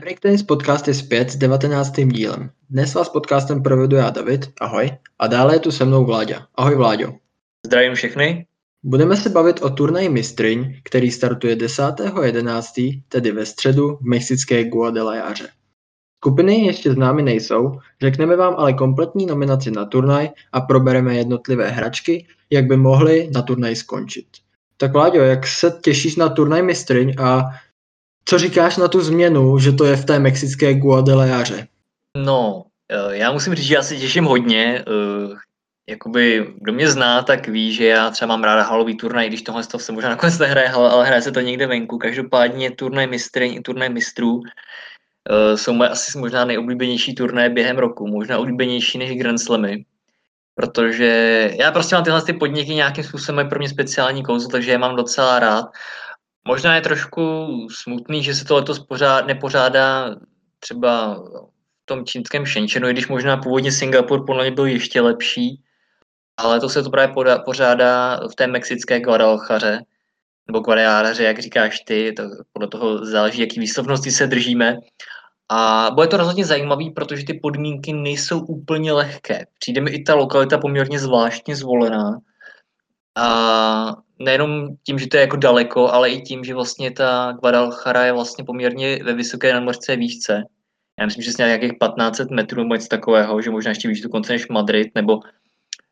Break 0.00 0.20
Tennis 0.20 0.42
Podcast 0.42 0.88
je 0.88 0.94
zpět 0.94 1.30
s 1.30 1.36
19. 1.36 1.92
dílem. 1.96 2.50
Dnes 2.70 2.94
vás 2.94 3.08
podcastem 3.08 3.62
provedu 3.62 3.96
já 3.96 4.10
David, 4.10 4.50
ahoj, 4.60 4.90
a 5.18 5.26
dále 5.26 5.54
je 5.54 5.58
tu 5.58 5.70
se 5.70 5.84
mnou 5.84 6.04
Vláďa. 6.04 6.46
Ahoj 6.54 6.76
Vláďo. 6.76 7.14
Zdravím 7.66 7.94
všechny. 7.94 8.46
Budeme 8.82 9.16
se 9.16 9.28
bavit 9.28 9.62
o 9.62 9.70
turnaji 9.70 10.08
Mistryň, 10.08 10.74
který 10.84 11.10
startuje 11.10 11.56
10.11., 11.56 13.02
tedy 13.08 13.32
ve 13.32 13.46
středu 13.46 13.96
v 13.96 14.04
mexické 14.08 14.64
Guadalajáře. 14.64 15.48
Skupiny 16.16 16.66
ještě 16.66 16.92
známy 16.92 17.22
nejsou, 17.22 17.72
řekneme 18.02 18.36
vám 18.36 18.54
ale 18.58 18.72
kompletní 18.72 19.26
nominaci 19.26 19.70
na 19.70 19.84
turnaj 19.84 20.30
a 20.52 20.60
probereme 20.60 21.14
jednotlivé 21.14 21.68
hračky, 21.68 22.26
jak 22.50 22.66
by 22.66 22.76
mohly 22.76 23.30
na 23.34 23.42
turnaj 23.42 23.76
skončit. 23.76 24.26
Tak 24.76 24.92
Vláďo, 24.92 25.20
jak 25.20 25.46
se 25.46 25.78
těšíš 25.84 26.16
na 26.16 26.28
turnaj 26.28 26.62
Mistryň 26.62 27.14
a 27.18 27.44
co 28.28 28.38
říkáš 28.38 28.76
na 28.76 28.88
tu 28.88 29.00
změnu, 29.00 29.58
že 29.58 29.72
to 29.72 29.84
je 29.84 29.96
v 29.96 30.04
té 30.04 30.18
mexické 30.18 30.74
Guadalajáře? 30.74 31.66
No, 32.16 32.64
eh, 32.88 33.16
já 33.16 33.32
musím 33.32 33.54
říct, 33.54 33.66
že 33.66 33.74
já 33.74 33.82
se 33.82 33.96
těším 33.96 34.24
hodně. 34.24 34.84
Eh, 34.86 35.36
jakoby, 35.88 36.46
kdo 36.60 36.72
mě 36.72 36.90
zná, 36.90 37.22
tak 37.22 37.48
ví, 37.48 37.72
že 37.72 37.86
já 37.86 38.10
třeba 38.10 38.28
mám 38.28 38.44
ráda 38.44 38.62
halový 38.62 38.96
turnaj, 38.96 39.28
když 39.28 39.42
tohle 39.42 39.62
se 39.62 39.92
možná 39.92 40.10
nakonec 40.10 40.38
nehraje, 40.38 40.70
ale 40.70 41.06
hraje 41.06 41.22
se 41.22 41.32
to 41.32 41.40
někde 41.40 41.66
venku. 41.66 41.98
Každopádně 41.98 42.70
turnaj 42.70 43.06
mistry, 43.06 43.60
turnaj 43.60 43.88
mistrů 43.88 44.40
eh, 44.44 45.56
jsou 45.56 45.72
moje 45.72 45.90
asi 45.90 46.18
možná 46.18 46.44
nejoblíbenější 46.44 47.14
turnaje 47.14 47.50
během 47.50 47.78
roku, 47.78 48.06
možná 48.06 48.38
oblíbenější 48.38 48.98
než 48.98 49.18
Grand 49.18 49.40
Slamy. 49.40 49.84
Protože 50.54 51.50
já 51.58 51.72
prostě 51.72 51.94
mám 51.94 52.04
tyhle 52.04 52.22
ty 52.22 52.32
podniky 52.32 52.74
nějakým 52.74 53.04
způsobem 53.04 53.48
pro 53.48 53.58
mě 53.58 53.68
speciální 53.68 54.22
kouzlo, 54.22 54.50
takže 54.50 54.70
je 54.70 54.78
mám 54.78 54.96
docela 54.96 55.38
rád. 55.38 55.64
Možná 56.48 56.74
je 56.74 56.80
trošku 56.80 57.46
smutný, 57.70 58.22
že 58.22 58.34
se 58.34 58.44
to 58.44 58.54
letos 58.54 58.78
pořád 58.78 59.26
nepořádá 59.26 60.16
třeba 60.60 61.14
v 61.82 61.84
tom 61.84 62.04
čínském 62.04 62.46
Shenzhenu, 62.46 62.88
i 62.88 62.92
když 62.92 63.08
možná 63.08 63.36
původně 63.36 63.72
Singapur 63.72 64.26
podle 64.26 64.44
mě 64.44 64.50
byl 64.50 64.66
ještě 64.66 65.00
lepší, 65.00 65.62
ale 66.36 66.60
to 66.60 66.68
se 66.68 66.82
to 66.82 66.90
právě 66.90 67.14
pořádá 67.44 68.20
v 68.32 68.34
té 68.34 68.46
mexické 68.46 69.00
Guadalajare, 69.00 69.78
nebo 70.46 70.60
Guadalajare, 70.60 71.24
jak 71.24 71.38
říkáš 71.38 71.80
ty, 71.80 72.12
to 72.12 72.22
podle 72.52 72.68
toho 72.68 73.06
záleží, 73.06 73.40
jaký 73.40 73.60
výslovnosti 73.60 74.10
se 74.10 74.26
držíme. 74.26 74.76
A 75.48 75.90
bude 75.94 76.06
to 76.06 76.16
rozhodně 76.16 76.44
zajímavý, 76.44 76.90
protože 76.90 77.24
ty 77.24 77.34
podmínky 77.34 77.92
nejsou 77.92 78.40
úplně 78.40 78.92
lehké. 78.92 79.46
Přijde 79.58 79.80
mi 79.80 79.90
i 79.90 80.02
ta 80.02 80.14
lokalita 80.14 80.58
poměrně 80.58 80.98
zvláštně 80.98 81.56
zvolená. 81.56 82.18
A 83.16 84.07
nejenom 84.18 84.68
tím, 84.86 84.98
že 84.98 85.06
to 85.06 85.16
je 85.16 85.20
jako 85.20 85.36
daleko, 85.36 85.88
ale 85.88 86.10
i 86.10 86.20
tím, 86.20 86.44
že 86.44 86.54
vlastně 86.54 86.90
ta 86.90 87.32
Guadalajara 87.40 88.04
je 88.04 88.12
vlastně 88.12 88.44
poměrně 88.44 89.04
ve 89.04 89.14
vysoké 89.14 89.52
nadmořské 89.52 89.96
výšce. 89.96 90.42
Já 90.98 91.06
myslím, 91.06 91.22
že 91.22 91.30
je 91.38 91.46
nějakých 91.46 91.72
1500 91.72 92.30
metrů 92.30 92.62
nebo 92.62 92.74
něco 92.74 92.88
takového, 92.88 93.42
že 93.42 93.50
možná 93.50 93.68
ještě 93.68 93.88
víš 93.88 94.00
dokonce 94.00 94.32
než 94.32 94.48
Madrid, 94.48 94.88
nebo 94.94 95.20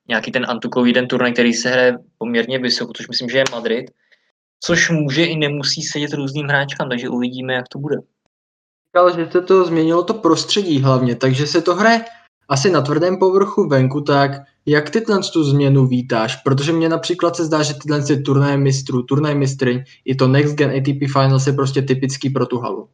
nějaký 0.08 0.32
ten 0.32 0.46
antukový 0.48 0.92
den 0.92 1.08
turnaj, 1.08 1.32
který 1.32 1.52
se 1.54 1.68
hraje 1.70 1.98
poměrně 2.18 2.58
vysoko, 2.58 2.92
což 2.96 3.08
myslím, 3.08 3.28
že 3.28 3.38
je 3.38 3.44
Madrid, 3.52 3.90
což 4.60 4.90
může 4.90 5.24
i 5.24 5.36
nemusí 5.36 5.82
sedět 5.82 6.12
různým 6.12 6.46
hráčkám, 6.46 6.88
takže 6.88 7.08
uvidíme, 7.08 7.54
jak 7.54 7.68
to 7.68 7.78
bude. 7.78 7.96
Ale 8.94 9.12
že 9.12 9.28
se 9.32 9.40
to 9.42 9.64
změnilo 9.64 10.02
to 10.02 10.14
prostředí 10.14 10.80
hlavně, 10.80 11.16
takže 11.16 11.46
se 11.46 11.62
to 11.62 11.74
hraje 11.74 12.04
asi 12.48 12.70
na 12.70 12.80
tvrdém 12.80 13.18
povrchu 13.18 13.68
venku, 13.68 14.00
tak 14.00 14.30
jak 14.66 14.90
ty 14.90 15.00
tu 15.32 15.44
změnu 15.44 15.86
vítáš? 15.86 16.36
Protože 16.36 16.72
mně 16.72 16.88
například 16.88 17.36
se 17.36 17.44
zdá, 17.44 17.62
že 17.62 17.74
tyhle 17.74 18.02
ty 18.02 18.22
turnaje 18.22 18.56
mistrů, 18.56 19.02
turnaj 19.02 19.34
mistry, 19.34 19.84
i 20.04 20.14
to 20.14 20.28
Next 20.28 20.54
Gen 20.54 20.70
ATP 20.70 21.12
Finals 21.12 21.46
je 21.46 21.52
prostě 21.52 21.82
typický 21.82 22.30
pro 22.30 22.46
tu 22.46 22.58
halu. 22.58 22.88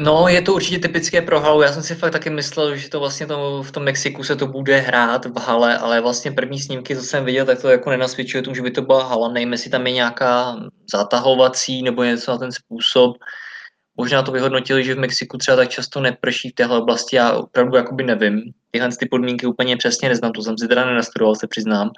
No, 0.00 0.28
je 0.28 0.42
to 0.42 0.54
určitě 0.54 0.78
typické 0.78 1.22
pro 1.22 1.40
halu. 1.40 1.62
Já 1.62 1.72
jsem 1.72 1.82
si 1.82 1.94
fakt 1.94 2.12
taky 2.12 2.30
myslel, 2.30 2.76
že 2.76 2.88
to 2.88 3.00
vlastně 3.00 3.26
to, 3.26 3.62
v 3.62 3.72
tom 3.72 3.82
Mexiku 3.82 4.24
se 4.24 4.36
to 4.36 4.46
bude 4.46 4.78
hrát 4.78 5.24
v 5.24 5.38
hale, 5.38 5.78
ale 5.78 6.00
vlastně 6.00 6.32
první 6.32 6.60
snímky, 6.60 6.96
co 6.96 7.02
jsem 7.02 7.24
viděl, 7.24 7.46
tak 7.46 7.62
to 7.62 7.68
jako 7.68 7.90
nenasvědčuje 7.90 8.42
tomu, 8.42 8.56
že 8.56 8.62
by 8.62 8.70
to 8.70 8.82
byla 8.82 9.04
hala. 9.04 9.28
Nejme 9.28 9.58
si 9.58 9.70
tam 9.70 9.86
je 9.86 9.92
nějaká 9.92 10.56
zatahovací 10.92 11.82
nebo 11.82 12.04
něco 12.04 12.30
na 12.30 12.38
ten 12.38 12.52
způsob. 12.52 13.16
Možná 13.96 14.22
to 14.22 14.32
vyhodnotili, 14.32 14.84
že 14.84 14.94
v 14.94 14.98
Mexiku 14.98 15.38
třeba 15.38 15.56
tak 15.56 15.68
často 15.68 16.00
neprší 16.00 16.48
v 16.48 16.54
téhle 16.54 16.78
oblasti, 16.78 17.16
já 17.16 17.32
opravdu 17.32 17.76
jakoby 17.76 18.04
nevím. 18.04 18.52
Tyhle 18.70 18.88
ty 18.96 19.06
podmínky 19.06 19.46
úplně 19.46 19.76
přesně 19.76 20.08
neznám, 20.08 20.32
to 20.32 20.42
jsem 20.42 20.58
si 20.58 20.68
teda 20.68 20.84
nenastudoval, 20.84 21.34
se 21.34 21.46
přiznám. 21.46 21.90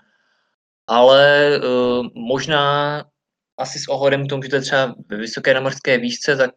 Ale 0.87 1.51
uh, 1.59 2.07
možná 2.15 3.05
asi 3.59 3.79
s 3.79 3.89
ohledem 3.89 4.27
k 4.27 4.29
tomu, 4.29 4.43
že 4.43 4.49
to 4.49 4.57
je 4.57 4.63
třeba 4.63 4.95
ve 5.09 5.17
vysoké 5.17 5.55
namorské 5.55 5.99
výšce, 5.99 6.37
tak 6.37 6.51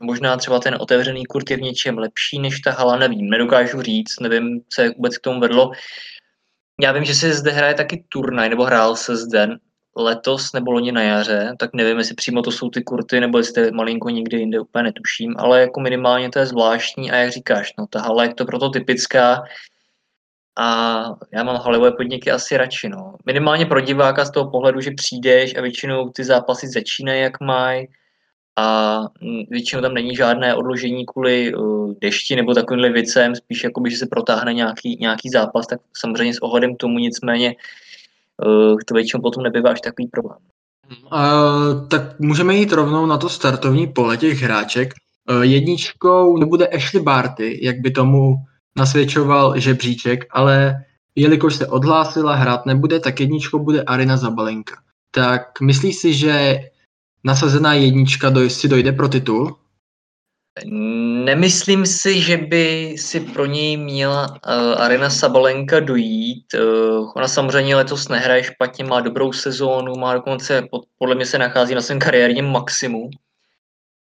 možná 0.00 0.36
třeba 0.36 0.58
ten 0.58 0.76
otevřený 0.80 1.26
kurt 1.26 1.50
je 1.50 1.56
v 1.56 1.60
něčem 1.60 1.98
lepší 1.98 2.38
než 2.38 2.60
ta 2.60 2.72
hala, 2.72 2.96
nevím, 2.96 3.30
nedokážu 3.30 3.82
říct, 3.82 4.20
nevím, 4.20 4.60
co 4.68 4.82
je 4.82 4.90
vůbec 4.96 5.18
k 5.18 5.20
tomu 5.20 5.40
vedlo. 5.40 5.70
Já 6.80 6.92
vím, 6.92 7.04
že 7.04 7.14
se 7.14 7.34
zde 7.34 7.50
hraje 7.50 7.74
taky 7.74 8.04
turnaj, 8.08 8.48
nebo 8.48 8.64
hrál 8.64 8.96
se 8.96 9.16
zde 9.16 9.48
letos 10.02 10.52
nebo 10.52 10.70
loni 10.70 10.92
na 10.92 11.02
jaře, 11.02 11.54
tak 11.58 11.70
nevím, 11.74 11.98
jestli 11.98 12.14
přímo 12.14 12.42
to 12.42 12.50
jsou 12.50 12.70
ty 12.70 12.82
kurty, 12.82 13.20
nebo 13.20 13.38
jestli 13.38 13.54
to 13.54 13.60
je 13.60 13.72
malinko 13.72 14.10
někde 14.10 14.38
jinde, 14.38 14.60
úplně 14.60 14.84
netuším, 14.84 15.34
ale 15.38 15.60
jako 15.60 15.80
minimálně 15.80 16.30
to 16.30 16.38
je 16.38 16.46
zvláštní 16.46 17.10
a 17.10 17.16
jak 17.16 17.32
říkáš, 17.32 17.74
no 17.78 17.86
ta 17.90 18.00
hala 18.00 18.24
je 18.24 18.34
to 18.34 18.44
proto 18.44 18.68
typická 18.68 19.42
a 20.58 21.04
já 21.32 21.42
mám 21.42 21.56
halové 21.56 21.92
podniky 21.92 22.30
asi 22.30 22.56
radši, 22.56 22.88
no. 22.88 23.14
Minimálně 23.26 23.66
pro 23.66 23.80
diváka 23.80 24.24
z 24.24 24.30
toho 24.30 24.50
pohledu, 24.50 24.80
že 24.80 24.90
přijdeš 24.96 25.56
a 25.56 25.60
většinou 25.60 26.08
ty 26.08 26.24
zápasy 26.24 26.68
začínají, 26.68 27.22
jak 27.22 27.40
mají, 27.40 27.86
a 28.56 29.00
většinou 29.50 29.82
tam 29.82 29.94
není 29.94 30.16
žádné 30.16 30.54
odložení 30.54 31.06
kvůli 31.06 31.54
uh, 31.54 31.94
dešti 32.00 32.36
nebo 32.36 32.54
takovýmhle 32.54 32.90
věcem, 32.90 33.34
spíš 33.34 33.64
jakoby, 33.64 33.90
že 33.90 33.96
se 33.96 34.06
protáhne 34.06 34.54
nějaký, 34.54 34.96
nějaký 35.00 35.28
zápas, 35.30 35.66
tak 35.66 35.80
samozřejmě 35.96 36.34
s 36.34 36.42
ohledem 36.42 36.76
tomu 36.76 36.98
nicméně 36.98 37.54
to 38.88 38.94
většinou 38.94 39.22
potom 39.22 39.42
nebývá 39.42 39.70
až 39.70 39.80
takový 39.80 40.06
problém. 40.06 40.38
Uh, 41.12 41.88
tak 41.88 42.20
můžeme 42.20 42.54
jít 42.54 42.72
rovnou 42.72 43.06
na 43.06 43.18
to 43.18 43.28
startovní 43.28 43.86
pole 43.86 44.16
těch 44.16 44.42
hráček. 44.42 44.94
Uh, 45.30 45.42
jedničkou 45.42 46.36
nebude 46.36 46.66
Ashley 46.66 47.02
Barty, 47.02 47.58
jak 47.62 47.80
by 47.80 47.90
tomu 47.90 48.34
nasvědčoval 48.76 49.60
žebříček, 49.60 50.24
ale 50.30 50.84
jelikož 51.14 51.54
se 51.54 51.66
odhlásila, 51.66 52.34
hrát 52.34 52.66
nebude, 52.66 53.00
tak 53.00 53.20
jedničkou 53.20 53.58
bude 53.58 53.82
Arina 53.82 54.16
Zabalenka. 54.16 54.76
Tak 55.10 55.60
myslíš 55.60 55.96
si, 55.96 56.14
že 56.14 56.58
nasazená 57.24 57.74
jednička 57.74 58.30
doj- 58.30 58.48
si 58.48 58.68
dojde 58.68 58.92
pro 58.92 59.08
titul? 59.08 59.56
Nemyslím 61.24 61.86
si, 61.86 62.20
že 62.20 62.36
by 62.36 62.94
si 62.98 63.20
pro 63.20 63.46
něj 63.46 63.76
měla 63.76 64.28
uh, 64.30 64.82
Arena 64.82 65.10
Sabalenka 65.10 65.80
dojít. 65.80 66.54
Uh, 66.54 67.12
ona 67.16 67.28
samozřejmě 67.28 67.76
letos 67.76 68.08
nehraje 68.08 68.44
špatně, 68.44 68.84
má 68.84 69.00
dobrou 69.00 69.32
sezónu, 69.32 69.94
má 69.94 70.14
dokonce, 70.14 70.62
pod, 70.70 70.84
podle 70.98 71.14
mě 71.14 71.26
se 71.26 71.38
nachází 71.38 71.74
na 71.74 71.80
svém 71.80 71.98
kariérním 71.98 72.44
maximu. 72.44 73.10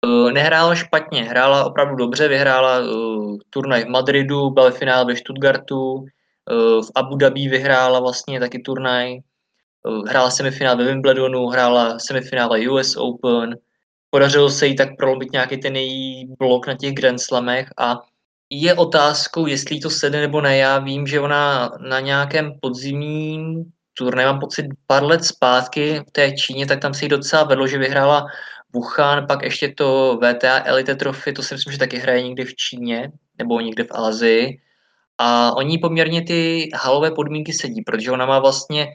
Uh, 0.06 0.32
nehrála 0.32 0.76
špatně, 0.76 1.24
hrála 1.24 1.66
opravdu 1.66 1.96
dobře, 1.96 2.28
vyhrála 2.28 2.80
uh, 2.80 3.38
turnaj 3.50 3.84
v 3.84 3.88
Madridu, 3.88 4.50
byl 4.50 4.72
finál 4.72 5.06
ve 5.06 5.16
Stuttgartu, 5.16 5.94
uh, 5.94 6.06
v 6.86 6.92
Abu 6.96 7.16
Dhabi 7.16 7.48
vyhrála 7.48 8.00
vlastně 8.00 8.40
taky 8.40 8.60
turnaj, 8.60 9.20
uh, 9.84 10.08
hrála 10.08 10.32
semifinál 10.32 10.78
ve 10.78 10.84
Wimbledonu, 10.84 11.48
hrála 11.48 12.00
semifinále 12.00 12.70
US 12.70 12.96
Open, 12.96 13.58
podařilo 14.10 14.50
se 14.50 14.68
jí 14.68 14.76
tak 14.76 14.90
prolomit 14.98 15.32
nějaký 15.32 15.58
ten 15.58 15.76
její 15.76 16.28
blok 16.40 16.68
na 16.68 16.76
těch 16.76 16.94
Grand 16.94 17.22
Slamech 17.22 17.70
a 17.78 18.00
je 18.50 18.74
otázkou, 18.74 19.48
jestli 19.48 19.80
to 19.80 19.90
sedne 19.90 20.22
nebo 20.22 20.42
ne. 20.42 20.58
Já 20.58 20.80
vím, 20.80 21.08
že 21.08 21.20
ona 21.20 21.72
na 21.80 22.00
nějakém 22.00 22.52
podzimním 22.62 23.66
turné, 23.94 24.26
mám 24.26 24.40
pocit 24.40 24.66
pár 24.88 25.04
let 25.04 25.26
zpátky 25.26 26.00
v 26.08 26.12
té 26.12 26.32
Číně, 26.32 26.66
tak 26.66 26.80
tam 26.80 26.94
se 26.94 27.06
jí 27.06 27.10
docela 27.10 27.44
vedlo, 27.44 27.68
že 27.68 27.78
vyhrála 27.78 28.26
Wuhan, 28.74 29.28
pak 29.28 29.44
ještě 29.44 29.74
to 29.78 30.20
VTA 30.22 30.64
Elite 30.66 30.96
Trophy, 30.96 31.34
to 31.34 31.44
si 31.44 31.54
myslím, 31.54 31.72
že 31.72 31.80
taky 31.80 31.98
hraje 31.98 32.24
někde 32.24 32.46
v 32.46 32.56
Číně 32.56 33.12
nebo 33.38 33.60
někde 33.60 33.84
v 33.84 33.92
Asii. 33.92 34.62
A 35.18 35.56
oni 35.56 35.78
poměrně 35.78 36.22
ty 36.22 36.70
halové 36.76 37.12
podmínky 37.12 37.54
sedí, 37.54 37.82
protože 37.82 38.12
ona 38.12 38.26
má 38.26 38.40
vlastně 38.40 38.88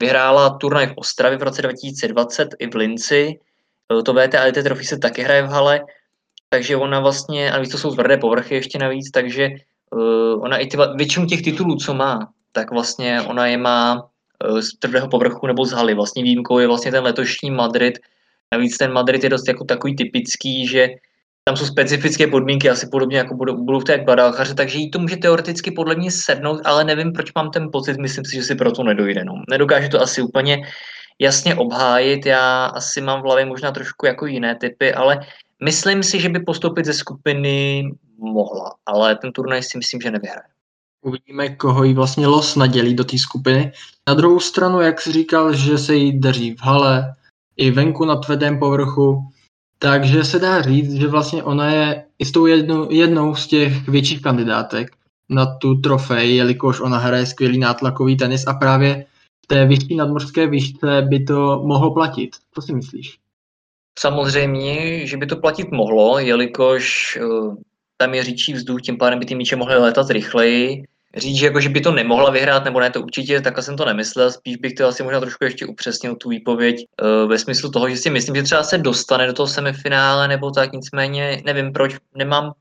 vyhrála 0.00 0.50
turnaj 0.50 0.86
v 0.86 0.92
Ostravě 0.96 1.38
v 1.38 1.42
roce 1.42 1.62
2020 1.62 2.48
i 2.58 2.66
v 2.70 2.74
Linci, 2.74 3.38
to 4.04 4.14
VTA 4.14 4.42
Elite 4.42 4.62
Trophy 4.62 4.84
se 4.84 4.98
taky 4.98 5.22
hraje 5.22 5.42
v 5.42 5.46
hale, 5.46 5.80
takže 6.48 6.76
ona 6.76 7.00
vlastně, 7.00 7.52
a 7.52 7.58
víc 7.58 7.70
to 7.70 7.78
jsou 7.78 7.94
tvrdé 7.94 8.16
povrchy 8.16 8.54
ještě 8.54 8.78
navíc, 8.78 9.10
takže 9.10 9.48
uh, 9.90 10.44
ona 10.44 10.58
i 10.58 10.66
ty, 10.66 10.76
většinu 10.96 11.26
těch 11.26 11.42
titulů, 11.42 11.76
co 11.76 11.94
má, 11.94 12.28
tak 12.52 12.70
vlastně 12.70 13.22
ona 13.22 13.46
je 13.46 13.56
má 13.56 14.02
uh, 14.50 14.60
z 14.60 14.78
tvrdého 14.78 15.08
povrchu 15.08 15.46
nebo 15.46 15.64
z 15.64 15.72
haly. 15.72 15.94
Vlastně 15.94 16.22
výjimkou 16.22 16.58
je 16.58 16.66
vlastně 16.66 16.90
ten 16.90 17.04
letošní 17.04 17.50
Madrid. 17.50 17.98
Navíc 18.54 18.76
ten 18.76 18.92
Madrid 18.92 19.24
je 19.24 19.30
dost 19.30 19.48
jako 19.48 19.64
takový 19.64 19.96
typický, 19.96 20.66
že 20.66 20.88
tam 21.44 21.56
jsou 21.56 21.66
specifické 21.66 22.26
podmínky, 22.26 22.70
asi 22.70 22.88
podobně 22.90 23.18
jako 23.18 23.34
budou, 23.34 23.64
budou 23.64 23.80
v 23.80 23.84
té 23.84 23.98
Guadalajare, 23.98 24.54
takže 24.54 24.78
jí 24.78 24.90
to 24.90 24.98
může 24.98 25.16
teoreticky 25.16 25.70
podle 25.70 25.94
mě 25.94 26.10
sednout, 26.10 26.60
ale 26.64 26.84
nevím, 26.84 27.12
proč 27.12 27.32
mám 27.34 27.50
ten 27.50 27.68
pocit, 27.72 27.98
myslím 27.98 28.24
si, 28.24 28.36
že 28.36 28.42
si 28.42 28.54
proto 28.54 28.82
nedojde. 28.82 29.24
No. 29.24 29.34
Nedokáže 29.50 29.88
to 29.88 30.00
asi 30.00 30.22
úplně 30.22 30.62
jasně 31.20 31.54
obhájit. 31.54 32.26
Já 32.26 32.66
asi 32.66 33.00
mám 33.00 33.20
v 33.20 33.24
hlavě 33.24 33.44
možná 33.44 33.72
trošku 33.72 34.06
jako 34.06 34.26
jiné 34.26 34.54
typy, 34.54 34.94
ale 34.94 35.20
myslím 35.64 36.02
si, 36.02 36.20
že 36.20 36.28
by 36.28 36.40
postoupit 36.40 36.86
ze 36.86 36.94
skupiny 36.94 37.84
mohla, 38.18 38.74
ale 38.86 39.16
ten 39.16 39.32
turnaj 39.32 39.62
si 39.62 39.78
myslím, 39.78 40.00
že 40.00 40.10
nevyhraje. 40.10 40.48
Uvidíme, 41.04 41.48
koho 41.48 41.84
jí 41.84 41.94
vlastně 41.94 42.26
los 42.26 42.56
nadělí 42.56 42.94
do 42.94 43.04
té 43.04 43.18
skupiny. 43.18 43.72
Na 44.08 44.14
druhou 44.14 44.40
stranu, 44.40 44.80
jak 44.80 45.00
jsi 45.00 45.12
říkal, 45.12 45.54
že 45.54 45.78
se 45.78 45.94
jí 45.96 46.20
daří 46.20 46.54
v 46.54 46.62
hale, 46.62 47.14
i 47.56 47.70
venku 47.70 48.04
na 48.04 48.16
tvrdém 48.16 48.58
povrchu, 48.58 49.24
takže 49.78 50.24
se 50.24 50.38
dá 50.38 50.62
říct, 50.62 50.92
že 50.92 51.06
vlastně 51.06 51.42
ona 51.42 51.70
je 51.70 52.04
i 52.18 52.24
s 52.24 52.32
tou 52.32 52.46
jednou, 52.46 52.86
jednou 52.90 53.34
z 53.34 53.46
těch 53.46 53.88
větších 53.88 54.22
kandidátek 54.22 54.90
na 55.28 55.46
tu 55.46 55.80
trofej, 55.80 56.36
jelikož 56.36 56.80
ona 56.80 56.98
hraje 56.98 57.26
skvělý 57.26 57.58
nátlakový 57.58 58.16
tenis 58.16 58.46
a 58.46 58.54
právě 58.54 59.06
té 59.50 59.66
vyšší 59.66 59.96
nadmořské 59.96 60.46
výšce 60.46 61.02
by 61.02 61.24
to 61.24 61.62
mohlo 61.64 61.94
platit. 61.94 62.30
Co 62.54 62.62
si 62.62 62.72
myslíš? 62.72 63.18
Samozřejmě, 63.98 65.06
že 65.06 65.16
by 65.16 65.26
to 65.26 65.36
platit 65.36 65.70
mohlo, 65.70 66.18
jelikož 66.18 67.18
uh, 67.22 67.54
tam 67.96 68.14
je 68.14 68.24
říčí 68.24 68.52
vzduch, 68.52 68.82
tím 68.82 68.98
pádem 68.98 69.18
by 69.18 69.26
ty 69.26 69.34
míče 69.34 69.56
mohly 69.56 69.78
letat 69.78 70.10
rychleji. 70.10 70.84
Říct, 71.16 71.38
že, 71.38 71.46
jako, 71.46 71.60
že 71.60 71.68
by 71.68 71.80
to 71.80 71.92
nemohla 71.92 72.30
vyhrát, 72.30 72.64
nebo 72.64 72.80
ne, 72.80 72.90
to 72.90 73.02
určitě, 73.02 73.40
tak 73.40 73.62
jsem 73.62 73.76
to 73.76 73.84
nemyslel. 73.84 74.30
Spíš 74.30 74.56
bych 74.56 74.72
to 74.72 74.86
asi 74.86 75.02
možná 75.02 75.20
trošku 75.20 75.44
ještě 75.44 75.66
upřesnil 75.66 76.16
tu 76.16 76.28
výpověď 76.28 76.76
uh, 76.76 77.30
ve 77.30 77.38
smyslu 77.38 77.70
toho, 77.70 77.90
že 77.90 77.96
si 77.96 78.10
myslím, 78.10 78.36
že 78.36 78.42
třeba 78.42 78.62
se 78.62 78.78
dostane 78.78 79.26
do 79.26 79.32
toho 79.32 79.46
semifinále, 79.46 80.28
nebo 80.28 80.50
tak, 80.50 80.72
nicméně 80.72 81.42
nevím 81.44 81.72
proč, 81.72 81.96
nemám 82.14 82.52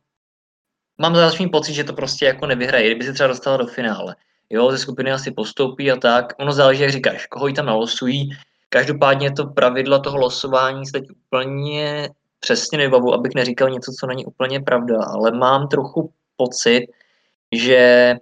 mám 1.02 1.16
zároveň 1.16 1.50
pocit, 1.50 1.74
že 1.74 1.84
to 1.84 1.94
prostě 1.94 2.26
jako 2.26 2.46
nevyhraje, 2.46 2.86
kdyby 2.86 3.06
se 3.06 3.14
třeba 3.14 3.28
dostala 3.28 3.58
do 3.58 3.68
finále. 3.68 4.16
Jo, 4.50 4.72
ze 4.72 4.78
skupiny 4.78 5.12
asi 5.12 5.32
postoupí 5.32 5.92
a 5.92 5.96
tak. 5.96 6.34
Ono 6.40 6.52
záleží, 6.52 6.82
jak 6.82 6.92
říkáš, 6.92 7.26
koho 7.26 7.48
jí 7.48 7.54
tam 7.54 7.66
nalosují. 7.66 8.30
Každopádně 8.70 9.32
to 9.32 9.46
pravidla 9.46 10.00
toho 10.00 10.18
losování 10.18 10.86
se 10.86 10.92
teď 10.92 11.12
úplně 11.12 12.10
přesně 12.40 12.78
nebavu, 12.78 13.14
abych 13.14 13.32
neříkal 13.36 13.70
něco, 13.70 13.92
co 14.00 14.08
není 14.08 14.26
úplně 14.26 14.60
pravda, 14.60 15.04
ale 15.04 15.32
mám 15.32 15.68
trochu 15.68 16.14
pocit, 16.38 16.88
že 17.56 18.16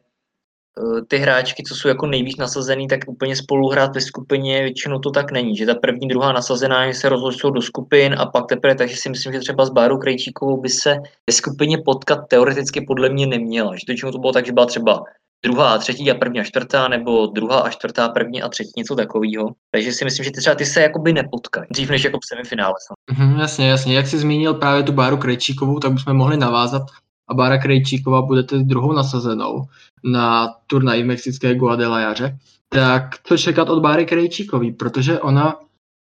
Eh, 0.77 1.01
ty 1.07 1.17
hráčky, 1.17 1.63
co 1.63 1.75
jsou 1.75 1.87
jako 1.87 2.07
nejvíc 2.07 2.37
nasazený, 2.37 2.87
tak 2.87 2.99
úplně 3.07 3.35
spolu 3.35 3.69
hrát 3.69 3.95
ve 3.95 4.01
skupině 4.01 4.61
většinou 4.61 4.99
to 4.99 5.11
tak 5.11 5.31
není, 5.31 5.57
že 5.57 5.65
ta 5.65 5.75
první, 5.75 6.07
druhá 6.07 6.31
nasazená, 6.31 6.93
se 6.93 7.09
rozložou 7.09 7.49
do 7.49 7.61
skupin 7.61 8.15
a 8.19 8.25
pak 8.25 8.45
teprve, 8.45 8.75
takže 8.75 8.95
si 8.95 9.09
myslím, 9.09 9.33
že 9.33 9.39
třeba 9.39 9.65
s 9.65 9.69
Bárou 9.69 9.97
Krejčíkovou 9.97 10.61
by 10.61 10.69
se 10.69 10.95
ve 11.27 11.33
skupině 11.33 11.77
potkat 11.85 12.19
teoreticky 12.27 12.81
podle 12.81 13.09
mě 13.09 13.27
neměla, 13.27 13.75
že 13.75 14.01
to 14.01 14.11
to 14.11 14.17
bylo 14.17 14.33
tak, 14.33 14.45
že 14.45 14.51
byla 14.51 14.65
třeba 14.65 15.03
druhá 15.45 15.73
a 15.73 15.77
třetí 15.77 16.11
a 16.11 16.15
první 16.15 16.39
a 16.39 16.43
čtvrtá, 16.43 16.87
nebo 16.87 17.25
druhá 17.25 17.59
a 17.59 17.69
čtvrtá, 17.69 18.09
první 18.09 18.41
a 18.41 18.49
třetí, 18.49 18.71
něco 18.77 18.95
takového. 18.95 19.51
Takže 19.71 19.91
si 19.91 20.05
myslím, 20.05 20.23
že 20.23 20.31
ty 20.31 20.39
třeba 20.39 20.55
ty 20.55 20.65
se 20.65 20.81
jakoby 20.81 21.13
nepotkají, 21.13 21.67
dřív 21.71 21.89
než 21.89 22.03
jako 22.03 22.17
v 22.17 22.27
semifinále. 22.27 22.73
Mm, 23.17 23.39
jasně, 23.39 23.69
jasně. 23.69 23.95
Jak 23.95 24.07
jsi 24.07 24.17
zmínil 24.17 24.53
právě 24.53 24.83
tu 24.83 24.91
Báru 24.91 25.17
Krejčíkovou, 25.17 25.79
tak 25.79 25.91
bychom 25.91 26.17
mohli 26.17 26.37
navázat 26.37 26.83
a 27.27 27.33
Bára 27.33 27.57
Krejčíková 27.57 28.21
bude 28.21 28.43
tedy 28.43 28.63
druhou 28.63 28.93
nasazenou 28.93 29.63
na 30.03 30.55
turnaji 30.67 31.03
v 31.03 31.05
mexické 31.05 31.55
Guadalajaře, 31.55 32.37
tak 32.69 33.15
co 33.23 33.37
čekat 33.37 33.69
od 33.69 33.79
Báry 33.79 34.05
Krejčíkový, 34.05 34.71
protože 34.71 35.19
ona 35.19 35.55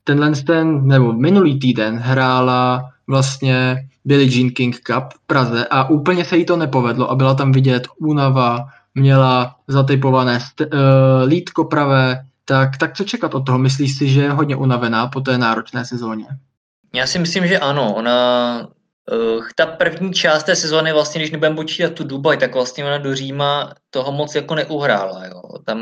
tenhle 0.04 0.32
ten, 0.32 0.88
nebo 0.88 1.14
minulý 1.14 1.60
týden 1.60 1.98
hrála 1.98 2.90
vlastně 3.08 3.88
Billie 4.06 4.38
Jean 4.38 4.50
King 4.50 4.80
Cup 4.80 5.04
v 5.14 5.28
Praze 5.28 5.68
a 5.68 5.90
úplně 5.90 6.26
se 6.26 6.38
jí 6.38 6.46
to 6.46 6.58
nepovedlo 6.58 7.12
a 7.12 7.16
byla 7.16 7.34
tam 7.34 7.52
vidět 7.52 7.88
únava, 7.98 8.66
měla 8.96 9.56
zatypované 9.68 10.38
st- 10.38 10.68
uh, 10.74 11.28
lítko 11.28 11.66
pravé, 11.66 12.26
tak, 12.46 12.78
tak 12.78 12.98
co 12.98 13.04
čekat 13.04 13.36
od 13.36 13.46
toho? 13.46 13.58
Myslíš 13.58 13.98
si, 13.98 14.10
že 14.10 14.22
je 14.22 14.32
hodně 14.32 14.56
unavená 14.56 15.08
po 15.08 15.22
té 15.22 15.38
náročné 15.38 15.86
sezóně? 15.86 16.26
Já 16.94 17.08
si 17.08 17.20
myslím, 17.20 17.48
že 17.48 17.60
ano. 17.60 17.96
Ona 17.96 18.68
Uh, 19.12 19.44
ta 19.56 19.66
první 19.66 20.14
část 20.14 20.44
té 20.44 20.56
sezóny, 20.56 20.94
vlastně, 20.94 21.20
když 21.22 21.32
nebudeme 21.32 21.56
počítat 21.56 21.94
tu 21.94 22.04
Dubaj, 22.04 22.38
tak 22.38 22.54
vlastně 22.54 22.86
ona 22.86 22.98
do 22.98 23.16
Říma 23.16 23.74
toho 23.90 24.12
moc 24.12 24.36
jako 24.36 24.56
neuhrála. 24.56 25.26
Jo. 25.26 25.42
Tam 25.66 25.78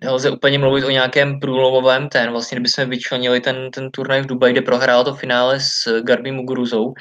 nelze 0.00 0.30
úplně 0.30 0.58
mluvit 0.58 0.84
o 0.84 0.90
nějakém 0.90 1.40
průlomovém 1.40 2.08
ten, 2.08 2.30
vlastně 2.30 2.56
kdybychom 2.56 2.90
vyčlenili 2.90 3.40
ten, 3.40 3.70
ten 3.70 3.90
turnaj 3.90 4.22
v 4.22 4.26
Dubaji, 4.26 4.52
kde 4.52 4.62
prohrála 4.62 5.04
to 5.04 5.14
finále 5.14 5.60
s 5.60 6.00
Garbi 6.00 6.32
Muguruzou, 6.32 6.94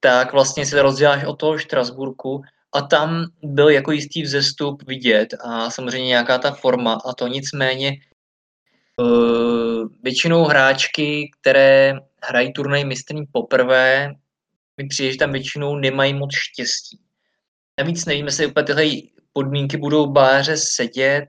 tak 0.00 0.32
vlastně 0.32 0.66
se 0.66 0.82
rozděláš 0.82 1.24
o 1.24 1.34
toho 1.34 1.58
Štrasburku 1.58 2.42
a 2.72 2.82
tam 2.82 3.24
byl 3.42 3.68
jako 3.68 3.92
jistý 3.92 4.22
vzestup 4.22 4.82
vidět 4.86 5.34
a 5.40 5.70
samozřejmě 5.70 6.06
nějaká 6.06 6.38
ta 6.38 6.50
forma 6.50 6.98
a 7.06 7.12
to 7.12 7.26
nicméně 7.26 7.92
uh, 8.96 9.88
většinou 10.02 10.44
hráčky, 10.44 11.30
které 11.40 11.94
hrají 12.22 12.52
turnaj 12.52 12.84
mistrní 12.84 13.22
poprvé, 13.32 14.14
mi 14.76 14.88
přijde, 14.88 15.12
že 15.12 15.18
tam 15.18 15.32
většinou 15.32 15.76
nemají 15.76 16.14
moc 16.14 16.30
štěstí. 16.34 17.00
Navíc 17.78 18.06
nevíme, 18.06 18.28
jestli 18.28 18.46
úplně 18.46 18.64
tyhle 18.64 18.84
podmínky 19.32 19.76
budou 19.76 20.06
báře 20.06 20.56
sedět, 20.56 21.24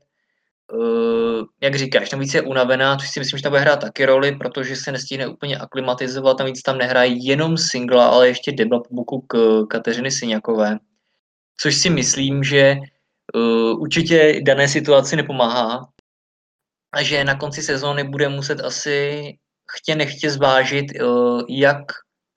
Uh, 0.73 1.45
jak 1.61 1.75
říkáš, 1.75 2.11
navíc 2.11 2.33
je 2.33 2.41
unavená, 2.41 2.97
což 2.97 3.09
si 3.09 3.19
myslím, 3.19 3.37
že 3.37 3.43
tam 3.43 3.51
bude 3.51 3.61
hrát 3.61 3.81
taky 3.81 4.05
roli, 4.05 4.35
protože 4.35 4.75
se 4.75 4.91
nestihne 4.91 5.27
úplně 5.27 5.57
aklimatizovat, 5.57 6.39
navíc 6.39 6.61
tam 6.61 6.77
nehraje 6.77 7.11
jenom 7.11 7.57
singla, 7.57 8.07
ale 8.07 8.27
ještě 8.27 8.51
debla 8.51 8.79
po 8.79 8.95
boku 8.95 9.21
k 9.21 9.63
Kateřiny 9.69 10.11
Syňakové, 10.11 10.79
což 11.61 11.75
si 11.75 11.89
myslím, 11.89 12.43
že 12.43 12.77
uh, 13.35 13.81
určitě 13.81 14.41
dané 14.43 14.67
situaci 14.67 15.15
nepomáhá 15.15 15.87
a 16.93 17.03
že 17.03 17.23
na 17.23 17.35
konci 17.35 17.61
sezóny 17.61 18.03
bude 18.03 18.29
muset 18.29 18.61
asi 18.61 19.23
chtě 19.77 19.95
nechtě 19.95 20.31
zvážit, 20.31 20.85
uh, 21.01 21.41
jak 21.49 21.81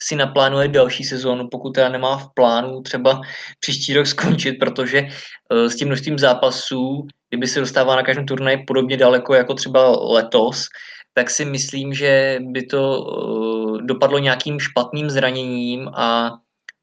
si 0.03 0.17
naplánuje 0.17 0.69
další 0.69 1.05
sezónu, 1.05 1.49
pokud 1.51 1.71
teda 1.71 1.89
nemá 1.89 2.17
v 2.17 2.29
plánu 2.35 2.83
třeba 2.83 3.21
příští 3.61 3.95
rok 3.95 4.07
skončit, 4.07 4.53
protože 4.53 5.03
uh, 5.03 5.67
s 5.67 5.77
tím 5.77 5.89
množstvím 5.89 6.19
zápasů, 6.19 7.07
kdyby 7.29 7.47
se 7.47 7.61
dostává 7.61 7.97
na 7.97 8.03
každém 8.03 8.27
turnaji 8.27 8.65
podobně 8.67 8.97
daleko 8.97 9.35
jako 9.35 9.55
třeba 9.55 9.91
letos, 10.13 10.67
tak 11.15 11.31
si 11.31 11.45
myslím, 11.45 11.95
že 11.95 12.39
by 12.43 12.67
to 12.67 13.03
uh, 13.03 13.79
dopadlo 13.83 14.19
nějakým 14.19 14.61
špatným 14.61 15.11
zraněním 15.11 15.89
a 15.89 16.31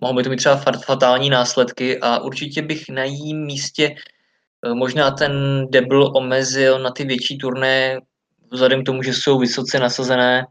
mohlo 0.02 0.16
by 0.16 0.24
to 0.24 0.30
mít 0.30 0.36
třeba 0.36 0.62
fatální 0.86 1.30
následky 1.30 2.00
a 2.00 2.20
určitě 2.20 2.62
bych 2.62 2.90
na 2.90 3.04
jím 3.04 3.46
místě 3.46 3.96
uh, 4.66 4.76
možná 4.76 5.12
ten 5.12 5.66
debl 5.70 6.12
omezil 6.16 6.80
na 6.80 6.92
ty 6.92 7.06
větší 7.06 7.38
turné, 7.38 8.00
vzhledem 8.52 8.84
k 8.84 8.86
tomu, 8.86 9.04
že 9.04 9.14
jsou 9.14 9.40
vysoce 9.40 9.80
nasazené 9.80 10.46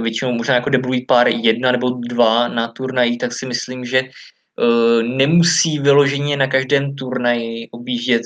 většinou 0.00 0.32
možná 0.32 0.54
jako 0.54 0.70
deblují 0.70 1.06
pár 1.06 1.28
jedna 1.28 1.72
nebo 1.72 1.90
dva 1.90 2.48
na 2.48 2.68
turnaji, 2.68 3.16
tak 3.16 3.32
si 3.32 3.46
myslím, 3.46 3.84
že 3.84 4.02
uh, 4.02 5.02
nemusí 5.02 5.78
vyloženě 5.78 6.36
na 6.36 6.46
každém 6.46 6.94
turnaji 6.94 7.68
objíždět. 7.70 8.22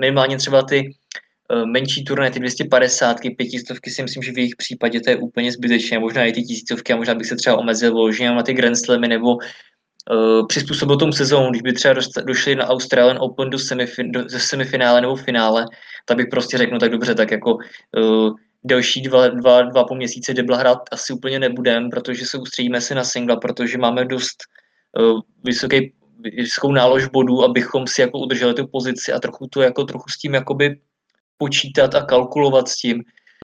Minimálně 0.00 0.36
třeba 0.36 0.62
ty 0.62 0.94
uh, 1.54 1.66
menší 1.66 2.04
turnaje, 2.04 2.30
ty 2.30 2.38
250, 2.38 3.16
pětistovky 3.36 3.90
si 3.90 4.02
myslím, 4.02 4.22
že 4.22 4.32
v 4.32 4.38
jejich 4.38 4.56
případě 4.56 5.00
to 5.00 5.10
je 5.10 5.16
úplně 5.16 5.52
zbytečné. 5.52 5.98
Možná 5.98 6.24
i 6.24 6.32
ty 6.32 6.42
tisícovky 6.42 6.92
a 6.92 6.96
možná 6.96 7.14
bych 7.14 7.26
se 7.26 7.36
třeba 7.36 7.58
omezil 7.58 7.92
vyloženě 7.92 8.30
na 8.30 8.42
ty 8.42 8.54
Grand 8.54 8.76
Slamy 8.76 9.08
nebo 9.08 9.38
přizpůsobil 10.48 10.96
tomu 10.96 11.12
sezónu, 11.12 11.50
když 11.50 11.62
by 11.62 11.72
třeba 11.72 11.94
došli 12.24 12.54
na 12.54 12.66
Australian 12.66 13.18
Open 13.20 13.50
do, 13.50 13.58
semifin, 13.58 14.12
do 14.12 14.24
semifinále 14.28 15.00
nebo 15.00 15.16
finále, 15.16 15.66
tak 16.04 16.16
bych 16.16 16.26
prostě 16.30 16.58
řekl, 16.58 16.72
no 16.72 16.78
tak 16.78 16.90
dobře, 16.90 17.14
tak 17.14 17.30
jako 17.30 17.54
uh, 17.54 18.34
delší 18.64 19.02
dva, 19.02 19.28
dva, 19.28 19.62
dva 19.62 19.84
po 19.84 19.94
měsíce 19.94 20.34
debla 20.34 20.56
hrát 20.56 20.78
asi 20.92 21.12
úplně 21.12 21.38
nebudem, 21.38 21.90
protože 21.90 22.26
se 22.26 22.38
ustříme 22.38 22.80
si 22.80 22.94
na 22.94 23.04
singla, 23.04 23.36
protože 23.36 23.78
máme 23.78 24.04
dost 24.04 24.36
uh, 24.98 25.20
vysoký, 25.44 25.92
vysokou 26.20 26.72
nálož 26.72 27.06
bodů, 27.06 27.44
abychom 27.44 27.86
si 27.86 28.00
jako 28.00 28.18
udrželi 28.18 28.54
tu 28.54 28.66
pozici 28.66 29.12
a 29.12 29.20
trochu 29.20 29.46
to 29.46 29.62
jako 29.62 29.84
trochu 29.84 30.08
s 30.08 30.18
tím 30.18 30.34
jakoby 30.34 30.80
počítat 31.38 31.94
a 31.94 32.04
kalkulovat 32.04 32.68
s 32.68 32.76
tím, 32.76 33.02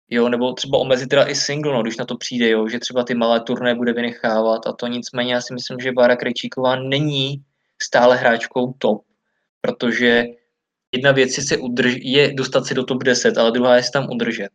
jo, 0.09 0.29
nebo 0.29 0.53
třeba 0.53 0.77
omezit 0.77 1.07
teda 1.07 1.25
i 1.27 1.35
single, 1.35 1.73
no, 1.73 1.81
když 1.81 1.97
na 1.97 2.05
to 2.05 2.17
přijde, 2.17 2.49
jo, 2.49 2.67
že 2.67 2.79
třeba 2.79 3.03
ty 3.03 3.13
malé 3.13 3.39
turné 3.39 3.75
bude 3.75 3.93
vynechávat 3.93 4.67
a 4.67 4.73
to 4.73 4.87
nicméně 4.87 5.33
já 5.33 5.41
si 5.41 5.53
myslím, 5.53 5.79
že 5.79 5.91
Bára 5.91 6.15
Krejčíková 6.15 6.75
není 6.75 7.43
stále 7.81 8.17
hráčkou 8.17 8.73
top, 8.77 9.01
protože 9.61 10.23
jedna 10.91 11.11
věc 11.11 11.37
je, 11.37 11.43
se 11.43 11.57
udrž, 11.57 11.95
je 11.97 12.33
dostat 12.33 12.65
si 12.65 12.73
do 12.73 12.83
top 12.83 13.03
10, 13.03 13.37
ale 13.37 13.51
druhá 13.51 13.75
je 13.75 13.83
si 13.83 13.91
tam 13.91 14.09
udržet. 14.09 14.49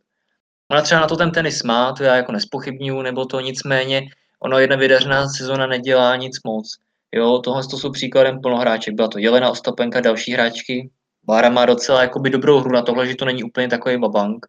Ona 0.71 0.83
třeba 0.83 1.01
na 1.01 1.07
to 1.07 1.17
ten 1.17 1.31
tenis 1.31 1.63
má, 1.63 1.93
to 1.93 2.05
já 2.05 2.17
jako 2.17 2.33
nespochybnuju, 2.33 3.03
nebo 3.03 3.27
to 3.27 3.41
nicméně, 3.41 4.03
ono 4.41 4.59
jedna 4.59 4.77
vydařená 4.77 5.29
sezona 5.29 5.67
nedělá 5.67 6.17
nic 6.17 6.43
moc. 6.45 6.77
Jo, 7.13 7.39
tohle 7.39 7.63
to 7.71 7.79
jsou 7.79 7.93
příkladem 7.93 8.41
plno 8.41 8.57
hráček. 8.57 8.95
Byla 8.95 9.09
to 9.09 9.19
Jelena 9.19 9.51
Ostapenka, 9.51 10.01
další 10.01 10.33
hráčky. 10.33 10.91
Bára 11.25 11.49
má 11.49 11.67
docela 11.67 12.03
jakoby 12.03 12.31
dobrou 12.31 12.61
hru 12.61 12.73
na 12.73 12.83
tohle, 12.83 13.07
že 13.07 13.17
to 13.17 13.25
není 13.25 13.45
úplně 13.45 13.69
takový 13.69 13.99
babank. 13.99 14.47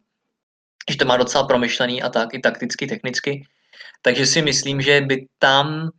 Že 0.92 0.98
to 0.98 1.06
má 1.06 1.18
docela 1.18 1.44
promyšlený 1.44 2.04
a 2.04 2.10
tak, 2.10 2.34
i 2.34 2.40
takticky, 2.40 2.88
technicky. 2.88 3.46
Takže 4.02 4.26
si 4.26 4.42
myslím, 4.42 4.82
že 4.82 5.02
by 5.02 5.26
tam 5.40 5.90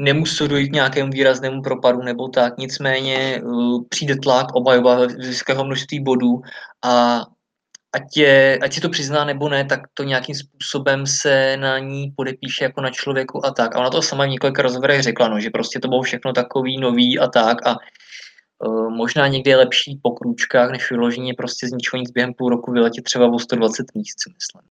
nemusí 0.00 0.48
dojít 0.48 0.72
nějakému 0.72 1.10
výraznému 1.10 1.62
propadu 1.62 2.02
nebo 2.02 2.28
tak. 2.28 2.58
Nicméně 2.58 3.42
uh, 3.42 3.84
přijde 3.88 4.16
tlak 4.16 4.54
obhajoba 4.54 5.06
vysokého 5.06 5.64
množství 5.64 6.00
bodů 6.00 6.40
a 6.84 7.22
ať, 7.92 8.16
je, 8.16 8.58
ať 8.62 8.72
si 8.72 8.80
to 8.80 8.88
přizná 8.88 9.24
nebo 9.24 9.48
ne, 9.48 9.64
tak 9.64 9.80
to 9.94 10.02
nějakým 10.02 10.34
způsobem 10.34 11.06
se 11.06 11.56
na 11.56 11.78
ní 11.78 12.12
podepíše 12.16 12.64
jako 12.64 12.80
na 12.80 12.90
člověku 12.90 13.46
a 13.46 13.50
tak. 13.50 13.76
A 13.76 13.78
ona 13.78 13.90
to 13.90 14.02
sama 14.02 14.24
v 14.24 14.28
několika 14.28 14.62
rozhovorech 14.62 15.02
řekla, 15.02 15.28
no, 15.28 15.40
že 15.40 15.50
prostě 15.50 15.80
to 15.80 15.88
bylo 15.88 16.02
všechno 16.02 16.32
takový 16.32 16.80
nový 16.80 17.18
a 17.18 17.28
tak 17.28 17.66
a 17.66 17.76
možná 18.88 19.28
někdy 19.28 19.50
je 19.50 19.56
lepší 19.56 20.00
po 20.02 20.10
krůčkách, 20.10 20.70
než 20.70 20.90
vyloženě 20.90 21.34
prostě 21.34 21.68
z 21.68 21.72
ničeho 21.72 22.00
nic 22.00 22.10
během 22.10 22.34
půl 22.34 22.48
roku 22.48 22.72
vyletět 22.72 23.04
třeba 23.04 23.26
o 23.26 23.38
120 23.38 23.86
míst, 23.94 24.16
si 24.22 24.30
myslím. 24.34 24.70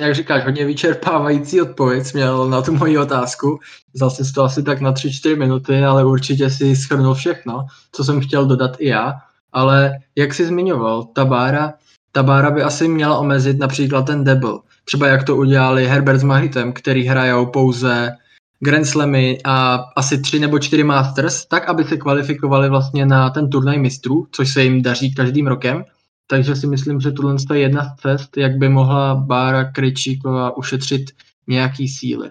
Jak 0.00 0.14
říkáš, 0.14 0.44
hodně 0.44 0.64
vyčerpávající 0.64 1.60
odpověď 1.60 2.14
měl 2.14 2.48
na 2.48 2.62
tu 2.62 2.72
moji 2.72 2.98
otázku. 2.98 3.58
Zase 3.94 4.22
to 4.34 4.42
asi 4.42 4.62
tak 4.62 4.80
na 4.80 4.92
3-4 4.92 5.38
minuty, 5.38 5.84
ale 5.84 6.04
určitě 6.04 6.50
si 6.50 6.76
schrnul 6.76 7.14
všechno, 7.14 7.66
co 7.92 8.04
jsem 8.04 8.20
chtěl 8.20 8.46
dodat 8.46 8.76
i 8.78 8.88
já 8.88 9.12
ale 9.54 9.98
jak 10.16 10.34
jsi 10.34 10.46
zmiňoval, 10.46 11.04
ta 11.04 11.24
bára, 11.24 11.74
ta 12.12 12.22
bára 12.22 12.50
by 12.50 12.62
asi 12.62 12.88
měla 12.88 13.18
omezit 13.18 13.58
například 13.58 14.02
ten 14.02 14.24
double. 14.24 14.58
Třeba 14.84 15.06
jak 15.06 15.24
to 15.24 15.36
udělali 15.36 15.86
Herbert 15.86 16.20
s 16.20 16.22
Mahitem, 16.22 16.72
který 16.72 17.06
hrajou 17.06 17.46
pouze 17.46 18.16
Grand 18.64 18.86
Slamy 18.86 19.38
a 19.44 19.74
asi 19.96 20.20
tři 20.20 20.38
nebo 20.40 20.58
čtyři 20.58 20.84
Masters, 20.84 21.46
tak 21.46 21.68
aby 21.68 21.84
se 21.84 21.96
kvalifikovali 21.96 22.68
vlastně 22.68 23.06
na 23.06 23.30
ten 23.30 23.50
turnaj 23.50 23.78
mistrů, 23.78 24.26
což 24.32 24.52
se 24.52 24.62
jim 24.62 24.82
daří 24.82 25.14
každým 25.14 25.46
rokem. 25.46 25.84
Takže 26.26 26.56
si 26.56 26.66
myslím, 26.66 27.00
že 27.00 27.12
tohle 27.12 27.36
je 27.52 27.60
jedna 27.60 27.84
z 27.84 28.00
cest, 28.00 28.36
jak 28.36 28.56
by 28.56 28.68
mohla 28.68 29.14
Bára 29.14 29.64
Krejčíková 29.64 30.56
ušetřit 30.56 31.10
nějaký 31.46 31.88
síly. 31.88 32.30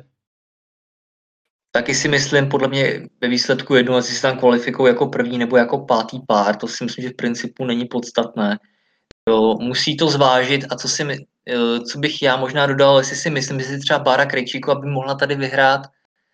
Taky 1.71 1.95
si 1.95 2.07
myslím, 2.07 2.49
podle 2.49 2.67
mě 2.67 3.07
ve 3.21 3.27
výsledku 3.27 3.75
jednu, 3.75 3.95
jestli 3.95 4.15
se 4.15 4.21
tam 4.21 4.37
kvalifikují 4.37 4.89
jako 4.89 5.07
první 5.07 5.37
nebo 5.37 5.57
jako 5.57 5.79
pátý 5.79 6.19
pár, 6.27 6.55
to 6.55 6.67
si 6.67 6.83
myslím, 6.83 7.03
že 7.03 7.09
v 7.09 7.15
principu 7.15 7.65
není 7.65 7.85
podstatné. 7.85 8.59
Jo, 9.29 9.55
musí 9.61 9.97
to 9.97 10.09
zvážit 10.09 10.65
a 10.69 10.75
co, 10.75 10.89
si, 10.89 11.03
eh, 11.03 11.79
co 11.79 11.99
bych 11.99 12.21
já 12.21 12.37
možná 12.37 12.65
dodal, 12.65 12.97
jestli 12.97 13.15
si 13.15 13.29
myslím, 13.29 13.59
že 13.59 13.65
si 13.65 13.79
třeba 13.79 13.99
Bára 13.99 14.25
Krejčíku, 14.25 14.71
aby 14.71 14.87
mohla 14.87 15.15
tady 15.15 15.35
vyhrát, 15.35 15.81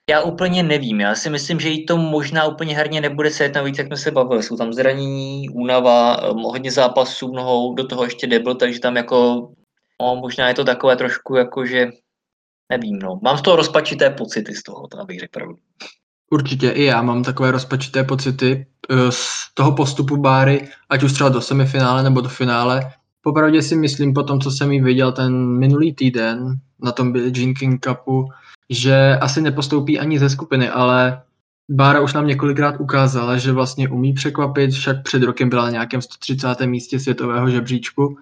já 0.09 0.21
úplně 0.21 0.63
nevím. 0.63 0.99
Já 0.99 1.15
si 1.15 1.29
myslím, 1.29 1.59
že 1.59 1.69
jí 1.69 1.85
to 1.85 1.97
možná 1.97 2.45
úplně 2.45 2.75
herně 2.75 3.01
nebude 3.01 3.31
se 3.31 3.49
navíc, 3.49 3.77
jak 3.77 3.87
jsme 3.87 3.97
se 3.97 4.11
bavili. 4.11 4.43
Jsou 4.43 4.57
tam 4.57 4.73
zranění, 4.73 5.49
únava, 5.49 6.17
eh, 6.17 6.27
hodně 6.33 6.71
zápasů 6.71 7.31
nohou, 7.31 7.75
do 7.75 7.87
toho 7.87 8.03
ještě 8.03 8.27
debl, 8.27 8.55
takže 8.55 8.79
tam 8.79 8.95
jako 8.95 9.49
no, 10.01 10.15
možná 10.15 10.47
je 10.47 10.53
to 10.53 10.63
takové 10.63 10.95
trošku 10.95 11.35
jako, 11.35 11.65
že 11.65 11.87
nevím, 12.71 12.99
no. 12.99 13.19
Mám 13.23 13.37
z 13.37 13.41
toho 13.41 13.55
rozpačité 13.55 14.09
pocity 14.09 14.55
z 14.55 14.63
toho, 14.63 14.87
to 14.87 14.99
abych 14.99 15.19
řekl 15.19 15.31
pravdu. 15.31 15.55
Určitě 16.31 16.69
i 16.69 16.83
já 16.83 17.01
mám 17.01 17.23
takové 17.23 17.51
rozpačité 17.51 18.03
pocity 18.03 18.65
eh, 18.89 19.11
z 19.11 19.53
toho 19.53 19.71
postupu 19.71 20.17
Báry, 20.17 20.69
ať 20.89 21.03
už 21.03 21.13
třeba 21.13 21.29
do 21.29 21.41
semifinále 21.41 22.03
nebo 22.03 22.21
do 22.21 22.29
finále. 22.29 22.91
Popravdě 23.21 23.61
si 23.61 23.75
myslím 23.75 24.13
po 24.13 24.23
tom, 24.23 24.39
co 24.39 24.51
jsem 24.51 24.71
jí 24.71 24.81
viděl 24.81 25.11
ten 25.11 25.59
minulý 25.59 25.93
týden 25.93 26.55
na 26.83 26.91
tom 26.91 27.11
Billie 27.11 27.53
King 27.53 27.85
Cupu, 27.85 28.29
že 28.69 29.17
asi 29.21 29.41
nepostoupí 29.41 29.99
ani 29.99 30.19
ze 30.19 30.29
skupiny, 30.29 30.69
ale 30.69 31.21
Bára 31.71 32.01
už 32.01 32.13
nám 32.13 32.27
několikrát 32.27 32.75
ukázala, 32.79 33.37
že 33.37 33.51
vlastně 33.51 33.89
umí 33.89 34.13
překvapit, 34.13 34.71
však 34.71 35.03
před 35.03 35.23
rokem 35.23 35.49
byla 35.49 35.63
na 35.63 35.69
nějakém 35.69 36.01
130. 36.01 36.65
místě 36.65 36.99
světového 36.99 37.49
žebříčku, 37.49 38.17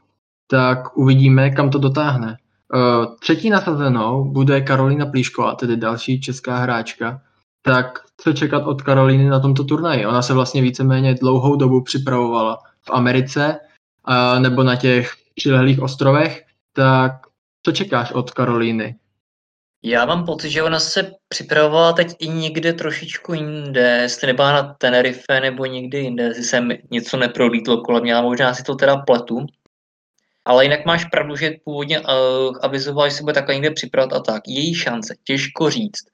tak 0.47 0.97
uvidíme, 0.97 1.49
kam 1.49 1.69
to 1.69 1.79
dotáhne. 1.79 2.37
Uh, 2.73 3.15
třetí 3.19 3.49
nasazenou 3.49 4.31
bude 4.31 4.61
Karolina 4.61 5.05
Plíšková, 5.05 5.55
tedy 5.55 5.77
další 5.77 6.21
česká 6.21 6.57
hráčka. 6.57 7.21
Tak 7.61 7.99
co 8.17 8.33
čekat 8.33 8.63
od 8.63 8.81
Karolíny 8.81 9.29
na 9.29 9.39
tomto 9.39 9.63
turnaji? 9.63 10.05
Ona 10.05 10.21
se 10.21 10.33
vlastně 10.33 10.61
víceméně 10.61 11.15
dlouhou 11.15 11.55
dobu 11.55 11.81
připravovala 11.81 12.57
v 12.81 12.89
Americe 12.89 13.59
uh, 14.07 14.39
nebo 14.39 14.63
na 14.63 14.75
těch 14.75 15.13
přilehlých 15.35 15.81
ostrovech. 15.81 16.45
Tak 16.73 17.11
co 17.63 17.71
čekáš 17.71 18.11
od 18.11 18.31
Karolíny? 18.31 18.95
Já 19.83 20.05
mám 20.05 20.25
pocit, 20.25 20.49
že 20.49 20.63
ona 20.63 20.79
se 20.79 21.11
připravovala 21.27 21.93
teď 21.93 22.15
i 22.19 22.27
někde 22.27 22.73
trošičku 22.73 23.33
jinde, 23.33 23.99
jestli 24.01 24.27
nebyla 24.27 24.51
na 24.51 24.73
Tenerife 24.73 25.39
nebo 25.41 25.65
někde 25.65 25.99
jinde, 25.99 26.23
jestli 26.23 26.43
jsem 26.43 26.69
něco 26.91 27.17
neprolítlo 27.17 27.81
kolem 27.81 28.03
mě, 28.03 28.15
možná 28.15 28.53
si 28.53 28.63
to 28.63 28.75
teda 28.75 28.97
pletu. 28.97 29.45
Ale 30.45 30.65
jinak 30.65 30.85
máš 30.85 31.05
pravdu, 31.05 31.35
že 31.35 31.53
původně 31.65 31.99
uh, 31.99 32.05
avizoval, 32.61 33.09
že 33.09 33.15
se 33.15 33.23
bude 33.23 33.33
takhle 33.33 33.55
někde 33.55 33.71
připravit 33.71 34.13
a 34.13 34.19
tak. 34.19 34.43
Její 34.47 34.75
šance, 34.75 35.15
těžko 35.23 35.69
říct. 35.69 36.05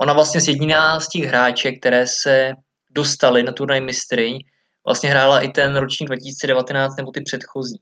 Ona 0.00 0.12
vlastně 0.12 0.40
z 0.40 0.48
jediná 0.48 1.00
z 1.00 1.08
těch 1.08 1.24
hráček, 1.24 1.80
které 1.80 2.06
se 2.06 2.52
dostali 2.90 3.42
na 3.42 3.52
turnaj 3.52 3.80
mistry, 3.80 4.38
vlastně 4.86 5.10
hrála 5.10 5.40
i 5.40 5.48
ten 5.48 5.76
ročník 5.76 6.08
2019 6.08 6.96
nebo 6.96 7.10
ty 7.10 7.20
předchozí. 7.20 7.80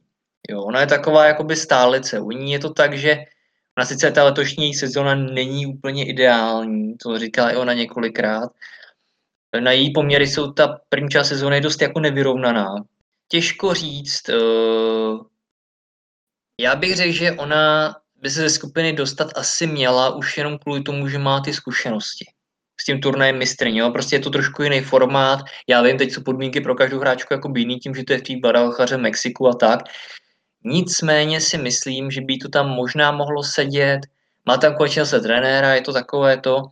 Jo, 0.51 0.63
ona 0.63 0.81
je 0.81 0.87
taková 0.87 1.27
jakoby 1.27 1.57
stálice. 1.57 2.21
U 2.21 2.31
ní 2.31 2.53
je 2.53 2.59
to 2.59 2.71
tak, 2.71 2.99
že 2.99 3.19
ona 3.79 3.87
sice 3.87 4.11
ta 4.11 4.25
letošní 4.25 4.75
sezóna 4.75 5.15
není 5.15 5.67
úplně 5.67 6.07
ideální, 6.07 6.97
to 6.99 7.19
říkala 7.19 7.51
i 7.51 7.57
ona 7.57 7.73
několikrát. 7.73 8.51
Na 9.61 9.73
její 9.73 9.93
poměry 9.93 10.27
jsou 10.27 10.53
ta 10.53 10.81
první 10.89 11.09
část 11.09 11.29
sezóny 11.29 11.61
dost 11.61 11.83
jako 11.83 12.01
nevyrovnaná. 12.01 12.75
Těžko 13.29 13.75
říct, 13.75 14.29
uh, 14.29 15.27
já 16.61 16.77
bych 16.77 16.97
řekl, 16.97 17.13
že 17.13 17.33
ona 17.33 17.97
by 18.17 18.31
se 18.31 18.41
ze 18.41 18.51
skupiny 18.51 18.93
dostat 18.93 19.33
asi 19.37 19.67
měla 19.67 20.15
už 20.15 20.39
jenom 20.39 20.59
kvůli 20.59 20.83
tomu, 20.83 21.09
že 21.09 21.19
má 21.19 21.41
ty 21.41 21.53
zkušenosti 21.53 22.25
s 22.81 22.85
tím 22.85 23.01
turnajem 23.01 23.39
mistryň. 23.39 23.77
Jo? 23.77 23.91
Prostě 23.91 24.17
je 24.17 24.21
to 24.21 24.31
trošku 24.31 24.63
jiný 24.63 24.81
formát. 24.81 25.41
Já 25.69 25.83
vím, 25.83 25.99
teď 25.99 26.13
jsou 26.13 26.23
podmínky 26.23 26.61
pro 26.61 26.75
každou 26.75 26.99
hráčku 26.99 27.35
jako 27.35 27.53
jiný, 27.57 27.79
tím, 27.79 27.95
že 27.95 28.05
to 28.05 28.13
je 28.13 28.19
v 28.19 28.87
té 28.89 28.97
Mexiku 28.97 29.49
a 29.49 29.55
tak. 29.55 29.81
Nicméně 30.65 31.41
si 31.41 31.59
myslím, 31.59 32.11
že 32.11 32.21
by 32.21 32.37
to 32.37 32.49
tam 32.49 32.69
možná 32.69 33.13
mohlo 33.13 33.43
sedět. 33.43 34.01
Má 34.47 34.57
tam 34.57 34.77
konečně 34.77 35.07
se 35.07 35.21
trenéra, 35.21 35.75
je 35.75 35.81
to 35.81 35.93
takové 35.93 36.41
to. 36.41 36.63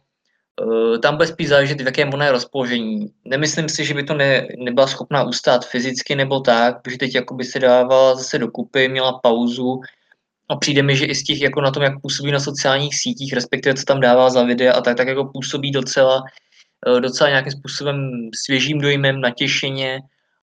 Uh, 0.65 0.99
tam 0.99 1.17
bude 1.17 1.27
spíš 1.27 1.49
záležet, 1.49 1.81
v 1.81 1.87
jakém 1.87 2.15
ono 2.15 2.25
je 2.25 2.33
rozpoložení. 2.33 3.13
Nemyslím 3.25 3.69
si, 3.69 3.85
že 3.85 3.95
by 3.95 4.03
to 4.03 4.15
ne, 4.15 4.49
nebyla 4.59 4.87
schopná 4.87 5.25
ustát 5.25 5.67
fyzicky 5.67 6.15
nebo 6.15 6.41
tak, 6.41 6.83
protože 6.83 6.99
teď 6.99 7.15
jako 7.15 7.35
by 7.35 7.45
se 7.45 7.59
dávala 7.59 8.15
zase 8.15 8.39
dokupy, 8.39 8.89
měla 8.89 9.21
pauzu 9.23 9.81
a 10.49 10.57
přijde 10.57 10.83
mi, 10.83 10.97
že 10.97 11.05
i 11.05 11.15
z 11.15 11.23
těch, 11.23 11.41
jako 11.41 11.61
na 11.61 11.71
tom, 11.71 11.83
jak 11.83 12.01
působí 12.01 12.33
na 12.33 12.41
sociálních 12.41 12.97
sítích, 12.97 13.33
respektive 13.33 13.75
co 13.75 13.85
tam 13.85 14.01
dává 14.01 14.31
za 14.31 14.43
videa 14.43 14.73
a 14.73 14.81
tak, 14.81 14.97
tak 14.97 15.09
jako 15.09 15.25
působí 15.25 15.71
docela, 15.71 16.23
uh, 16.89 17.01
docela 17.01 17.31
nějakým 17.31 17.53
způsobem 17.53 18.11
svěžím 18.45 18.81
dojmem, 18.81 19.21
natěšeně 19.21 20.01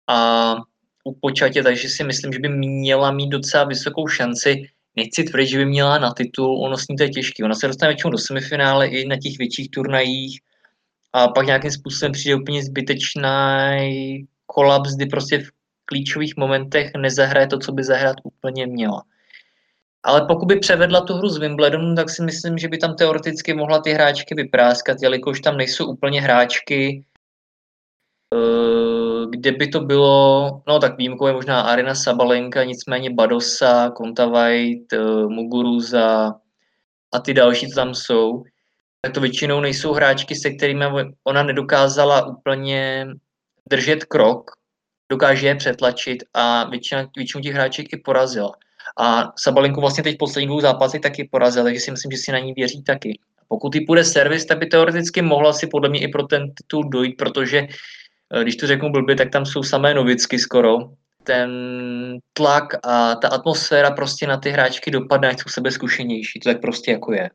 a 0.07 0.55
u 1.03 1.13
počatě, 1.13 1.63
takže 1.63 1.89
si 1.89 2.03
myslím, 2.03 2.33
že 2.33 2.39
by 2.39 2.49
měla 2.49 3.11
mít 3.11 3.29
docela 3.29 3.63
vysokou 3.63 4.07
šanci 4.07 4.67
nechci 4.95 5.23
tvrdit, 5.23 5.47
že 5.47 5.57
by 5.57 5.65
měla 5.65 5.97
na 5.97 6.13
titul, 6.13 6.63
ono 6.63 6.77
s 6.77 6.87
ní 6.87 6.95
to 6.95 7.03
je 7.03 7.09
těžké. 7.09 7.43
Ona 7.43 7.55
se 7.55 7.67
dostane 7.67 7.89
většinou 7.89 8.11
do 8.11 8.17
semifinále 8.17 8.87
i 8.87 9.07
na 9.07 9.15
těch 9.15 9.37
větších 9.37 9.71
turnajích 9.71 10.39
a 11.13 11.27
pak 11.27 11.45
nějakým 11.45 11.71
způsobem 11.71 12.11
přijde 12.11 12.35
úplně 12.35 12.63
zbytečný 12.63 14.27
kolaps, 14.45 14.95
kdy 14.95 15.05
prostě 15.05 15.39
v 15.39 15.49
klíčových 15.85 16.37
momentech 16.37 16.91
nezahraje 16.97 17.47
to, 17.47 17.59
co 17.59 17.71
by 17.71 17.83
zahrát 17.83 18.15
úplně 18.23 18.67
měla. 18.67 19.03
Ale 20.03 20.25
pokud 20.27 20.45
by 20.45 20.59
převedla 20.59 21.01
tu 21.01 21.13
hru 21.13 21.29
z 21.29 21.37
Wimbledonu, 21.37 21.95
tak 21.95 22.09
si 22.09 22.23
myslím, 22.23 22.57
že 22.57 22.67
by 22.67 22.77
tam 22.77 22.95
teoreticky 22.95 23.53
mohla 23.53 23.79
ty 23.79 23.91
hráčky 23.91 24.35
vypráskat, 24.35 24.97
jelikož 25.01 25.41
tam 25.41 25.57
nejsou 25.57 25.85
úplně 25.85 26.21
hráčky, 26.21 27.05
kde 29.31 29.51
by 29.51 29.67
to 29.67 29.79
bylo, 29.79 30.61
no 30.67 30.79
tak 30.79 30.97
výjimkou 30.97 31.27
je 31.27 31.33
možná 31.33 31.61
Arina 31.61 31.95
Sabalenka, 31.95 32.63
nicméně 32.63 33.09
Badosa, 33.09 33.89
Kontavajt, 33.89 34.93
eh, 34.93 34.99
Muguruza 35.27 36.33
a 37.11 37.19
ty 37.19 37.33
další, 37.33 37.67
co 37.67 37.75
tam 37.75 37.95
jsou, 37.95 38.43
tak 39.01 39.13
to 39.13 39.21
většinou 39.21 39.59
nejsou 39.59 39.93
hráčky, 39.93 40.35
se 40.35 40.49
kterými 40.49 40.85
ona 41.23 41.43
nedokázala 41.43 42.27
úplně 42.27 43.07
držet 43.69 44.05
krok, 44.05 44.51
dokáže 45.11 45.47
je 45.47 45.55
přetlačit 45.55 46.23
a 46.33 46.69
většina, 46.69 47.07
většinu 47.17 47.41
těch 47.41 47.53
hráček 47.53 47.93
i 47.93 47.97
porazila. 47.97 48.51
A 48.99 49.33
Sabalenku 49.37 49.81
vlastně 49.81 50.03
teď 50.03 50.17
poslední 50.17 50.47
dvou 50.47 50.61
zápasech 50.61 51.01
taky 51.01 51.29
porazil, 51.31 51.63
takže 51.63 51.79
si 51.79 51.91
myslím, 51.91 52.11
že 52.11 52.17
si 52.17 52.31
na 52.31 52.39
ní 52.39 52.53
věří 52.53 52.83
taky. 52.83 53.19
Pokud 53.47 53.75
jí 53.75 53.85
půjde 53.85 54.03
servis, 54.03 54.45
tak 54.45 54.57
by 54.57 54.65
teoreticky 54.65 55.21
mohla 55.21 55.53
si 55.53 55.67
podle 55.67 55.89
mě 55.89 55.99
i 55.99 56.07
pro 56.07 56.23
ten 56.23 56.53
titul 56.53 56.89
dojít, 56.89 57.17
protože 57.17 57.67
Eh, 57.67 58.00
když 58.43 58.55
to 58.55 58.67
řeknu 58.67 58.91
blbě, 58.91 59.15
tak 59.15 59.29
tam 59.29 59.45
jsou 59.45 59.63
samé 59.63 59.93
novicky 59.93 60.39
skoro. 60.39 60.77
Ten 61.23 61.51
tlak 62.33 62.73
a 62.83 63.15
ta 63.15 63.27
atmosféra 63.27 63.91
prostě 63.91 64.27
na 64.27 64.37
ty 64.37 64.49
hráčky 64.49 64.91
dopadne, 64.91 65.29
ať 65.29 65.39
jsou 65.39 65.49
sebe 65.49 65.71
zkušenější. 65.71 66.39
To 66.39 66.49
tak 66.49 66.61
prostě 66.61 66.91
jako 66.91 67.13
je. 67.13 67.29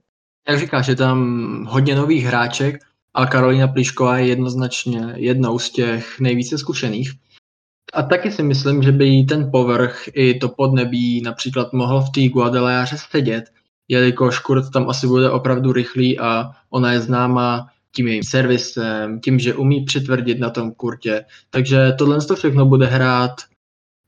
Jak 0.48 0.58
říkáš, 0.58 0.86
je 0.86 0.96
tam 0.96 1.64
hodně 1.68 1.94
nových 1.94 2.24
hráček, 2.24 2.76
a 3.16 3.26
Karolina 3.26 3.68
Plíšková 3.68 4.18
je 4.18 4.26
jednoznačně 4.26 5.12
jednou 5.14 5.58
z 5.58 5.70
těch 5.70 6.20
nejvíce 6.20 6.58
zkušených. 6.58 7.12
A 7.92 8.02
taky 8.02 8.32
si 8.32 8.42
myslím, 8.42 8.82
že 8.82 8.92
by 8.92 9.24
ten 9.24 9.50
povrch 9.50 10.08
i 10.12 10.34
to 10.34 10.48
podnebí 10.48 11.22
například 11.22 11.72
mohl 11.72 12.00
v 12.00 12.10
té 12.10 12.28
Guadalajáře 12.28 12.96
sedět, 13.10 13.44
jelikož 13.88 14.38
Kurt 14.38 14.70
tam 14.70 14.88
asi 14.88 15.06
bude 15.06 15.30
opravdu 15.30 15.72
rychlý 15.72 16.18
a 16.18 16.50
ona 16.70 16.92
je 16.92 17.00
známa 17.00 17.68
tím 17.96 18.08
jejím 18.08 18.22
servisem, 18.22 19.20
tím, 19.20 19.38
že 19.38 19.54
umí 19.54 19.84
přitvrdit 19.84 20.38
na 20.38 20.50
tom 20.50 20.72
kurtě. 20.72 21.24
Takže 21.50 21.92
tohle 21.98 22.20
to 22.20 22.36
všechno 22.36 22.66
bude 22.66 22.86
hrát 22.86 23.34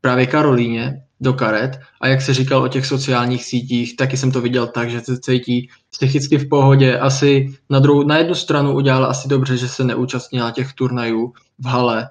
právě 0.00 0.26
Karolíně 0.26 1.02
do 1.20 1.32
karet 1.32 1.80
a 2.00 2.08
jak 2.08 2.22
se 2.22 2.34
říkal 2.34 2.62
o 2.62 2.68
těch 2.68 2.86
sociálních 2.86 3.44
sítích, 3.44 3.96
taky 3.96 4.16
jsem 4.16 4.32
to 4.32 4.40
viděl 4.40 4.66
tak, 4.66 4.90
že 4.90 5.00
se 5.00 5.18
cítí 5.20 5.68
psychicky 5.90 6.38
v 6.38 6.48
pohodě. 6.48 6.98
Asi 6.98 7.54
na, 7.70 7.78
druhou, 7.78 8.02
na 8.02 8.18
jednu 8.18 8.34
stranu 8.34 8.74
udělala 8.74 9.06
asi 9.06 9.28
dobře, 9.28 9.56
že 9.56 9.68
se 9.68 9.84
neúčastnila 9.84 10.50
těch 10.50 10.72
turnajů 10.72 11.32
v 11.58 11.66
hale 11.66 12.10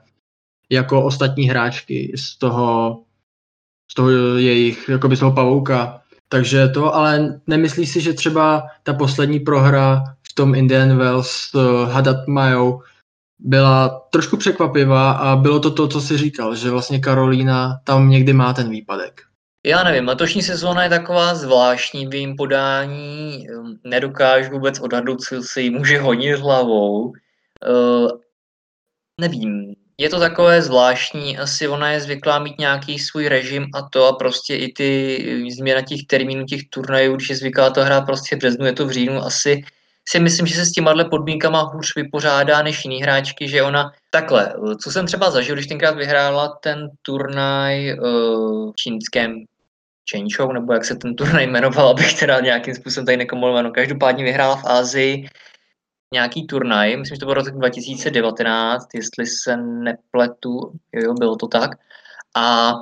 jako 0.69 1.03
ostatní 1.03 1.49
hráčky 1.49 2.13
z 2.15 2.37
toho, 2.37 2.99
z 3.91 3.93
toho 3.93 4.09
jejich, 4.37 4.89
jakoby 4.89 5.15
z 5.15 5.19
toho 5.19 5.31
pavouka. 5.31 6.01
Takže 6.29 6.67
to, 6.67 6.95
ale 6.95 7.41
nemyslí 7.47 7.85
si, 7.85 8.01
že 8.01 8.13
třeba 8.13 8.63
ta 8.83 8.93
poslední 8.93 9.39
prohra 9.39 10.03
tom 10.37 10.55
Indian 10.55 10.97
Wells 10.97 11.31
s 11.31 11.55
uh, 11.55 11.89
Hadat 11.89 12.27
Majou 12.27 12.81
byla 13.39 14.07
trošku 14.09 14.37
překvapivá 14.37 15.11
a 15.11 15.35
bylo 15.35 15.59
to 15.59 15.71
to, 15.71 15.87
co 15.87 16.01
si 16.01 16.17
říkal, 16.17 16.55
že 16.55 16.69
vlastně 16.69 16.99
Karolína 16.99 17.79
tam 17.83 18.09
někdy 18.09 18.33
má 18.33 18.53
ten 18.53 18.69
výpadek. 18.69 19.21
Já 19.65 19.83
nevím, 19.83 20.07
letošní 20.07 20.41
sezóna 20.41 20.83
je 20.83 20.89
taková 20.89 21.35
zvláštní 21.35 22.07
v 22.07 22.13
jejím 22.13 22.35
podání, 22.35 23.47
ehm, 23.49 23.77
nedokážu 23.83 24.51
vůbec 24.51 24.79
odhadnout, 24.79 25.21
co 25.21 25.43
si 25.43 25.61
jí 25.61 25.69
může 25.69 25.99
honit 25.99 26.39
hlavou. 26.39 27.11
Uh, 27.69 28.09
nevím, 29.21 29.75
je 29.97 30.09
to 30.09 30.19
takové 30.19 30.61
zvláštní, 30.61 31.37
asi 31.37 31.67
ona 31.67 31.91
je 31.91 31.99
zvyklá 31.99 32.39
mít 32.39 32.59
nějaký 32.59 32.99
svůj 32.99 33.27
režim 33.27 33.65
a 33.73 33.89
to 33.89 34.07
a 34.07 34.13
prostě 34.13 34.55
i 34.55 34.73
ty 34.73 35.45
změna 35.49 35.81
těch 35.81 36.05
termínů, 36.07 36.45
těch 36.45 36.61
turnajů, 36.69 37.15
když 37.15 37.29
je 37.29 37.35
zvyklá 37.35 37.69
to 37.69 37.83
hrát 37.83 38.01
prostě 38.01 38.35
v 38.35 38.39
březnu, 38.39 38.65
je 38.65 38.73
to 38.73 38.85
v 38.85 38.91
říjnu, 38.91 39.21
asi 39.21 39.63
si 40.09 40.19
myslím, 40.19 40.47
že 40.47 40.55
se 40.55 40.65
s 40.65 40.71
těma 40.71 40.93
podmínkama 41.09 41.61
hůř 41.61 41.95
vypořádá 41.95 42.61
než 42.61 42.85
jiný 42.85 43.01
hráčky, 43.01 43.49
že 43.49 43.63
ona 43.63 43.91
takhle, 44.09 44.53
co 44.83 44.91
jsem 44.91 45.05
třeba 45.05 45.31
zažil, 45.31 45.55
když 45.55 45.67
tenkrát 45.67 45.95
vyhrála 45.95 46.57
ten 46.63 46.89
turnaj 47.01 47.99
uh, 47.99 48.71
čínském 48.75 49.35
Chengshou, 50.11 50.51
nebo 50.51 50.73
jak 50.73 50.85
se 50.85 50.95
ten 50.95 51.15
turnaj 51.15 51.47
jmenoval, 51.47 51.89
abych 51.89 52.19
teda 52.19 52.39
nějakým 52.39 52.75
způsobem 52.75 53.05
tady 53.05 53.17
nekomuloval. 53.17 53.63
No, 53.63 53.71
každopádně 53.71 54.23
vyhrála 54.23 54.55
v 54.55 54.65
Ázii 54.65 55.29
nějaký 56.13 56.47
turnaj, 56.47 56.97
myslím, 56.97 57.15
že 57.15 57.19
to 57.19 57.25
bylo 57.25 57.33
rok 57.33 57.49
2019, 57.49 58.87
jestli 58.93 59.25
se 59.27 59.57
nepletu, 59.57 60.71
jo, 60.93 61.01
jo, 61.03 61.13
bylo 61.13 61.35
to 61.35 61.47
tak. 61.47 61.71
A 62.35 62.73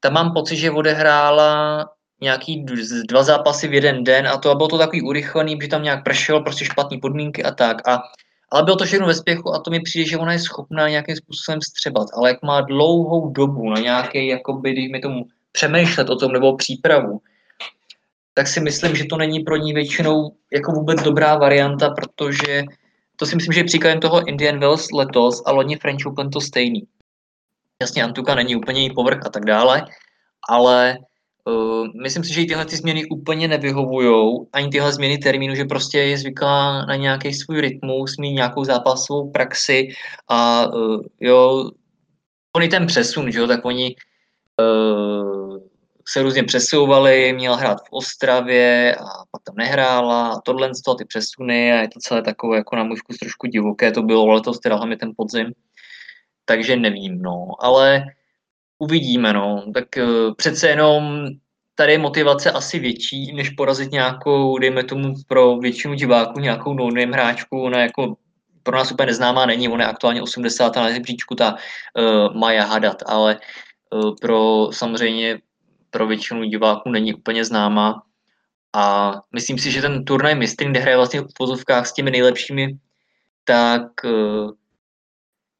tam 0.00 0.12
mám 0.12 0.32
pocit, 0.32 0.56
že 0.56 0.70
odehrála 0.70 1.88
nějaký 2.20 2.66
dva 3.08 3.22
zápasy 3.22 3.68
v 3.68 3.74
jeden 3.74 4.04
den 4.04 4.28
a 4.28 4.36
to 4.36 4.50
a 4.50 4.54
bylo 4.54 4.68
to 4.68 4.78
takový 4.78 5.02
urychlený, 5.02 5.58
že 5.62 5.68
tam 5.68 5.82
nějak 5.82 6.04
pršelo, 6.04 6.40
prostě 6.40 6.64
špatné 6.64 6.98
podmínky 7.02 7.44
a 7.44 7.50
tak. 7.50 7.88
A, 7.88 8.02
ale 8.50 8.62
bylo 8.62 8.76
to 8.76 8.84
všechno 8.84 9.06
ve 9.06 9.14
spěchu 9.14 9.54
a 9.54 9.58
to 9.58 9.70
mi 9.70 9.80
přijde, 9.80 10.10
že 10.10 10.18
ona 10.18 10.32
je 10.32 10.38
schopná 10.38 10.88
nějakým 10.88 11.16
způsobem 11.16 11.60
střebat, 11.62 12.08
ale 12.14 12.28
jak 12.28 12.42
má 12.42 12.60
dlouhou 12.60 13.28
dobu 13.28 13.70
na 13.70 13.80
nějaký, 13.80 14.26
jakoby, 14.26 14.72
když 14.72 14.88
mi 14.90 15.00
tomu 15.00 15.26
přemýšlet 15.52 16.10
o 16.10 16.16
tom 16.16 16.32
nebo 16.32 16.56
přípravu, 16.56 17.20
tak 18.34 18.48
si 18.48 18.60
myslím, 18.60 18.96
že 18.96 19.04
to 19.04 19.16
není 19.16 19.40
pro 19.40 19.56
ní 19.56 19.72
většinou 19.72 20.32
jako 20.52 20.72
vůbec 20.72 21.02
dobrá 21.02 21.36
varianta, 21.36 21.90
protože 21.90 22.64
to 23.16 23.26
si 23.26 23.36
myslím, 23.36 23.52
že 23.52 23.60
je 23.60 23.64
příkladem 23.64 24.00
toho 24.00 24.28
Indian 24.28 24.58
Wells 24.58 24.92
letos 24.92 25.42
a 25.46 25.52
loni 25.52 25.76
French 25.76 26.06
Open 26.06 26.30
to 26.30 26.40
stejný. 26.40 26.82
Jasně, 27.80 28.04
Antuka 28.04 28.34
není 28.34 28.56
úplně 28.56 28.80
její 28.80 28.94
povrch 28.94 29.20
a 29.26 29.28
tak 29.28 29.44
dále, 29.44 29.86
ale 30.48 30.98
uh, 31.46 31.86
myslím 32.02 32.24
si, 32.24 32.34
že 32.34 32.40
jí 32.40 32.46
tyhle 32.46 32.64
ty 32.64 32.76
změny 32.76 33.06
úplně 33.06 33.48
nevyhovují, 33.48 34.46
ani 34.52 34.68
tyhle 34.68 34.92
změny 34.92 35.18
termínu, 35.18 35.54
že 35.54 35.64
prostě 35.64 35.98
je 35.98 36.18
zvyklá 36.18 36.84
na 36.86 36.96
nějaký 36.96 37.34
svůj 37.34 37.60
rytmus, 37.60 38.16
mít 38.18 38.32
nějakou 38.32 38.64
zápasovou 38.64 39.30
praxi 39.30 39.88
a 40.28 40.66
uh, 40.66 41.00
jo, 41.20 41.70
oni 42.56 42.68
ten 42.68 42.86
přesun, 42.86 43.32
že 43.32 43.38
jo, 43.38 43.46
tak 43.46 43.64
oni 43.64 43.96
uh, 44.60 45.58
se 46.08 46.22
různě 46.22 46.42
přesouvali, 46.42 47.32
měla 47.32 47.56
hrát 47.56 47.78
v 47.80 47.92
Ostravě 47.92 48.94
a 48.94 49.06
pak 49.30 49.42
tam 49.42 49.56
nehrála 49.56 50.28
a 50.28 50.40
tohle 50.40 50.70
ty 50.98 51.04
přesuny 51.04 51.72
a 51.72 51.76
je 51.76 51.88
to 51.88 52.00
celé 52.00 52.22
takové 52.22 52.56
jako 52.56 52.76
na 52.76 52.84
můj 52.84 52.96
vkus 52.96 53.16
trošku 53.16 53.46
divoké, 53.46 53.92
to 53.92 54.02
bylo 54.02 54.26
letos 54.26 54.60
teda 54.60 54.76
hlavně 54.76 54.96
ten 54.96 55.12
podzim, 55.16 55.52
takže 56.44 56.76
nevím, 56.76 57.22
no, 57.22 57.48
ale 57.60 58.04
uvidíme, 58.78 59.32
no, 59.32 59.64
tak 59.74 59.84
uh, 59.96 60.34
přece 60.34 60.68
jenom 60.68 61.26
tady 61.74 61.92
je 61.92 61.98
motivace 61.98 62.50
asi 62.50 62.78
větší, 62.78 63.32
než 63.32 63.50
porazit 63.50 63.92
nějakou, 63.92 64.58
dejme 64.58 64.84
tomu 64.84 65.14
pro 65.28 65.56
většinu 65.56 65.94
diváků, 65.94 66.40
nějakou 66.40 66.74
no 66.74 66.88
hráčku, 67.12 67.62
ona 67.62 67.80
jako 67.80 68.16
pro 68.62 68.76
nás 68.76 68.92
úplně 68.92 69.06
neznámá 69.06 69.46
není, 69.46 69.68
ona 69.68 69.84
je 69.84 69.90
aktuálně 69.90 70.22
80. 70.22 70.76
na 70.76 70.90
žebříčku, 70.90 71.34
ta 71.34 71.54
uh, 71.54 72.36
Maja 72.36 72.64
Hadat, 72.64 73.02
ale 73.06 73.38
uh, 73.90 74.14
pro 74.20 74.68
samozřejmě 74.72 75.38
pro 75.90 76.06
většinu 76.06 76.44
diváků 76.44 76.90
není 76.90 77.14
úplně 77.14 77.44
známá. 77.44 78.02
A 78.72 79.14
myslím 79.32 79.58
si, 79.58 79.70
že 79.70 79.80
ten 79.80 80.04
turnaj 80.04 80.34
mistry, 80.34 80.68
kde 80.68 80.80
hraje 80.80 80.96
vlastně 80.96 81.20
v 81.20 81.32
pozovkách 81.38 81.86
s 81.86 81.92
těmi 81.92 82.10
nejlepšími, 82.10 82.76
tak 83.44 83.82
eh, 84.04 84.10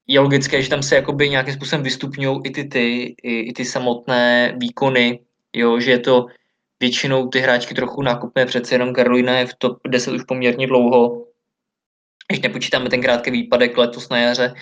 je 0.07 0.21
logické, 0.21 0.62
že 0.62 0.71
tam 0.71 0.83
se 0.83 0.95
jakoby 0.95 1.31
nějakým 1.31 1.55
způsobem 1.55 1.83
vystupňují 1.83 2.40
i 2.45 2.51
ty, 2.51 2.64
ty, 2.64 3.14
i, 3.23 3.40
i 3.40 3.53
ty 3.53 3.64
samotné 3.64 4.55
výkony, 4.57 5.21
jo, 5.53 5.81
že 5.81 5.90
je 5.90 5.99
to 5.99 6.27
většinou 6.81 7.29
ty 7.29 7.40
hráčky 7.40 7.75
trochu 7.75 8.03
nákupné, 8.03 8.47
přece 8.47 8.75
jenom 8.75 8.95
Karolina 8.95 9.38
je 9.38 9.47
v 9.47 9.55
top 9.59 9.79
10 9.88 10.11
už 10.11 10.23
poměrně 10.23 10.66
dlouho, 10.66 11.27
když 12.29 12.40
nepočítáme 12.40 12.90
ten 12.90 13.03
krátký 13.03 13.31
výpadek 13.31 13.79
letos 13.79 14.09
na 14.09 14.19
jaře, 14.19 14.55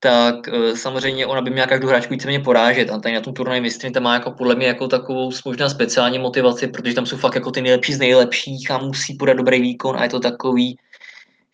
tak 0.00 0.34
uh, 0.48 0.74
samozřejmě 0.74 1.26
ona 1.26 1.40
by 1.40 1.50
měla 1.50 1.66
každou 1.66 1.88
hráčku 1.88 2.14
víceméně 2.14 2.40
porážet. 2.40 2.90
A 2.90 2.98
tady 2.98 3.14
na 3.14 3.20
tom 3.20 3.34
turnaji 3.34 3.60
mistry 3.60 3.90
tam 3.90 4.02
má 4.02 4.14
jako 4.14 4.30
podle 4.30 4.54
mě 4.54 4.66
jako 4.66 4.88
takovou 4.88 5.30
možná 5.44 5.68
speciální 5.68 6.18
motivaci, 6.18 6.68
protože 6.68 6.94
tam 6.94 7.06
jsou 7.06 7.16
fakt 7.16 7.34
jako 7.34 7.50
ty 7.50 7.62
nejlepší 7.62 7.94
z 7.94 7.98
nejlepších 7.98 8.70
a 8.70 8.78
musí 8.78 9.14
podat 9.14 9.36
dobrý 9.36 9.60
výkon 9.60 9.96
a 9.96 10.02
je 10.02 10.08
to 10.08 10.20
takový, 10.20 10.78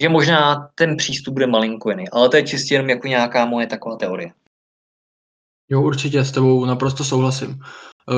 že 0.00 0.08
možná 0.08 0.68
ten 0.74 0.96
přístup 0.96 1.34
bude 1.34 1.46
malinko 1.46 1.90
jiný. 1.90 2.08
Ale 2.08 2.28
to 2.28 2.36
je 2.36 2.42
čistě 2.42 2.74
jenom 2.74 2.90
jako 2.90 3.06
nějaká 3.06 3.44
moje 3.44 3.66
taková 3.66 3.96
teorie. 3.96 4.32
Jo, 5.70 5.82
určitě 5.82 6.24
s 6.24 6.32
tebou 6.32 6.64
naprosto 6.64 7.04
souhlasím. 7.04 7.60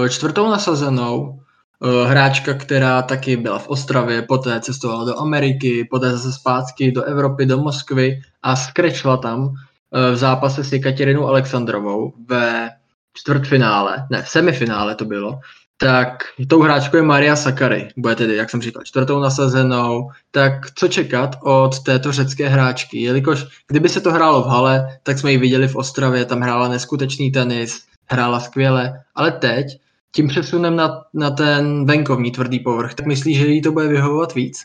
Eh, 0.05 0.09
čtvrtou 0.09 0.51
nasazenou 0.51 1.41
eh, 1.41 2.09
hráčka, 2.09 2.55
která 2.55 3.03
taky 3.03 3.37
byla 3.37 3.59
v 3.59 3.69
Ostravě, 3.69 4.23
poté 4.23 4.61
cestovala 4.61 5.05
do 5.05 5.19
Ameriky, 5.19 5.89
poté 5.91 6.11
zase 6.11 6.33
zpátky 6.33 6.93
do 6.93 7.03
Evropy, 7.03 7.47
do 7.47 7.59
Moskvy 7.59 8.21
a 8.43 8.57
skrečla 8.57 9.17
tam 9.17 9.55
Eh, 9.97 10.13
v 10.13 10.17
zápase 10.17 10.65
s 10.65 10.73
Jekaterinou 10.73 11.27
Alexandrovou 11.27 12.15
ve 12.29 12.71
čtvrtfinále, 13.15 14.07
ne, 14.11 14.23
v 14.23 14.29
semifinále 14.29 14.95
to 14.95 15.05
bylo, 15.05 15.41
tak 15.77 16.25
tou 16.49 16.63
hráčkou 16.63 16.97
je 16.97 17.03
Maria 17.03 17.37
Sakary, 17.37 17.89
bude 17.97 18.15
tedy, 18.15 18.37
jak 18.37 18.51
jsem 18.51 18.63
říkal, 18.63 18.83
čtvrtou 18.85 19.21
nasazenou, 19.21 20.11
tak 20.31 20.71
co 20.75 20.89
čekat 20.89 21.37
od 21.43 21.83
této 21.83 22.13
řecké 22.13 22.49
hráčky, 22.49 23.01
jelikož 23.01 23.45
kdyby 23.69 23.89
se 23.89 24.01
to 24.01 24.13
hrálo 24.13 24.43
v 24.43 24.47
hale, 24.47 24.99
tak 25.03 25.19
jsme 25.19 25.33
ji 25.33 25.39
viděli 25.39 25.69
v 25.69 25.77
Ostravě, 25.77 26.25
tam 26.25 26.41
hrála 26.41 26.69
neskutečný 26.69 27.33
tenis, 27.33 27.87
hrála 28.11 28.41
skvěle, 28.41 29.03
ale 29.15 29.33
teď 29.33 29.67
tím 30.13 30.29
přesunem 30.29 30.77
na, 30.77 31.05
na 31.15 31.31
ten 31.31 31.87
venkovní 31.87 32.31
tvrdý 32.31 32.61
povrch, 32.61 32.95
tak 32.95 33.07
myslíš, 33.07 33.39
že 33.39 33.47
jí 33.47 33.63
to 33.63 33.73
bude 33.73 33.89
vyhovovat 33.89 34.35
víc? 34.35 34.65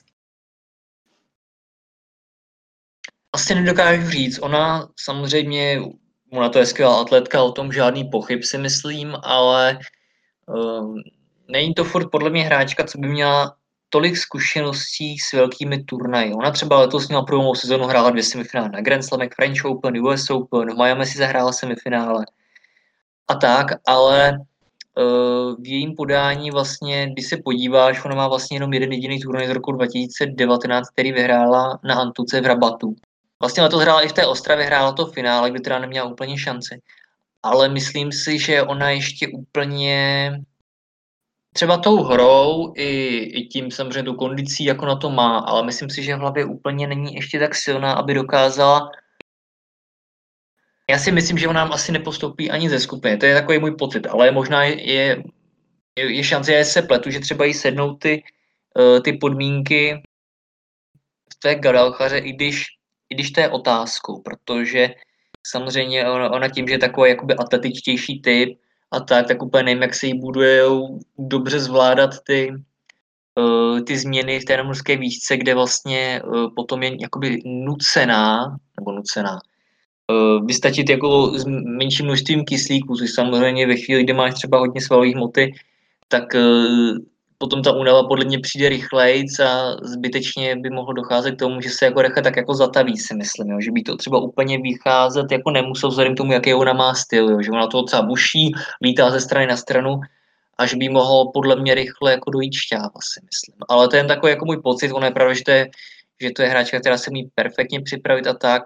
Asi 3.34 3.56
nedokážu 3.56 4.10
říct. 4.10 4.39
Ona 4.41 4.88
samozřejmě, 5.00 5.82
ona 6.32 6.50
to 6.50 6.60
je 6.60 6.65
skvělá 6.65 7.02
atletka, 7.02 7.43
o 7.43 7.52
tom 7.52 7.71
žádný 7.71 8.04
pochyb 8.04 8.43
si 8.43 8.58
myslím, 8.58 9.15
ale 9.24 9.74
um, 9.74 9.80
není 11.47 11.73
to 11.73 11.83
furt 11.83 12.09
podle 12.09 12.29
mě 12.29 12.43
hráčka, 12.43 12.83
co 12.83 12.97
by 12.97 13.07
měla 13.07 13.55
tolik 13.89 14.17
zkušeností 14.17 15.19
s 15.19 15.33
velkými 15.33 15.83
turnaji. 15.83 16.33
Ona 16.33 16.51
třeba 16.51 16.79
letos 16.79 17.07
měla 17.07 17.25
prvou 17.25 17.55
sezónu 17.55 17.85
hrála 17.85 18.09
dvě 18.09 18.23
semifinále 18.23 18.69
na 18.69 18.81
Grand 18.81 19.05
Slam, 19.05 19.27
French 19.35 19.65
Open, 19.65 20.05
US 20.05 20.29
Open, 20.29 20.73
v 20.73 20.77
Miami 20.77 21.05
si 21.05 21.17
zahrála 21.17 21.51
semifinále 21.51 22.25
a 23.27 23.35
tak, 23.35 23.67
ale 23.87 24.39
uh, 24.97 25.55
v 25.63 25.67
jejím 25.67 25.95
podání 25.95 26.51
vlastně, 26.51 27.09
když 27.13 27.27
se 27.27 27.37
podíváš, 27.45 28.05
ona 28.05 28.15
má 28.15 28.27
vlastně 28.27 28.55
jenom 28.55 28.73
jeden 28.73 28.91
jediný 28.91 29.19
turnaj 29.19 29.47
z 29.47 29.49
roku 29.49 29.71
2019, 29.71 30.89
který 30.89 31.11
vyhrála 31.11 31.79
na 31.83 31.95
Antuce 31.95 32.41
v 32.41 32.45
Rabatu. 32.45 32.95
Vlastně 33.39 33.63
letos 33.63 33.81
hrála 33.81 34.01
i 34.01 34.07
v 34.07 34.13
té 34.13 34.27
Ostravě, 34.27 34.65
hrála 34.65 34.91
to 34.91 35.05
v 35.05 35.13
finále, 35.13 35.51
kdy 35.51 35.59
teda 35.59 35.79
neměla 35.79 36.09
úplně 36.09 36.37
šanci. 36.37 36.81
Ale 37.43 37.69
myslím 37.69 38.12
si, 38.12 38.39
že 38.39 38.63
ona 38.63 38.89
ještě 38.89 39.27
úplně 39.27 40.32
třeba 41.54 41.77
tou 41.77 42.04
hrou 42.04 42.73
i, 42.75 43.17
i 43.17 43.47
tím 43.47 43.71
samozřejmě 43.71 44.04
tu 44.04 44.13
kondicí, 44.13 44.65
jako 44.65 44.86
na 44.86 44.95
to 44.95 45.10
má, 45.10 45.39
ale 45.39 45.65
myslím 45.65 45.89
si, 45.89 46.04
že 46.04 46.15
v 46.15 46.19
hlavě 46.19 46.45
úplně 46.45 46.88
není 46.88 47.15
ještě 47.15 47.39
tak 47.39 47.56
silná, 47.56 47.93
aby 47.93 48.13
dokázala 48.13 48.91
já 50.89 50.99
si 50.99 51.12
myslím, 51.12 51.38
že 51.38 51.47
ona 51.47 51.63
nám 51.63 51.73
asi 51.73 51.91
nepostoupí 51.91 52.51
ani 52.51 52.69
ze 52.69 52.80
skupiny. 52.80 53.17
To 53.17 53.25
je 53.25 53.34
takový 53.34 53.60
můj 53.60 53.75
pocit, 53.75 54.08
ale 54.08 54.32
možná 54.32 54.63
je, 54.63 54.91
je, 54.91 55.23
je 55.95 56.23
šance, 56.23 56.51
že 56.51 56.65
se 56.65 56.82
pletu, 56.82 57.10
že 57.10 57.19
třeba 57.19 57.45
jí 57.45 57.54
sednou 57.54 57.95
ty, 57.95 58.23
uh, 58.80 58.99
ty 58.99 59.13
podmínky 59.13 60.04
v 61.34 61.36
té 61.39 61.56
Gadalchaře, 61.56 62.17
i 62.17 62.32
když 62.34 62.65
i 63.10 63.15
když 63.15 63.32
to 63.32 63.39
je 63.39 63.49
otázkou, 63.49 64.21
protože 64.21 64.89
samozřejmě 65.47 66.10
ona, 66.10 66.49
tím, 66.49 66.67
že 66.67 66.73
je 66.73 66.80
takový 66.80 67.10
jakoby 67.10 67.36
atletičtější 67.36 68.21
typ 68.21 68.60
a 68.91 68.99
tak, 68.99 69.27
tak 69.27 69.43
úplně 69.43 69.63
nevím, 69.63 69.82
jak 69.82 69.95
se 69.95 70.08
jí 70.08 70.19
buduje 70.19 70.63
dobře 71.17 71.60
zvládat 71.60 72.10
ty, 72.23 72.54
uh, 73.36 73.82
ty 73.82 73.97
změny 73.97 74.39
v 74.39 74.45
té 74.45 74.58
namorské 74.58 74.97
výšce, 74.97 75.38
kde 75.38 75.56
vlastně 75.56 76.21
uh, 76.25 76.54
potom 76.56 76.84
je 76.84 77.01
jakoby 77.01 77.39
nucená, 77.45 78.58
nebo 78.80 78.91
nucená, 78.91 79.39
uh, 80.12 80.45
vystačit 80.45 80.89
jako 80.89 81.27
s 81.39 81.45
menším 81.77 82.06
množstvím 82.06 82.45
kyslíku, 82.45 82.95
což 82.95 83.12
samozřejmě 83.12 83.67
ve 83.67 83.75
chvíli, 83.75 84.04
kdy 84.04 84.13
máš 84.13 84.34
třeba 84.34 84.60
hodně 84.60 84.82
svalových 84.82 85.15
hmoty, 85.15 85.54
tak 86.08 86.36
potom 87.41 87.63
ta 87.63 87.71
únava 87.71 88.08
podle 88.08 88.25
mě 88.25 88.39
přijde 88.39 88.69
rychleji 88.69 89.25
a 89.45 89.75
zbytečně 89.82 90.56
by 90.56 90.69
mohlo 90.69 90.93
docházet 90.93 91.32
k 91.32 91.39
tomu, 91.39 91.62
že 91.62 91.69
se 91.69 91.86
jako 91.86 92.01
recha 92.01 92.21
tak 92.21 92.36
jako 92.38 92.54
zataví, 92.54 92.97
si 92.97 93.15
myslím, 93.15 93.49
jo? 93.49 93.58
že 93.62 93.71
by 93.71 93.82
to 93.82 93.97
třeba 93.97 94.19
úplně 94.19 94.58
vycházet 94.58 95.32
jako 95.32 95.51
nemusel 95.51 95.89
vzhledem 95.89 96.13
k 96.13 96.17
tomu, 96.17 96.34
jaký 96.34 96.54
ona 96.54 96.73
má 96.73 96.93
styl, 96.93 97.30
jo? 97.30 97.41
že 97.41 97.51
ona 97.51 97.67
to 97.67 97.84
třeba 97.84 98.01
buší, 98.01 98.51
lítá 98.82 99.12
ze 99.12 99.19
strany 99.19 99.47
na 99.47 99.58
stranu, 99.58 99.99
až 100.58 100.73
by 100.73 100.89
mohlo 100.89 101.32
podle 101.32 101.56
mě 101.56 101.75
rychle 101.75 102.12
jako 102.12 102.32
dojít 102.32 102.54
šťáva, 102.54 103.01
si 103.13 103.19
myslím. 103.25 103.56
Ale 103.69 103.88
to 103.88 103.95
je 103.95 104.06
takový 104.06 104.30
jako 104.30 104.45
můj 104.45 104.62
pocit, 104.62 104.91
ono 104.91 105.06
je 105.06 105.12
pravda, 105.12 105.34
že 105.34 105.43
to 105.43 105.51
je, 105.51 105.69
že 106.21 106.32
to 106.32 106.41
je 106.41 106.49
hráčka, 106.49 106.80
která 106.80 106.97
se 106.97 107.10
umí 107.10 107.30
perfektně 107.36 107.82
připravit 107.82 108.27
a 108.27 108.34
tak, 108.34 108.63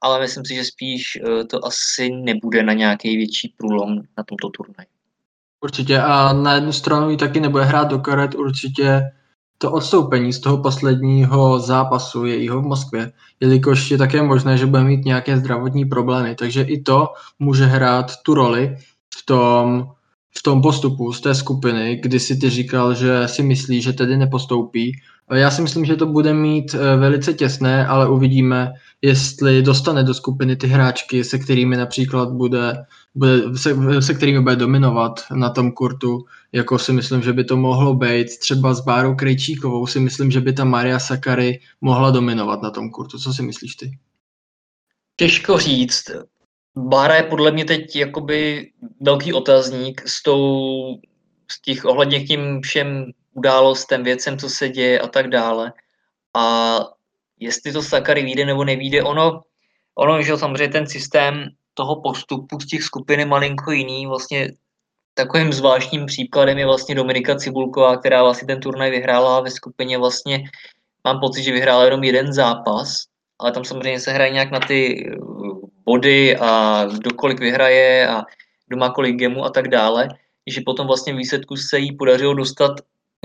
ale 0.00 0.20
myslím 0.20 0.44
si, 0.44 0.54
že 0.54 0.64
spíš 0.64 1.16
eh, 1.16 1.44
to 1.44 1.64
asi 1.64 2.10
nebude 2.10 2.62
na 2.62 2.72
nějaký 2.72 3.16
větší 3.16 3.54
průlom 3.56 3.96
na 4.18 4.24
tomto 4.24 4.48
turnaji. 4.48 4.95
Určitě 5.66 6.00
a 6.00 6.32
na 6.32 6.54
jednu 6.54 6.72
stranu 6.72 7.10
ji 7.10 7.16
taky 7.16 7.40
nebude 7.40 7.64
hrát 7.64 7.88
do 7.88 7.98
karet 7.98 8.34
určitě 8.34 9.02
to 9.58 9.72
odstoupení 9.72 10.32
z 10.32 10.40
toho 10.40 10.58
posledního 10.62 11.58
zápasu 11.58 12.24
jejího 12.24 12.60
v 12.60 12.64
Moskvě, 12.64 13.12
jelikož 13.40 13.90
je 13.90 13.98
také 13.98 14.22
možné, 14.22 14.58
že 14.58 14.66
bude 14.66 14.84
mít 14.84 15.04
nějaké 15.04 15.36
zdravotní 15.36 15.84
problémy, 15.84 16.34
takže 16.34 16.62
i 16.62 16.82
to 16.82 17.08
může 17.38 17.66
hrát 17.66 18.12
tu 18.22 18.34
roli 18.34 18.76
v 19.18 19.26
tom, 19.26 19.90
v 20.38 20.42
tom 20.42 20.62
postupu 20.62 21.12
z 21.12 21.20
té 21.20 21.34
skupiny, 21.34 21.96
kdy 22.02 22.20
si 22.20 22.36
ty 22.36 22.50
říkal, 22.50 22.94
že 22.94 23.28
si 23.28 23.42
myslí, 23.42 23.82
že 23.82 23.92
tedy 23.92 24.16
nepostoupí. 24.16 24.92
Já 25.34 25.50
si 25.50 25.62
myslím, 25.62 25.84
že 25.84 25.96
to 25.96 26.06
bude 26.06 26.34
mít 26.34 26.74
eh, 26.74 26.96
velice 26.96 27.34
těsné, 27.34 27.86
ale 27.86 28.08
uvidíme, 28.08 28.72
jestli 29.02 29.62
dostane 29.62 30.04
do 30.04 30.14
skupiny 30.14 30.56
ty 30.56 30.66
hráčky, 30.66 31.24
se 31.24 31.38
kterými 31.38 31.76
například 31.76 32.32
bude, 32.32 32.84
bude 33.14 33.58
se, 33.58 34.02
se 34.02 34.14
kterými 34.14 34.40
bude 34.40 34.56
dominovat 34.56 35.20
na 35.34 35.50
tom 35.50 35.72
kurtu, 35.72 36.24
jako 36.52 36.78
si 36.78 36.92
myslím, 36.92 37.22
že 37.22 37.32
by 37.32 37.44
to 37.44 37.56
mohlo 37.56 37.94
být. 37.94 38.38
Třeba 38.38 38.74
s 38.74 38.80
Bárou 38.80 39.14
Krejčíkovou 39.14 39.86
si 39.86 40.00
myslím, 40.00 40.30
že 40.30 40.40
by 40.40 40.52
ta 40.52 40.64
Maria 40.64 40.98
Sakary 40.98 41.60
mohla 41.80 42.10
dominovat 42.10 42.62
na 42.62 42.70
tom 42.70 42.90
kurtu. 42.90 43.18
Co 43.18 43.32
si 43.32 43.42
myslíš 43.42 43.74
ty? 43.74 43.98
Těžko 45.16 45.58
říct. 45.58 46.10
Bára 46.78 47.14
je 47.14 47.22
podle 47.22 47.52
mě 47.52 47.64
teď 47.64 47.96
jakoby 47.96 48.70
velký 49.00 49.32
otazník 49.32 50.08
s 50.08 50.22
tou, 50.22 50.96
z 51.50 51.62
těch 51.62 51.84
ohledně 51.84 52.24
k 52.24 52.28
tím 52.28 52.60
všem 52.62 53.12
událostem, 53.36 54.02
věcem, 54.02 54.38
co 54.38 54.50
se 54.50 54.68
děje 54.68 55.00
a 55.00 55.08
tak 55.08 55.28
dále. 55.28 55.72
A 56.36 56.78
jestli 57.40 57.72
to 57.72 57.82
Sakary 57.82 58.22
vyjde 58.22 58.44
nebo 58.44 58.64
nevíde, 58.64 59.02
ono, 59.02 59.40
ono, 59.94 60.22
že 60.22 60.36
samozřejmě 60.36 60.68
ten 60.68 60.86
systém 60.86 61.48
toho 61.74 62.00
postupu 62.00 62.60
z 62.60 62.66
těch 62.66 62.82
skupin 62.82 63.20
je 63.20 63.26
malinko 63.26 63.70
jiný, 63.70 64.06
vlastně 64.06 64.48
takovým 65.14 65.52
zvláštním 65.52 66.06
příkladem 66.06 66.58
je 66.58 66.66
vlastně 66.66 66.94
Dominika 66.94 67.36
Cibulková, 67.36 67.96
která 67.96 68.22
vlastně 68.22 68.46
ten 68.46 68.60
turnaj 68.60 68.90
vyhrála 68.90 69.40
ve 69.40 69.50
skupině 69.50 69.98
vlastně, 69.98 70.44
mám 71.04 71.20
pocit, 71.20 71.42
že 71.42 71.52
vyhrála 71.52 71.84
jenom 71.84 72.04
jeden 72.04 72.32
zápas, 72.32 73.04
ale 73.38 73.52
tam 73.52 73.64
samozřejmě 73.64 74.00
se 74.00 74.12
hraje 74.12 74.30
nějak 74.30 74.50
na 74.50 74.60
ty 74.60 75.10
uh, 75.20 75.60
body 75.84 76.36
a 76.36 76.84
kdo 76.84 77.10
kolik 77.10 77.40
vyhraje 77.40 78.08
a 78.08 78.24
kdo 78.68 78.76
má 78.76 78.90
kolik 78.90 79.16
gemů 79.16 79.44
a 79.44 79.50
tak 79.50 79.68
dále, 79.68 80.08
že 80.46 80.60
potom 80.66 80.86
vlastně 80.86 81.14
výsledku 81.14 81.56
se 81.56 81.78
jí 81.78 81.96
podařilo 81.96 82.34
dostat 82.34 82.72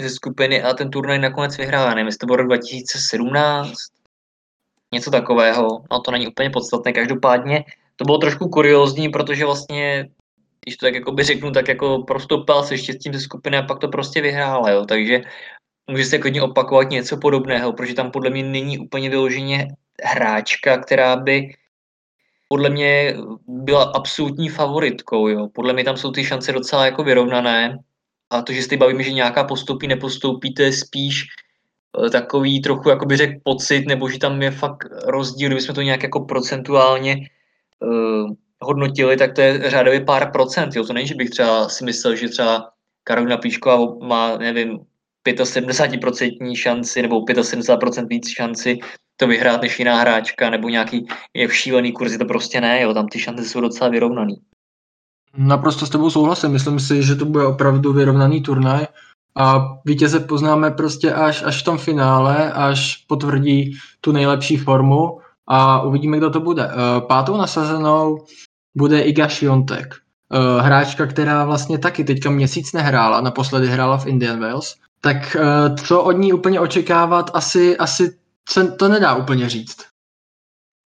ze 0.02 0.10
skupiny 0.10 0.64
a 0.64 0.74
ten 0.74 0.90
turnaj 0.90 1.20
nakonec 1.20 1.58
vyhrála. 1.58 1.90
Nevím, 1.90 2.06
jestli 2.06 2.18
to 2.18 2.26
bylo 2.26 2.38
rok 2.38 2.48
2017, 2.48 3.74
něco 4.94 5.12
takového, 5.12 5.84
no 5.92 6.00
to 6.00 6.12
není 6.12 6.28
úplně 6.28 6.50
podstatné, 6.50 6.94
každopádně 6.94 7.64
to 7.96 8.06
bylo 8.06 8.18
trošku 8.18 8.50
kuriozní, 8.50 9.10
protože 9.10 9.46
vlastně, 9.46 10.10
když 10.66 10.78
to 10.78 10.86
tak 10.86 10.96
jako 10.96 11.12
by 11.12 11.24
řeknu, 11.24 11.52
tak 11.52 11.68
jako 11.68 12.04
prostoupal 12.04 12.64
se 12.64 12.78
štěstím 12.78 13.14
ze 13.14 13.20
skupiny 13.20 13.58
a 13.58 13.64
pak 13.64 13.80
to 13.80 13.88
prostě 13.88 14.22
vyhrála, 14.22 14.70
jo, 14.70 14.86
takže 14.86 15.22
může 15.92 16.06
se 16.06 16.18
klidně 16.18 16.42
opakovat 16.42 16.90
něco 16.90 17.18
podobného, 17.18 17.74
protože 17.74 17.94
tam 17.94 18.12
podle 18.12 18.30
mě 18.30 18.44
není 18.44 18.80
úplně 18.80 19.10
vyloženě 19.10 19.68
hráčka, 20.04 20.78
která 20.78 21.16
by 21.16 21.54
podle 22.48 22.70
mě 22.70 23.16
byla 23.48 23.84
absolutní 23.84 24.50
favoritkou, 24.50 25.28
jo. 25.28 25.48
Podle 25.54 25.74
mě 25.74 25.84
tam 25.84 25.98
jsou 25.98 26.12
ty 26.12 26.26
šance 26.26 26.52
docela 26.52 26.86
jako 26.86 27.04
vyrovnané 27.04 27.78
a 28.32 28.42
to, 28.42 28.54
že 28.54 28.64
si 28.64 28.78
bavíme, 28.78 29.04
že 29.04 29.12
nějaká 29.12 29.44
postupí, 29.44 29.88
nepostoupí, 29.88 30.54
to 30.54 30.62
je 30.62 30.74
spíš 30.74 31.28
Eh, 32.00 32.10
takový 32.10 32.62
trochu, 32.62 32.90
jako 32.90 33.06
by 33.06 33.18
řekl, 33.18 33.40
pocit, 33.44 33.88
nebo 33.88 34.10
že 34.10 34.20
tam 34.20 34.42
je 34.42 34.52
fakt 34.52 34.88
rozdíl, 35.06 35.50
kdybychom 35.50 35.76
to 35.76 35.82
nějak 35.82 36.04
jako 36.04 36.20
procentuálně 36.20 37.18
uh, 37.80 38.32
hodnotili, 38.62 39.18
tak 39.18 39.34
to 39.36 39.42
je 39.42 39.70
řádově 39.70 40.02
pár 40.02 40.32
procent. 40.32 40.76
Jo. 40.76 40.86
To 40.86 40.94
není, 40.94 41.08
že 41.08 41.16
bych 41.16 41.30
třeba 41.30 41.70
si 41.70 41.86
myslel, 41.86 42.16
že 42.16 42.30
třeba 42.30 42.72
Karolina 43.04 43.38
Píšková 43.38 44.06
má, 44.08 44.38
nevím, 44.38 44.80
75% 45.28 46.56
šanci 46.56 47.02
nebo 47.02 47.22
75% 47.22 48.08
víc 48.08 48.30
šanci 48.30 48.80
to 49.18 49.28
vyhrát 49.28 49.62
než 49.62 49.80
jiná 49.80 50.00
hráčka 50.02 50.50
nebo 50.50 50.70
nějaký 50.70 51.08
je 51.34 51.50
šílený 51.50 51.92
kurzy, 51.92 52.18
to 52.18 52.26
prostě 52.26 52.62
ne, 52.62 52.82
jo, 52.82 52.94
tam 52.94 53.08
ty 53.08 53.20
šance 53.20 53.46
jsou 53.46 53.62
docela 53.62 53.90
vyrovnaný. 53.90 54.36
Naprosto 55.38 55.86
s 55.86 55.90
tebou 55.90 56.10
souhlasím, 56.10 56.52
myslím 56.52 56.80
si, 56.80 57.04
že 57.04 57.16
to 57.16 57.26
bude 57.26 57.46
opravdu 57.46 57.94
vyrovnaný 57.94 58.42
turnaj 58.42 58.88
a 59.36 59.78
vítěze 59.86 60.20
poznáme 60.20 60.72
prostě 60.72 61.14
až, 61.14 61.44
až 61.44 61.62
v 61.62 61.64
tom 61.64 61.78
finále, 61.78 62.52
až 62.52 62.98
potvrdí 63.08 63.78
tu 64.02 64.12
nejlepší 64.12 64.58
formu 64.58 65.20
a 65.48 65.82
uvidíme, 65.82 66.18
kdo 66.18 66.30
to 66.30 66.40
bude. 66.40 66.64
Eh, 66.64 67.02
pátou 67.02 67.38
nasazenou 67.38 68.26
bude 68.76 69.02
Iga 69.02 69.28
Šiontek. 69.28 69.96
Eh, 70.34 70.62
hráčka, 70.62 71.08
která 71.08 71.46
vlastně 71.46 71.78
taky 71.78 72.04
teďka 72.04 72.30
měsíc 72.30 72.74
nehrála, 72.74 73.22
naposledy 73.22 73.68
hrála 73.68 73.98
v 73.98 74.08
Indian 74.08 74.40
Wells. 74.40 74.76
Tak 75.02 75.36
eh, 75.36 75.76
co 75.76 76.02
od 76.02 76.12
ní 76.12 76.34
úplně 76.34 76.60
očekávat, 76.60 77.32
asi, 77.34 77.78
asi 77.78 78.18
se 78.50 78.72
to 78.72 78.88
nedá 78.88 79.16
úplně 79.16 79.50
říct. 79.50 79.78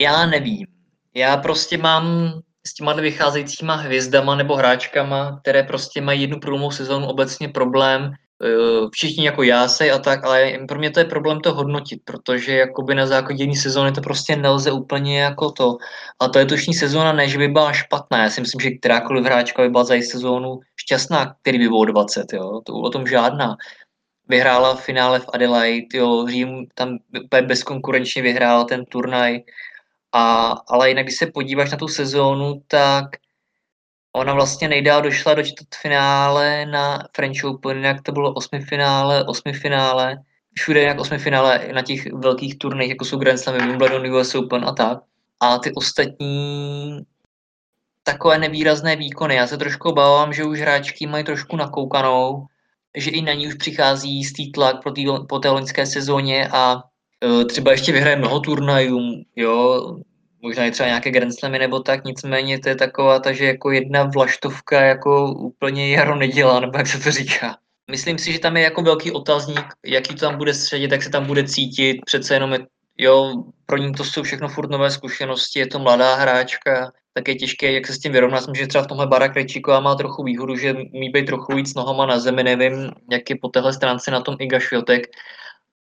Já 0.02 0.26
nevím. 0.26 0.68
Já 1.16 1.38
prostě 1.38 1.78
mám 1.78 2.34
s 2.68 2.74
těma 2.74 2.94
vycházejícíma 2.94 3.76
hvězdama 3.76 4.36
nebo 4.36 4.56
hráčkama, 4.56 5.40
které 5.42 5.64
prostě 5.64 6.02
mají 6.02 6.22
jednu 6.22 6.40
průlomovou 6.40 6.72
sezónu 6.72 7.08
obecně 7.08 7.50
problém 7.50 8.12
Eh, 8.44 8.88
všichni 8.92 9.26
jako 9.26 9.44
já 9.44 9.68
se 9.68 9.92
a 9.92 10.00
tak, 10.00 10.26
ale 10.26 10.52
pro 10.68 10.80
mě 10.80 10.92
to 10.92 11.00
je 11.00 11.06
problém 11.06 11.40
to 11.42 11.54
hodnotit, 11.54 12.02
protože 12.06 12.58
jakoby 12.58 12.96
na 12.96 13.08
základě 13.08 13.44
jedné 13.44 13.56
sezóny 13.56 13.92
to 13.92 14.02
prostě 14.02 14.36
nelze 14.36 14.72
úplně 14.72 15.22
jako 15.22 15.52
to. 15.52 15.78
A 16.20 16.28
to 16.28 16.40
je 16.40 16.46
toční 16.46 16.74
sezóna, 16.74 17.14
než 17.14 17.38
by 17.38 17.48
byla 17.48 17.74
špatná. 17.74 18.24
Já 18.24 18.30
si 18.30 18.42
myslím, 18.42 18.62
že 18.62 18.72
kterákoliv 18.72 19.26
hráčka 19.26 19.62
by 19.62 19.70
byla 19.70 19.84
za 19.84 19.96
sezónu 20.12 20.60
šťastná, 20.76 21.36
který 21.42 21.60
by 21.60 21.68
bylo 21.68 21.86
20, 21.86 22.34
jo. 22.34 22.62
To 22.66 22.74
o 22.74 22.90
tom 22.90 23.08
žádná. 23.08 23.56
Vyhrála 24.28 24.76
v 24.76 24.84
finále 24.84 25.20
v 25.20 25.30
Adelaide, 25.34 25.98
jo, 25.98 26.26
Řím 26.30 26.68
tam 26.76 26.98
úplně 27.26 27.42
bezkonkurenčně 27.42 28.22
vyhrál 28.22 28.66
ten 28.66 28.86
turnaj. 28.86 29.40
A, 30.14 30.52
ale 30.68 30.90
jinak, 30.90 31.06
když 31.06 31.18
se 31.18 31.26
podíváš 31.26 31.72
na 31.72 31.78
tu 31.78 31.88
sezónu, 31.88 32.62
tak 32.68 33.06
Ona 34.14 34.34
vlastně 34.34 34.68
nejdál 34.68 35.02
došla 35.02 35.34
do 35.34 35.44
čtvrtfinále 35.44 36.66
na 36.66 37.08
French 37.16 37.44
Open, 37.44 37.86
jak 37.86 38.02
to 38.02 38.12
bylo 38.12 38.34
osmi 38.34 38.60
finále, 38.62 39.26
osmi 39.26 39.54
finále, 39.54 40.24
všude 40.54 40.82
jak 40.82 41.00
osmi 41.00 41.18
finále 41.18 41.68
na 41.74 41.82
těch 41.82 42.14
velkých 42.14 42.58
turnajích, 42.58 42.90
jako 42.90 43.06
jsou 43.06 43.18
Grand 43.18 43.40
Slam, 43.40 43.58
Wimbledon, 43.58 44.16
US 44.16 44.36
Open 44.36 44.66
a 44.66 44.72
tak. 44.72 44.98
A 45.40 45.58
ty 45.58 45.74
ostatní 45.74 47.00
takové 48.04 48.38
nevýrazné 48.38 48.96
výkony. 48.96 49.36
Já 49.36 49.48
se 49.48 49.58
trošku 49.58 49.90
obávám, 49.90 50.34
že 50.34 50.44
už 50.44 50.60
hráčky 50.60 51.08
mají 51.08 51.24
trošku 51.24 51.56
nakoukanou, 51.56 52.46
že 52.98 53.12
i 53.12 53.22
na 53.22 53.34
ní 53.34 53.48
už 53.48 53.56
přichází 53.56 54.18
jistý 54.18 54.52
tlak 54.52 54.82
pro 54.82 54.92
tý, 54.92 55.06
po 55.30 55.40
té 55.40 55.50
loňské 55.50 55.86
sezóně 55.86 56.50
a 56.52 56.84
třeba 57.48 57.72
ještě 57.72 57.92
vyhraje 57.92 58.16
mnoho 58.16 58.40
turnajů, 58.40 59.00
jo, 59.36 59.82
možná 60.42 60.66
i 60.66 60.72
třeba 60.72 60.88
nějaké 60.88 61.12
Grand 61.12 61.40
Slamy 61.40 61.60
nebo 61.60 61.80
tak, 61.80 62.06
nicméně 62.06 62.60
to 62.60 62.70
je 62.70 62.76
taková 62.76 63.20
ta, 63.20 63.34
že 63.34 63.46
jako 63.46 63.72
jedna 63.72 64.04
vlaštovka 64.04 64.82
jako 64.82 65.34
úplně 65.34 65.90
jaro 65.90 66.16
nedělá, 66.16 66.60
nebo 66.60 66.78
jak 66.78 66.88
se 66.88 67.00
to 67.00 67.12
říká. 67.12 67.58
Myslím 67.92 68.18
si, 68.18 68.34
že 68.34 68.40
tam 68.40 68.58
je 68.58 68.64
jako 68.64 68.82
velký 68.82 69.12
otazník, 69.12 69.66
jaký 69.86 70.16
to 70.16 70.20
tam 70.20 70.38
bude 70.38 70.54
středit, 70.54 70.92
jak 70.92 71.04
se 71.04 71.10
tam 71.10 71.26
bude 71.26 71.44
cítit, 71.44 72.00
přece 72.06 72.34
jenom 72.34 72.54
je, 72.54 72.60
jo, 72.98 73.44
pro 73.66 73.78
ní 73.78 73.94
to 73.94 74.04
jsou 74.04 74.24
všechno 74.24 74.50
furt 74.50 74.72
nové 74.72 74.92
zkušenosti, 74.92 75.60
je 75.60 75.68
to 75.68 75.80
mladá 75.80 76.16
hráčka, 76.16 76.92
tak 77.14 77.28
je 77.28 77.36
těžké, 77.36 77.72
jak 77.72 77.88
se 77.88 77.94
s 77.94 78.00
tím 78.00 78.12
vyrovnat. 78.12 78.40
Myslím, 78.40 78.56
že 78.56 78.68
třeba 78.68 78.84
v 78.84 78.88
tomhle 78.88 79.08
Bara 79.08 79.30
Krejčíková 79.30 79.80
má 79.80 79.96
trochu 79.96 80.24
výhodu, 80.24 80.56
že 80.56 80.74
mí 80.74 81.10
být 81.10 81.26
trochu 81.26 81.56
víc 81.56 81.74
nohama 81.74 82.06
na 82.06 82.20
zemi, 82.20 82.44
nevím, 82.44 82.92
jak 83.12 83.30
je 83.30 83.36
po 83.42 83.48
téhle 83.48 83.74
stránce 83.74 84.12
na 84.12 84.22
tom 84.22 84.36
Iga 84.40 84.60
Šviotek, 84.60 85.08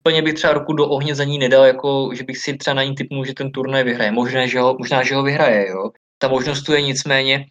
úplně 0.00 0.22
bych 0.22 0.34
třeba 0.34 0.52
roku 0.52 0.72
do 0.72 0.88
ohně 0.88 1.14
za 1.14 1.24
ní 1.24 1.38
nedal, 1.38 1.64
jako 1.64 2.10
že 2.14 2.24
bych 2.24 2.38
si 2.38 2.56
třeba 2.56 2.74
na 2.74 2.84
ní 2.84 2.94
typnul, 2.94 3.24
že 3.24 3.34
ten 3.34 3.52
turnaj 3.52 3.84
vyhraje. 3.84 4.10
Možná, 4.10 4.46
že 4.46 4.60
ho, 4.60 4.76
možná, 4.78 5.02
že 5.02 5.14
ho 5.14 5.22
vyhraje, 5.22 5.68
jo. 5.68 5.90
Ta 6.18 6.28
možnost 6.28 6.62
tu 6.62 6.72
je 6.72 6.82
nicméně, 6.82 7.46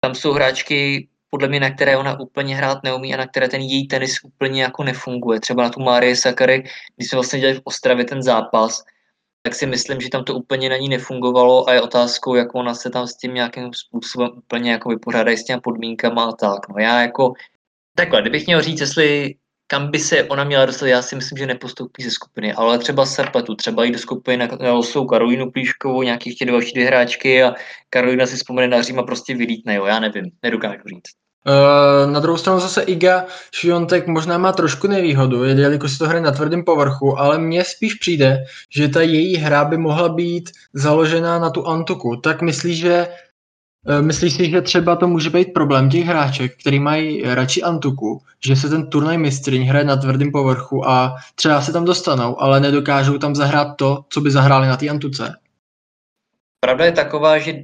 tam 0.00 0.14
jsou 0.14 0.32
hráčky 0.32 1.08
podle 1.30 1.48
mě, 1.48 1.60
na 1.60 1.70
které 1.70 1.96
ona 1.96 2.20
úplně 2.20 2.56
hrát 2.56 2.78
neumí 2.84 3.14
a 3.14 3.16
na 3.16 3.26
které 3.26 3.48
ten 3.48 3.60
její 3.60 3.88
tenis 3.88 4.16
úplně 4.24 4.62
jako 4.62 4.84
nefunguje. 4.84 5.40
Třeba 5.40 5.62
na 5.62 5.70
tu 5.70 5.80
Márie 5.80 6.16
Sakary, 6.16 6.64
když 6.96 7.08
jsme 7.08 7.16
vlastně 7.16 7.40
dělali 7.40 7.58
v 7.58 7.62
Ostravě 7.64 8.04
ten 8.04 8.22
zápas, 8.22 8.82
tak 9.42 9.54
si 9.54 9.66
myslím, 9.66 10.00
že 10.00 10.08
tam 10.08 10.24
to 10.24 10.34
úplně 10.34 10.68
na 10.68 10.76
ní 10.76 10.88
nefungovalo 10.88 11.68
a 11.68 11.72
je 11.72 11.82
otázkou, 11.82 12.34
jak 12.34 12.54
ona 12.54 12.74
se 12.74 12.90
tam 12.90 13.06
s 13.06 13.16
tím 13.16 13.34
nějakým 13.34 13.70
způsobem 13.74 14.30
úplně 14.36 14.72
jako 14.72 14.88
vypořádají 14.88 15.36
s 15.36 15.44
těmi 15.44 15.60
podmínkama 15.60 16.24
a 16.24 16.32
tak. 16.32 16.68
No 16.68 16.74
já 16.78 17.02
jako, 17.02 17.32
takhle, 17.96 18.20
kdybych 18.20 18.46
měl 18.46 18.62
říct, 18.62 18.80
jestli 18.80 19.34
kam 19.72 19.90
by 19.90 19.98
se 19.98 20.24
ona 20.24 20.44
měla 20.44 20.66
dostat, 20.66 20.86
já 20.86 21.02
si 21.02 21.16
myslím, 21.16 21.38
že 21.38 21.46
nepostoupí 21.46 22.02
ze 22.02 22.10
skupiny, 22.10 22.52
ale 22.52 22.78
třeba 22.78 23.06
se 23.06 23.24
pletu, 23.32 23.54
třeba 23.54 23.84
jít 23.84 23.92
do 23.92 23.98
skupiny 23.98 24.36
na, 24.36 24.72
losou 24.72 25.06
Karolínu 25.06 25.50
Plíškovou, 25.50 26.02
nějakých 26.02 26.38
těch 26.38 26.48
další 26.48 26.72
dvě 26.72 26.86
hráčky 26.86 27.42
a 27.42 27.54
Karolina 27.90 28.26
si 28.26 28.36
vzpomene 28.36 28.68
na 28.68 28.82
Řím 28.82 28.98
a 28.98 29.02
prostě 29.02 29.34
vylítne, 29.34 29.74
jo, 29.74 29.84
já 29.84 30.00
nevím, 30.00 30.24
nedokážu 30.42 30.82
říct. 30.88 31.12
Uh, 31.46 32.12
na 32.12 32.20
druhou 32.20 32.38
stranu 32.38 32.60
zase 32.60 32.82
Iga 32.82 33.24
Šiontek 33.54 34.06
možná 34.06 34.38
má 34.38 34.52
trošku 34.52 34.86
nevýhodu, 34.86 35.44
jelikož 35.44 35.92
si 35.92 35.98
to 35.98 36.08
hraje 36.08 36.22
na 36.22 36.30
tvrdém 36.30 36.64
povrchu, 36.64 37.18
ale 37.18 37.38
mně 37.38 37.64
spíš 37.64 37.94
přijde, 37.94 38.44
že 38.70 38.88
ta 38.88 39.02
její 39.02 39.36
hra 39.36 39.64
by 39.64 39.76
mohla 39.76 40.08
být 40.08 40.50
založená 40.72 41.38
na 41.38 41.50
tu 41.50 41.66
Antuku. 41.66 42.16
Tak 42.16 42.42
myslíš, 42.42 42.78
že 42.78 43.08
myslíš 44.00 44.34
si, 44.34 44.50
že 44.50 44.60
třeba 44.60 44.96
to 44.96 45.08
může 45.08 45.30
být 45.30 45.52
problém 45.54 45.90
těch 45.90 46.04
hráček, 46.04 46.60
který 46.60 46.80
mají 46.80 47.22
radši 47.22 47.62
Antuku, 47.62 48.22
že 48.46 48.56
se 48.56 48.68
ten 48.68 48.90
turnaj 48.90 49.18
mistryň 49.18 49.62
hraje 49.62 49.84
na 49.84 49.96
tvrdém 49.96 50.32
povrchu 50.32 50.88
a 50.88 51.16
třeba 51.34 51.60
se 51.60 51.72
tam 51.72 51.84
dostanou, 51.84 52.42
ale 52.42 52.60
nedokážou 52.60 53.18
tam 53.18 53.34
zahrát 53.34 53.76
to, 53.76 54.04
co 54.08 54.20
by 54.20 54.30
zahráli 54.30 54.68
na 54.68 54.76
té 54.76 54.88
Antuce? 54.88 55.34
Pravda 56.60 56.84
je 56.84 56.92
taková, 56.92 57.38
že 57.38 57.54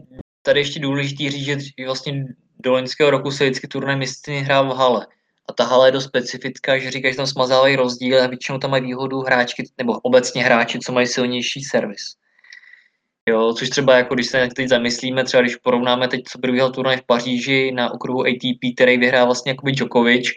tady 0.43 0.61
ještě 0.61 0.81
důležitý 0.81 1.31
říct, 1.31 1.47
že 1.47 1.87
vlastně 1.87 2.25
do 2.61 2.73
loňského 2.73 3.11
roku 3.11 3.31
se 3.31 3.45
vždycky 3.45 3.69
turnaj 3.69 3.97
mistry 3.97 4.41
hrál 4.41 4.75
v 4.75 4.77
hale. 4.77 5.07
A 5.49 5.53
ta 5.53 5.65
hala 5.65 5.87
je 5.87 5.93
dost 5.93 6.05
specifická, 6.05 6.79
že 6.79 6.91
říkají, 6.91 7.15
že 7.15 7.17
tam 7.17 7.27
smazávají 7.27 7.77
rozdíly 7.77 8.21
a 8.21 8.27
většinou 8.27 8.59
tam 8.59 8.71
mají 8.71 8.83
výhodu 8.83 9.21
hráčky, 9.21 9.71
nebo 9.79 9.93
obecně 9.93 10.45
hráči, 10.45 10.79
co 10.79 10.93
mají 10.93 11.07
silnější 11.07 11.63
servis. 11.65 12.03
Jo, 13.29 13.53
což 13.53 13.71
třeba 13.71 13.97
jako 13.97 14.15
když 14.15 14.27
se 14.27 14.49
teď 14.57 14.69
zamyslíme, 14.69 15.25
třeba 15.25 15.41
když 15.41 15.57
porovnáme 15.57 16.09
teď, 16.09 16.25
co 16.25 16.39
probíhal 16.39 16.71
turnaj 16.71 16.97
v 16.97 17.07
Paříži 17.07 17.73
na 17.75 17.93
okruhu 17.95 18.21
ATP, 18.21 18.75
který 18.75 18.99
vyhrál 18.99 19.27
vlastně 19.27 19.51
jako 19.51 19.67
Djokovic, 19.71 20.29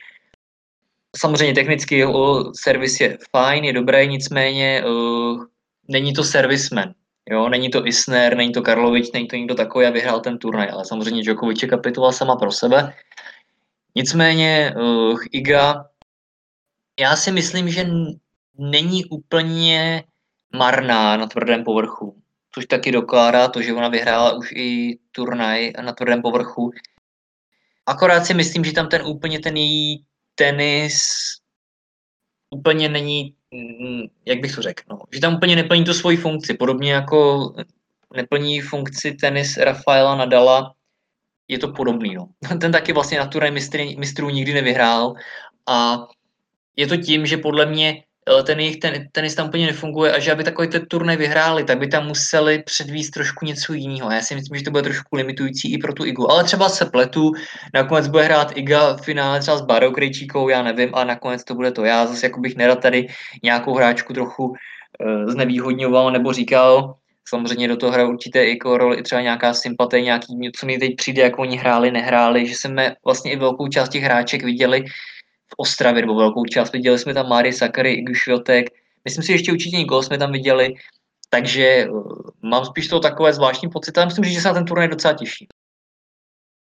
Samozřejmě 1.17 1.53
technicky 1.53 1.97
jeho 1.97 2.51
servis 2.55 2.99
je 2.99 3.17
fajn, 3.31 3.63
je 3.63 3.73
dobrý, 3.73 4.07
nicméně 4.07 4.83
uh, 4.85 5.45
není 5.87 6.13
to 6.13 6.23
servisman. 6.23 6.93
Jo, 7.29 7.49
není 7.49 7.69
to 7.69 7.87
Isner, 7.87 8.37
není 8.37 8.51
to 8.51 8.61
Karlovič, 8.61 9.11
není 9.11 9.27
to 9.27 9.35
nikdo 9.35 9.55
takový 9.55 9.85
a 9.85 9.89
vyhrál 9.89 10.19
ten 10.19 10.37
turnaj, 10.37 10.69
ale 10.71 10.85
samozřejmě 10.85 11.23
Djokovic 11.23 11.61
je 11.61 11.67
kapitola 11.67 12.11
sama 12.11 12.35
pro 12.35 12.51
sebe. 12.51 12.93
Nicméně 13.95 14.73
uh, 14.77 15.19
Iga, 15.31 15.85
já 16.99 17.15
si 17.15 17.31
myslím, 17.31 17.69
že 17.69 17.89
není 18.57 19.05
úplně 19.05 20.03
marná 20.55 21.17
na 21.17 21.27
tvrdém 21.27 21.63
povrchu, 21.63 22.20
což 22.51 22.65
taky 22.65 22.91
dokládá 22.91 23.47
to, 23.47 23.61
že 23.61 23.73
ona 23.73 23.87
vyhrála 23.89 24.33
už 24.33 24.51
i 24.51 24.99
turnaj 25.11 25.71
na 25.81 25.91
tvrdém 25.91 26.21
povrchu. 26.21 26.71
Akorát 27.85 28.25
si 28.25 28.33
myslím, 28.33 28.63
že 28.63 28.73
tam 28.73 28.87
ten 28.87 29.01
úplně 29.05 29.39
ten 29.39 29.57
její 29.57 30.05
tenis 30.35 31.03
úplně 32.49 32.89
není 32.89 33.35
Mm, 33.53 34.01
jak 34.25 34.39
bych 34.39 34.55
to 34.55 34.61
řekl, 34.61 34.83
no, 34.89 34.99
že 35.13 35.19
tam 35.19 35.35
úplně 35.35 35.55
neplní 35.55 35.85
tu 35.85 35.93
svoji 35.93 36.17
funkci, 36.17 36.53
podobně 36.53 36.93
jako 36.93 37.53
neplní 38.15 38.61
funkci 38.61 39.11
tenis 39.11 39.57
Rafaela 39.57 40.15
Nadala, 40.15 40.75
je 41.47 41.59
to 41.59 41.67
podobný. 41.67 42.15
No. 42.15 42.27
Ten 42.61 42.71
taky 42.71 42.93
vlastně 42.93 43.19
na 43.19 43.27
turné 43.27 43.51
mistrů 43.97 44.29
nikdy 44.29 44.53
nevyhrál 44.53 45.13
a 45.67 46.07
je 46.75 46.87
to 46.87 46.97
tím, 46.97 47.25
že 47.25 47.37
podle 47.37 47.65
mě 47.65 48.03
ten 48.45 48.59
jejich 48.59 48.77
ten, 48.77 49.07
tenis 49.11 49.35
tam 49.35 49.47
úplně 49.47 49.65
nefunguje 49.65 50.13
a 50.13 50.19
že 50.19 50.31
aby 50.31 50.43
takový 50.43 50.67
ten 50.67 50.85
turnaj 50.85 51.17
vyhráli, 51.17 51.63
tak 51.63 51.79
by 51.79 51.87
tam 51.87 52.07
museli 52.07 52.63
předvíst 52.63 53.13
trošku 53.13 53.45
něco 53.45 53.73
jiného. 53.73 54.11
Já 54.11 54.21
si 54.21 54.35
myslím, 54.35 54.57
že 54.57 54.63
to 54.63 54.71
bude 54.71 54.83
trošku 54.83 55.15
limitující 55.15 55.73
i 55.73 55.77
pro 55.77 55.93
tu 55.93 56.05
Igu. 56.05 56.31
Ale 56.31 56.43
třeba 56.43 56.69
se 56.69 56.85
pletu, 56.85 57.31
nakonec 57.73 58.07
bude 58.07 58.23
hrát 58.23 58.57
Iga 58.57 58.93
v 58.93 59.01
finále 59.01 59.39
třeba 59.39 59.57
s 59.57 59.61
Barou 59.61 59.91
Krejčíkou, 59.91 60.49
já 60.49 60.63
nevím, 60.63 60.89
a 60.93 61.03
nakonec 61.03 61.43
to 61.43 61.55
bude 61.55 61.71
to. 61.71 61.85
Já 61.85 62.05
zase 62.05 62.25
jako 62.25 62.39
bych 62.39 62.55
nerad 62.55 62.79
tady 62.79 63.07
nějakou 63.43 63.73
hráčku 63.73 64.13
trochu 64.13 64.45
uh, 64.45 64.55
znevýhodňoval 65.27 66.11
nebo 66.11 66.33
říkal, 66.33 66.95
samozřejmě 67.27 67.67
do 67.67 67.77
toho 67.77 67.91
hraje 67.91 68.07
určitě 68.07 68.43
i 68.43 68.49
jako 68.49 68.77
roli 68.77 68.97
i 68.97 69.03
třeba 69.03 69.21
nějaká 69.21 69.53
sympatie, 69.53 70.01
nějaký, 70.01 70.51
co 70.59 70.65
mi 70.65 70.77
teď 70.77 70.95
přijde, 70.95 71.21
jak 71.21 71.39
oni 71.39 71.57
hráli, 71.57 71.91
nehráli, 71.91 72.47
že 72.47 72.55
jsme 72.55 72.95
vlastně 73.05 73.31
i 73.31 73.35
velkou 73.35 73.67
část 73.67 73.89
těch 73.89 74.03
hráček 74.03 74.43
viděli, 74.43 74.85
v 75.51 75.55
Ostravě, 75.57 76.01
nebo 76.01 76.15
velkou 76.15 76.45
část. 76.45 76.73
Viděli 76.73 76.99
jsme 76.99 77.13
tam 77.13 77.29
Máry 77.29 77.53
Sakary, 77.53 77.93
Igu 77.93 78.13
Šviotek. 78.13 78.65
Myslím 79.05 79.23
si, 79.23 79.27
že 79.27 79.33
ještě 79.33 79.51
určitě 79.51 79.77
někoho 79.77 80.03
jsme 80.03 80.17
tam 80.17 80.31
viděli, 80.31 80.73
takže 81.29 81.87
uh, 81.89 82.13
mám 82.41 82.65
spíš 82.65 82.87
to 82.87 82.99
takové 82.99 83.33
zvláštní 83.33 83.69
pocit, 83.69 83.97
ale 83.97 84.09
říct, 84.09 84.33
že 84.33 84.41
se 84.41 84.47
na 84.47 84.53
ten 84.53 84.65
turnaj 84.65 84.87
docela 84.87 85.13
těší. 85.13 85.47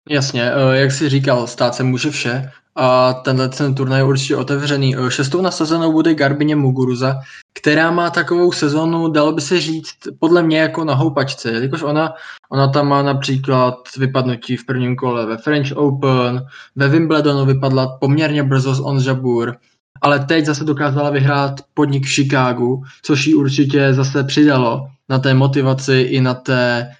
Jasně, 0.10 0.52
eh, 0.52 0.78
jak 0.80 0.92
jsi 0.92 1.10
říkal, 1.10 1.48
stát 1.48 1.76
se 1.76 1.84
může 1.84 2.10
vše 2.10 2.52
a 2.76 3.14
tenhle 3.14 3.50
ten 3.50 3.76
turnaj 3.76 4.00
je 4.00 4.04
určitě 4.04 4.36
otevřený. 4.36 4.96
Eh, 4.96 5.12
šestou 5.12 5.42
nasazenou 5.42 5.92
bude 5.92 6.14
Garbině 6.14 6.56
Muguruza, 6.56 7.20
která 7.54 7.92
má 7.92 8.10
takovou 8.10 8.52
sezonu, 8.52 9.08
dalo 9.08 9.32
by 9.32 9.42
se 9.42 9.62
říct, 9.62 9.98
podle 10.20 10.44
mě 10.44 10.60
jako 10.60 10.84
na 10.84 10.94
houpačce, 10.94 11.52
jelikož 11.52 11.84
ona, 11.84 12.14
ona 12.52 12.68
tam 12.68 12.88
má 12.88 13.02
například 13.02 13.76
vypadnutí 13.98 14.58
v 14.58 14.66
prvním 14.66 14.96
kole 14.96 15.26
ve 15.26 15.38
French 15.38 15.72
Open, 15.76 16.46
ve 16.76 16.88
Wimbledonu 16.88 17.46
vypadla 17.46 17.98
poměrně 18.02 18.44
brzo 18.44 18.76
z 18.76 18.80
On 18.80 19.00
Jabur, 19.06 19.56
ale 20.02 20.20
teď 20.20 20.46
zase 20.46 20.64
dokázala 20.64 21.10
vyhrát 21.10 21.62
podnik 21.74 22.06
v 22.06 22.10
Chicagu, 22.10 22.84
což 23.02 23.28
jí 23.28 23.36
určitě 23.36 23.94
zase 23.94 24.24
přidalo 24.24 24.88
na 25.10 25.20
té 25.20 25.34
motivaci 25.34 25.94
i 25.94 26.22
na 26.22 26.34
té 26.34 26.92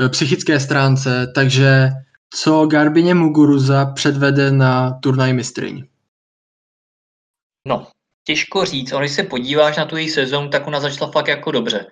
eh, 0.00 0.08
psychické 0.08 0.60
stránce, 0.60 1.32
takže 1.34 1.90
co 2.34 2.66
Garbině 2.66 3.14
Muguruza 3.14 3.86
předvede 3.86 4.52
na 4.52 4.98
turnaj 5.02 5.32
mistryň? 5.32 5.84
No, 7.66 7.86
těžko 8.24 8.64
říct. 8.64 8.92
Když 8.92 9.12
se 9.12 9.22
podíváš 9.22 9.76
na 9.76 9.84
tu 9.84 9.96
její 9.96 10.08
sezonu, 10.08 10.48
tak 10.48 10.66
ona 10.66 10.80
začala 10.80 11.10
fakt 11.10 11.28
jako 11.28 11.50
dobře. 11.50 11.86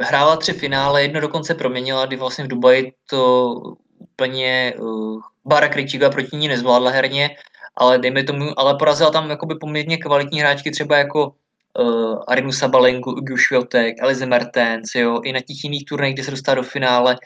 Hrála 0.00 0.36
tři 0.36 0.52
finále, 0.52 1.02
jedno 1.02 1.20
dokonce 1.20 1.54
proměnila, 1.54 2.06
kdy 2.06 2.16
vlastně 2.16 2.44
v 2.44 2.48
Dubaji 2.48 2.92
to 3.10 3.52
úplně 3.98 4.74
uh, 4.78 5.20
Bara 5.44 5.68
Kričiga 5.68 6.10
proti 6.10 6.36
ní 6.36 6.48
nezvládla 6.48 6.90
herně, 6.90 7.30
ale 7.76 7.98
dejme 7.98 8.22
tomu, 8.24 8.60
ale 8.60 8.74
porazila 8.74 9.10
tam 9.10 9.30
jakoby 9.30 9.54
poměrně 9.54 9.96
kvalitní 9.96 10.40
hráčky, 10.40 10.70
třeba 10.70 10.98
jako 10.98 11.32
uh, 11.78 12.22
Arinu 12.28 12.52
Sabalenku, 12.52 13.10
Ugu 13.10 13.36
Šviotek, 13.36 13.96
Elize 14.00 14.26
Mertens, 14.26 14.94
jo, 14.94 15.20
i 15.24 15.32
na 15.32 15.40
těch 15.40 15.64
jiných 15.64 15.84
turnajích, 15.84 16.14
kde 16.14 16.24
se 16.24 16.30
dostala 16.30 16.54
do 16.54 16.62
finále, 16.62 17.16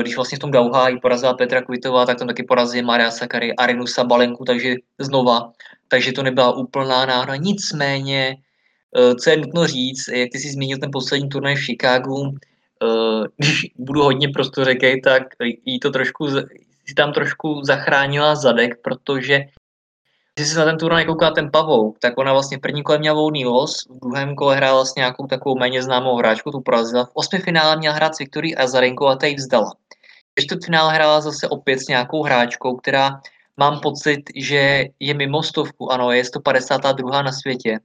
když 0.00 0.16
vlastně 0.16 0.36
v 0.36 0.38
tom 0.38 0.50
Dauhá 0.50 0.88
porazila 1.02 1.34
Petra 1.34 1.62
Kvitová, 1.62 2.06
tak 2.06 2.18
tam 2.18 2.28
taky 2.28 2.42
porazí 2.42 2.82
Maria 2.82 3.10
Sakary, 3.10 3.56
Arinu 3.56 3.86
Sabalenku, 3.86 4.44
takže 4.44 4.74
znova. 4.98 5.52
Takže 5.88 6.12
to 6.12 6.22
nebyla 6.22 6.52
úplná 6.52 7.06
náhoda. 7.06 7.36
Nicméně, 7.36 8.36
eh, 8.96 9.14
co 9.14 9.30
je 9.30 9.36
nutno 9.36 9.66
říct, 9.66 10.08
jak 10.08 10.30
ty 10.32 10.38
jsi 10.38 10.50
zmínil 10.50 10.78
ten 10.78 10.90
poslední 10.92 11.28
turnaj 11.28 11.54
v 11.54 11.64
Chicagu, 11.64 12.34
eh, 12.82 13.28
když 13.36 13.66
budu 13.78 14.02
hodně 14.02 14.28
řekej, 14.62 15.00
tak 15.00 15.22
jí 15.64 15.80
to 15.80 15.90
trošku, 15.90 16.30
si 16.86 16.94
tam 16.96 17.12
trošku 17.12 17.60
zachránila 17.64 18.34
zadek, 18.34 18.82
protože 18.82 19.40
když 20.38 20.48
se 20.48 20.58
na 20.58 20.64
ten 20.64 20.78
turnaj 20.78 21.04
kouká 21.04 21.30
ten 21.30 21.50
Pavouk, 21.50 21.98
tak 21.98 22.18
ona 22.18 22.32
vlastně 22.32 22.58
první 22.58 22.82
kole 22.82 22.98
měla 22.98 23.14
volný 23.14 23.44
los, 23.44 23.76
v 23.90 24.00
druhém 24.00 24.34
kole 24.34 24.56
hrála 24.56 24.74
vlastně 24.74 25.00
nějakou 25.00 25.26
takovou 25.26 25.58
méně 25.58 25.82
známou 25.82 26.16
hráčku, 26.16 26.50
tu 26.50 26.60
porazila. 26.60 27.04
V 27.04 27.10
osmi 27.14 27.38
finále 27.38 27.76
měla 27.76 27.94
hrát 27.94 28.14
s 28.14 28.18
Viktorií 28.18 28.56
Azarenko 28.56 29.06
a 29.06 29.16
ta 29.16 29.26
ji 29.26 29.34
vzdala. 29.34 29.72
V 30.40 30.64
finále 30.64 30.94
hrála 30.94 31.20
zase 31.20 31.48
opět 31.48 31.78
s 31.78 31.88
nějakou 31.88 32.22
hráčkou, 32.22 32.76
která 32.76 33.20
mám 33.56 33.80
pocit, 33.80 34.20
že 34.36 34.84
je 35.00 35.14
mimo 35.14 35.42
stovku, 35.42 35.92
ano, 35.92 36.12
je 36.12 36.24
152. 36.24 37.22
na 37.22 37.32
světě, 37.32 37.78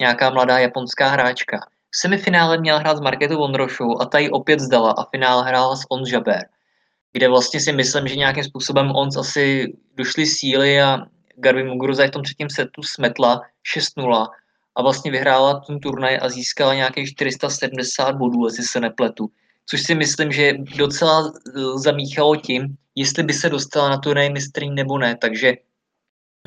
nějaká 0.00 0.30
mladá 0.30 0.58
japonská 0.58 1.08
hráčka. 1.08 1.60
V 1.90 2.00
semifinále 2.00 2.58
měla 2.58 2.78
hrát 2.78 2.96
s 2.96 3.00
Marketou 3.00 3.38
Vonrošou 3.38 4.00
a 4.00 4.04
ta 4.04 4.18
ji 4.18 4.30
opět 4.30 4.60
zdala 4.60 4.90
a 4.90 5.04
finále 5.04 5.44
hrála 5.44 5.76
s 5.76 5.82
On 5.90 6.02
Jaber, 6.12 6.46
kde 7.12 7.28
vlastně 7.28 7.60
si 7.60 7.72
myslím, 7.72 8.08
že 8.08 8.16
nějakým 8.16 8.44
způsobem 8.44 8.90
on 8.96 9.08
asi 9.18 9.72
došly 9.96 10.26
síly 10.26 10.82
a 10.82 10.98
Garbi 11.36 11.64
Muguruza 11.64 12.06
v 12.06 12.10
tom 12.10 12.22
třetím 12.22 12.50
setu 12.50 12.82
smetla 12.82 13.42
6-0 13.78 14.26
a 14.76 14.82
vlastně 14.82 15.10
vyhrála 15.10 15.60
ten 15.66 15.80
turnaj 15.80 16.18
a 16.22 16.28
získala 16.28 16.74
nějakých 16.74 17.08
470 17.10 18.12
bodů, 18.12 18.46
jestli 18.46 18.62
se 18.64 18.80
nepletu. 18.80 19.30
Což 19.66 19.82
si 19.82 19.94
myslím, 19.94 20.32
že 20.32 20.52
docela 20.76 21.32
eh, 21.32 21.60
zamíchalo 21.78 22.36
tím, 22.36 22.76
jestli 22.94 23.22
by 23.22 23.32
se 23.32 23.48
dostala 23.48 23.88
na 23.88 23.98
turnaj 23.98 24.30
mistrín 24.30 24.74
nebo 24.74 24.98
ne. 24.98 25.16
Takže 25.16 25.54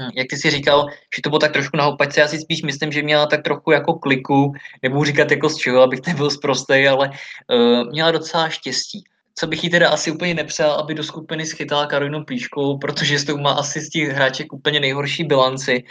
hm, 0.02 0.10
jak 0.15 0.28
ty 0.30 0.38
si 0.38 0.49
říkal, 0.49 0.88
že 1.15 1.21
to 1.21 1.30
bylo 1.30 1.39
tak 1.39 1.54
trošku 1.54 1.78
na 1.78 1.97
já 2.17 2.28
si 2.28 2.39
spíš 2.39 2.62
myslím, 2.62 2.91
že 2.91 3.04
měla 3.04 3.25
tak 3.25 3.43
trochu 3.43 3.71
jako 3.71 3.93
kliku, 3.93 4.54
nebudu 4.84 5.04
říkat 5.04 5.32
jako 5.32 5.49
z 5.49 5.58
čeho, 5.58 5.82
abych 5.82 5.99
nebyl 6.08 6.30
zprostý, 6.30 6.88
ale 6.88 7.10
uh, 7.10 7.89
měla 7.89 8.12
docela 8.12 8.49
štěstí. 8.49 9.04
Co 9.39 9.47
bych 9.47 9.63
jí 9.63 9.69
teda 9.69 9.89
asi 9.89 10.12
úplně 10.12 10.34
nepřál, 10.34 10.71
aby 10.71 10.95
do 10.95 11.04
skupiny 11.04 11.45
schytala 11.45 11.86
Karolinu 11.86 12.23
Plíškou, 12.25 12.78
protože 12.78 13.19
s 13.19 13.23
tou 13.25 13.38
má 13.38 13.52
asi 13.52 13.82
z 13.82 13.89
těch 13.89 14.10
hráček 14.10 14.54
úplně 14.54 14.80
nejhorší 14.80 15.23
bilanci. 15.23 15.84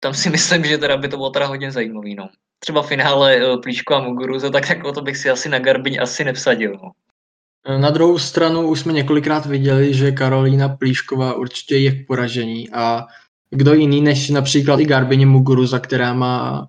Tam 0.00 0.14
si 0.14 0.30
myslím, 0.36 0.64
že 0.64 0.78
teda 0.78 0.96
by 0.96 1.08
to 1.08 1.16
bylo 1.16 1.30
teda 1.30 1.46
hodně 1.46 1.72
zajímavý, 1.72 2.14
no. 2.14 2.28
Třeba 2.58 2.82
finále 2.82 3.36
uh, 3.36 3.60
Plíško 3.60 3.94
a 3.94 4.00
Muguruza, 4.00 4.50
tak 4.50 4.68
jako 4.68 4.92
to 4.92 5.02
bych 5.02 5.16
si 5.16 5.30
asi 5.30 5.48
na 5.48 5.58
Garbiň 5.58 5.98
asi 6.02 6.24
nevsadil, 6.24 6.72
no. 6.72 6.90
Na 7.78 7.90
druhou 7.90 8.18
stranu 8.18 8.68
už 8.68 8.80
jsme 8.80 8.92
několikrát 8.92 9.46
viděli, 9.46 9.94
že 9.94 10.12
Karolína 10.12 10.68
Plíšková 10.68 11.34
určitě 11.34 11.76
je 11.76 11.92
k 11.92 12.06
poražení 12.06 12.70
a 12.70 13.06
kdo 13.50 13.74
jiný 13.74 14.00
než 14.00 14.30
například 14.30 14.80
i 14.80 14.86
Garbině 14.86 15.26
Muguruza, 15.26 15.78
která 15.78 16.14
má, 16.14 16.68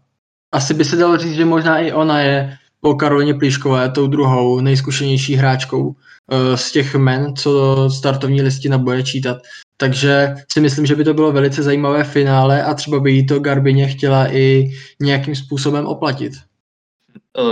asi 0.52 0.74
by 0.74 0.86
se 0.86 0.96
dalo 0.96 1.18
říct, 1.18 1.34
že 1.36 1.46
možná 1.46 1.80
i 1.80 1.92
ona 1.92 2.22
je 2.22 2.58
po 2.82 2.96
Karolině 2.96 3.34
Plíškové 3.34 3.92
tou 3.92 4.08
druhou 4.08 4.62
nejzkušenější 4.62 5.36
hráčkou 5.36 5.96
eh, 5.96 6.58
z 6.58 6.72
těch 6.72 6.96
men, 6.96 7.36
co 7.36 7.90
startovní 7.90 8.42
listina 8.42 8.78
bude 8.78 9.04
čítat. 9.04 9.38
Takže 9.78 10.36
si 10.52 10.62
myslím, 10.62 10.86
že 10.86 10.96
by 10.96 11.04
to 11.04 11.14
bylo 11.14 11.32
velice 11.32 11.64
zajímavé 11.64 12.04
finále 12.04 12.64
a 12.64 12.74
třeba 12.74 13.00
by 13.00 13.12
jí 13.12 13.26
to 13.26 13.40
Garbině 13.40 13.88
chtěla 13.88 14.34
i 14.34 14.70
nějakým 15.00 15.36
způsobem 15.36 15.86
oplatit. 15.86 16.34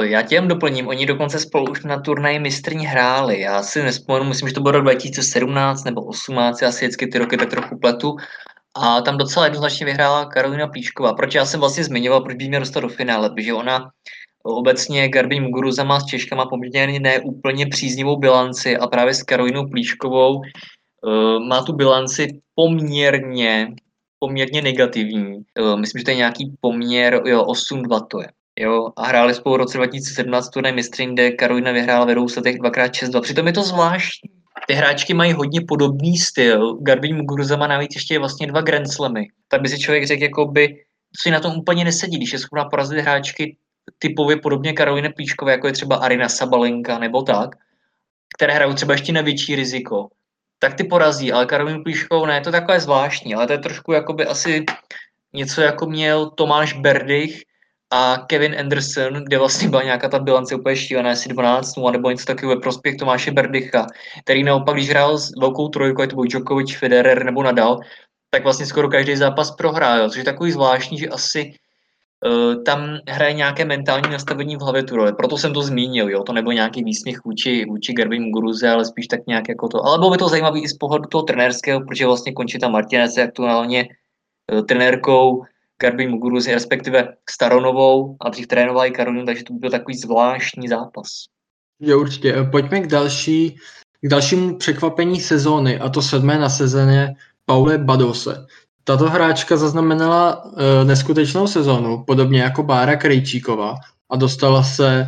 Já 0.01 0.21
tě 0.21 0.35
jen 0.35 0.47
doplním, 0.47 0.87
oni 0.87 1.05
dokonce 1.05 1.39
spolu 1.39 1.71
už 1.71 1.83
na 1.83 1.99
turnaji 1.99 2.39
mistrní 2.39 2.85
hráli. 2.85 3.39
Já 3.39 3.63
si 3.63 3.83
nespomenu, 3.83 4.25
myslím, 4.25 4.49
že 4.49 4.55
to 4.55 4.61
bylo 4.61 4.71
rok 4.71 4.83
2017 4.83 5.83
nebo 5.83 6.01
2018, 6.01 6.61
já 6.61 6.71
si 6.71 6.85
vždycky 6.85 7.07
ty 7.07 7.17
roky 7.17 7.37
tak 7.37 7.49
trochu 7.49 7.77
pletu. 7.77 8.15
A 8.73 9.01
tam 9.01 9.17
docela 9.17 9.45
jednoznačně 9.45 9.85
vyhrála 9.85 10.25
Karolina 10.25 10.67
Plíšková. 10.67 11.13
Proč 11.13 11.35
já 11.35 11.45
jsem 11.45 11.59
vlastně 11.59 11.83
zmiňoval, 11.83 12.21
proč 12.21 12.35
by 12.35 12.47
mě 12.47 12.59
dostat 12.59 12.79
do 12.79 12.89
finále, 12.89 13.29
protože 13.29 13.53
ona 13.53 13.89
obecně 14.53 15.09
Garbin 15.09 15.43
Muguruza 15.43 15.83
má 15.83 15.99
s 15.99 16.05
Češkama 16.05 16.45
poměrně 16.45 16.99
neúplně 16.99 17.67
příznivou 17.67 18.17
bilanci 18.17 18.77
a 18.77 18.87
právě 18.87 19.13
s 19.13 19.23
Karolinou 19.23 19.69
Plíškovou 19.69 20.35
uh, 20.35 21.39
má 21.47 21.63
tu 21.63 21.73
bilanci 21.73 22.27
poměrně 22.55 23.67
poměrně 24.19 24.61
negativní. 24.61 25.37
Uh, 25.59 25.79
myslím, 25.79 25.99
že 25.99 26.05
to 26.05 26.11
je 26.11 26.17
nějaký 26.17 26.53
poměr, 26.61 27.21
jo, 27.25 27.43
8-2 27.43 28.07
to 28.07 28.21
je. 28.21 28.27
Jo, 28.59 28.89
a 28.95 29.07
hráli 29.07 29.33
spolu 29.33 29.55
v 29.55 29.57
roce 29.57 29.77
2017 29.77 30.49
turnaj 30.49 30.73
mistrin, 30.73 31.13
kde 31.13 31.31
Karolina 31.31 31.71
vyhrála 31.71 32.05
ve 32.05 32.15
dvou 32.15 32.29
setech 32.29 32.55
2x6-2. 32.55 33.21
Přitom 33.21 33.47
je 33.47 33.53
to 33.53 33.63
zvláštní. 33.63 34.29
Ty 34.67 34.73
hráčky 34.73 35.13
mají 35.13 35.33
hodně 35.33 35.61
podobný 35.67 36.17
styl. 36.17 36.77
Garbin 36.81 37.15
Muguruza 37.15 37.57
má 37.57 37.67
navíc 37.67 37.95
ještě 37.95 38.19
vlastně 38.19 38.47
dva 38.47 38.61
Grand 38.61 38.91
Slamy. 38.91 39.27
Tak 39.47 39.61
by 39.61 39.69
si 39.69 39.79
člověk 39.79 40.07
řekl, 40.07 40.23
jako 40.23 40.45
by, 40.45 40.75
si 41.21 41.31
na 41.31 41.39
tom 41.39 41.57
úplně 41.57 41.83
nesedí, 41.83 42.17
když 42.17 42.33
je 42.33 42.39
schopná 42.39 42.65
porazit 42.65 42.99
hráčky 42.99 43.57
typově 43.99 44.37
podobně 44.37 44.73
Karolina 44.73 45.09
Plíškové, 45.15 45.51
jako 45.51 45.67
je 45.67 45.73
třeba 45.73 45.95
Arina 45.95 46.29
Sabalenka 46.29 46.99
nebo 46.99 47.21
tak, 47.21 47.49
které 48.37 48.53
hrajou 48.53 48.73
třeba 48.73 48.93
ještě 48.93 49.11
na 49.13 49.21
větší 49.21 49.55
riziko, 49.55 50.07
tak 50.59 50.73
ty 50.73 50.83
porazí, 50.83 51.31
ale 51.31 51.45
Karolina 51.45 51.83
Plíškovou 51.83 52.25
ne, 52.25 52.41
to 52.41 52.49
je 52.49 52.51
takové 52.51 52.79
zvláštní, 52.79 53.35
ale 53.35 53.47
to 53.47 53.53
je 53.53 53.59
trošku 53.59 53.91
jakoby 53.93 54.25
asi 54.25 54.65
něco 55.33 55.61
jako 55.61 55.85
měl 55.85 56.29
Tomáš 56.29 56.73
Berdych 56.73 57.41
a 57.91 58.17
Kevin 58.27 58.59
Anderson, 58.59 59.13
kde 59.13 59.37
vlastně 59.37 59.69
byla 59.69 59.83
nějaká 59.83 60.09
ta 60.09 60.19
bilance 60.19 60.55
úplně 60.55 60.75
šílená, 60.75 61.11
asi 61.11 61.29
12 61.29 61.75
0 61.77 61.91
nebo 61.91 62.09
něco 62.09 62.25
takového 62.25 62.55
ve 62.55 62.61
prospěch 62.61 62.95
Tomáše 62.95 63.31
Berdycha, 63.31 63.87
který 64.23 64.43
naopak, 64.43 64.75
když 64.75 64.89
hrál 64.89 65.17
s 65.17 65.31
velkou 65.39 65.67
trojkou, 65.69 66.05
to 66.05 66.15
byl 66.15 66.25
Djokovic, 66.25 66.75
Federer 66.75 67.25
nebo 67.25 67.43
Nadal, 67.43 67.79
tak 68.29 68.43
vlastně 68.43 68.65
skoro 68.65 68.89
každý 68.89 69.15
zápas 69.15 69.51
prohrál, 69.51 70.09
což 70.09 70.17
je 70.17 70.23
takový 70.23 70.51
zvláštní, 70.51 70.97
že 70.97 71.07
asi 71.07 71.53
tam 72.65 72.97
hraje 73.07 73.33
nějaké 73.33 73.65
mentální 73.65 74.09
nastavení 74.09 74.55
v 74.55 74.61
hlavě 74.61 74.83
tu 74.83 74.95
roli. 74.95 75.13
Proto 75.13 75.37
jsem 75.37 75.53
to 75.53 75.61
zmínil, 75.61 76.09
jo, 76.09 76.23
to 76.23 76.33
nebo 76.33 76.51
nějaký 76.51 76.83
výsměch 76.83 77.25
vůči, 77.25 77.65
vůči 77.69 77.93
Garbin 77.93 78.23
Muguruze, 78.23 78.69
ale 78.69 78.85
spíš 78.85 79.07
tak 79.07 79.19
nějak 79.27 79.49
jako 79.49 79.67
to. 79.67 79.85
Ale 79.85 79.97
bylo 79.97 80.11
by 80.11 80.17
to 80.17 80.29
zajímavé 80.29 80.59
i 80.59 80.67
z 80.67 80.77
pohledu 80.77 81.05
toho 81.05 81.23
trenérského, 81.23 81.81
protože 81.81 82.05
vlastně 82.05 82.33
končí 82.33 82.59
ta 82.59 82.67
Martinez 82.67 83.17
je 83.17 83.23
aktuálně 83.23 83.87
uh, 84.53 84.61
trenérkou, 84.61 85.43
Garbin 85.81 86.09
Muguruzi, 86.09 86.53
respektive 86.53 87.13
Staronovou 87.29 88.17
a 88.21 88.29
dřív 88.29 88.47
trénovala 88.47 88.85
i 88.85 88.91
Karolinu, 88.91 89.25
takže 89.25 89.43
to 89.43 89.53
byl 89.53 89.69
takový 89.69 89.97
zvláštní 89.97 90.67
zápas. 90.67 91.07
Jo, 91.79 91.99
určitě. 91.99 92.35
Pojďme 92.51 92.79
k, 92.79 92.87
další, 92.87 93.57
k 94.01 94.07
dalšímu 94.07 94.57
překvapení 94.57 95.19
sezóny, 95.19 95.79
a 95.79 95.89
to 95.89 96.01
sedmé 96.01 96.37
na 96.37 96.49
sezóně 96.49 97.15
Paule 97.45 97.77
Badose. 97.77 98.45
Tato 98.87 99.09
hráčka 99.09 99.57
zaznamenala 99.57 100.45
uh, 100.45 100.51
neskutečnou 100.83 101.47
sezónu, 101.47 102.03
podobně 102.07 102.41
jako 102.41 102.63
Bára 102.63 102.95
Krejčíková 102.95 103.75
a 104.09 104.15
dostala 104.15 104.63
se 104.63 105.07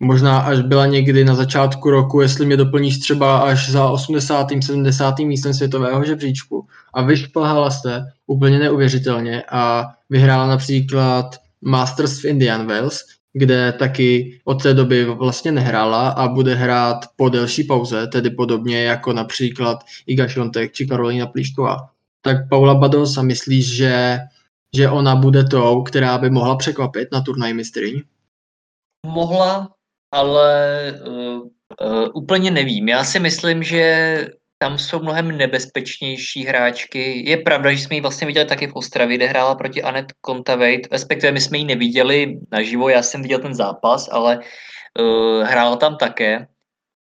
možná 0.00 0.38
až 0.38 0.60
byla 0.60 0.86
někdy 0.86 1.24
na 1.24 1.34
začátku 1.34 1.90
roku, 1.90 2.20
jestli 2.20 2.46
mě 2.46 2.56
doplníš 2.56 2.98
třeba 2.98 3.38
až 3.38 3.70
za 3.70 3.90
80. 3.90 4.46
70. 4.66 5.18
místem 5.18 5.54
světového 5.54 6.04
žebříčku 6.04 6.66
a 6.94 7.02
vyšplhala 7.02 7.70
se 7.70 8.04
úplně 8.26 8.58
neuvěřitelně 8.58 9.42
a 9.50 9.86
vyhrála 10.10 10.46
například 10.46 11.36
Masters 11.62 12.22
v 12.22 12.24
Indian 12.24 12.66
Wells, 12.66 13.04
kde 13.32 13.72
taky 13.72 14.40
od 14.44 14.62
té 14.62 14.74
doby 14.74 15.04
vlastně 15.04 15.52
nehrála 15.52 16.08
a 16.08 16.28
bude 16.28 16.54
hrát 16.54 16.98
po 17.16 17.28
delší 17.28 17.64
pauze, 17.64 18.06
tedy 18.06 18.30
podobně 18.30 18.82
jako 18.82 19.12
například 19.12 19.78
Iga 20.06 20.28
Šontek 20.28 20.72
či 20.72 20.86
Karolina 20.86 21.26
Plíšková. 21.26 21.76
Tak 22.28 22.48
Paula 22.48 22.74
Badosa 22.74 23.22
myslíš, 23.22 23.76
že, 23.76 24.18
že 24.76 24.88
ona 24.88 25.16
bude 25.16 25.44
tou, 25.44 25.82
která 25.82 26.18
by 26.18 26.30
mohla 26.30 26.56
překvapit 26.56 27.08
na 27.12 27.20
turnaj 27.20 27.54
mistryň? 27.54 28.02
Mohla, 29.06 29.72
ale 30.12 30.52
uh, 31.06 31.40
uh, 31.80 32.08
úplně 32.14 32.50
nevím. 32.50 32.88
Já 32.88 33.04
si 33.04 33.20
myslím, 33.20 33.62
že 33.62 33.82
tam 34.58 34.78
jsou 34.78 35.00
mnohem 35.00 35.36
nebezpečnější 35.36 36.44
hráčky. 36.44 37.30
Je 37.30 37.36
pravda, 37.36 37.72
že 37.72 37.78
jsme 37.78 37.96
ji 37.96 38.00
vlastně 38.00 38.26
viděli 38.26 38.46
taky 38.46 38.66
v 38.66 38.74
Ostravě, 38.74 39.16
kde 39.16 39.26
hrála 39.26 39.54
proti 39.54 39.82
Anet 39.82 40.12
Kontaveit, 40.20 40.92
respektive 40.92 41.32
my 41.32 41.40
jsme 41.40 41.58
ji 41.58 41.64
neviděli 41.64 42.40
naživo, 42.52 42.88
já 42.88 43.02
jsem 43.02 43.22
viděl 43.22 43.38
ten 43.38 43.54
zápas, 43.54 44.08
ale 44.12 44.40
uh, 45.00 45.42
hrála 45.42 45.76
tam 45.76 45.96
také. 45.96 46.46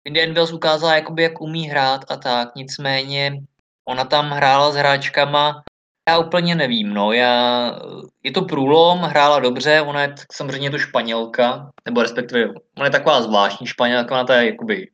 Indian 0.05 0.33
Wells 0.33 0.53
ukázala, 0.53 0.95
jakoby, 0.95 1.23
jak 1.23 1.41
umí 1.41 1.69
hrát 1.69 2.01
a 2.09 2.17
tak, 2.17 2.55
nicméně 2.55 3.41
ona 3.85 4.05
tam 4.05 4.29
hrála 4.29 4.71
s 4.71 4.75
hráčkama, 4.75 5.63
já 6.09 6.17
úplně 6.17 6.55
nevím, 6.55 6.93
no, 6.93 7.13
já, 7.13 7.79
je 8.23 8.31
to 8.31 8.41
průlom, 8.41 8.99
hrála 8.99 9.39
dobře, 9.39 9.81
ona 9.81 10.01
je 10.01 10.15
samozřejmě 10.31 10.71
to 10.71 10.77
Španělka, 10.77 11.71
nebo 11.85 12.01
respektive, 12.01 12.49
ona 12.77 12.85
je 12.85 12.91
taková 12.91 13.21
zvláštní 13.21 13.67
Španělka, 13.67 14.15
ona 14.15 14.23
to 14.23 14.33
je 14.33 14.45
jakoby, 14.45 14.87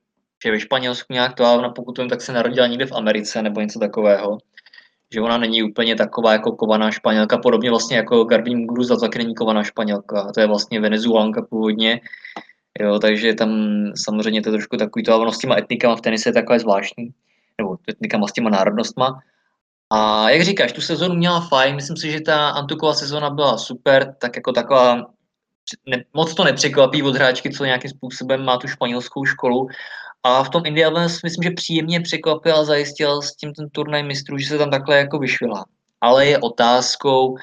že 0.43 0.52
ve 0.52 0.60
Španělsku 0.60 1.13
nějak 1.13 1.36
to, 1.36 1.45
ale 1.45 1.58
ona 1.58 1.69
pokud 1.69 1.97
vím, 1.97 2.10
tak 2.10 2.21
se 2.21 2.34
narodila 2.34 2.67
někde 2.67 2.86
v 2.86 2.91
Americe 2.91 3.41
nebo 3.41 3.62
něco 3.62 3.80
takového, 3.80 4.38
že 5.13 5.21
ona 5.21 5.38
není 5.38 5.63
úplně 5.63 5.95
taková 5.95 6.34
jako 6.34 6.52
kovaná 6.52 6.91
Španělka, 6.91 7.38
podobně 7.38 7.69
vlastně 7.69 7.97
jako 7.97 8.23
Garbin 8.23 8.58
Muguruza, 8.58 8.95
taky 8.97 9.17
není 9.17 9.36
kovaná 9.36 9.63
Španělka, 9.63 10.32
to 10.34 10.39
je 10.39 10.47
vlastně 10.47 10.80
Venezuelanka 10.80 11.41
původně, 11.41 12.02
jo, 12.80 13.00
takže 13.00 13.34
tam 13.34 13.82
samozřejmě 13.95 14.41
to 14.41 14.50
je 14.50 14.54
trošku 14.54 14.78
takový 14.78 15.04
to, 15.04 15.13
a 15.13 15.17
ono 15.17 15.32
s 15.32 15.38
těma 15.38 15.58
etnikama 15.58 15.95
v 15.95 16.02
tenise 16.02 16.30
je 16.30 16.34
takové 16.34 16.60
zvláštní, 16.60 17.10
nebo 17.62 17.78
etnikama 17.89 18.28
s 18.28 18.32
těma 18.32 18.50
národnostma, 18.50 19.22
a 19.89 20.30
jak 20.30 20.41
říkáš, 20.41 20.72
tu 20.72 20.82
sezonu 20.82 21.15
měla 21.15 21.41
fajn, 21.41 21.76
myslím 21.76 21.98
si, 21.98 22.12
že 22.12 22.22
ta 22.22 22.50
Antuková 22.50 22.93
sezona 22.93 23.30
byla 23.30 23.58
super, 23.58 24.15
tak 24.20 24.36
jako 24.36 24.52
taková, 24.52 24.96
ne, 25.86 26.04
moc 26.13 26.34
to 26.34 26.43
nepřekvapí 26.43 27.04
od 27.04 27.15
hráčky, 27.15 27.52
co 27.52 27.65
nějakým 27.65 27.91
způsobem 27.91 28.46
má 28.46 28.58
tu 28.58 28.67
španělskou 28.67 29.26
školu. 29.26 29.67
A 30.24 30.43
v 30.43 30.50
tom 30.50 30.65
India 30.65 30.89
myslím, 31.24 31.43
že 31.43 31.52
příjemně 31.52 32.02
překvapil 32.02 32.56
a 32.56 32.65
zajistil 32.65 33.22
s 33.22 33.36
tím 33.36 33.54
ten 33.54 33.70
turnaj 33.70 34.04
mistrů, 34.04 34.38
že 34.38 34.48
se 34.48 34.58
tam 34.58 34.72
takhle 34.72 34.98
jako 34.98 35.20
vyšvila. 35.20 35.65
Ale 36.02 36.26
je 36.26 36.38
otázkou, 36.38 37.38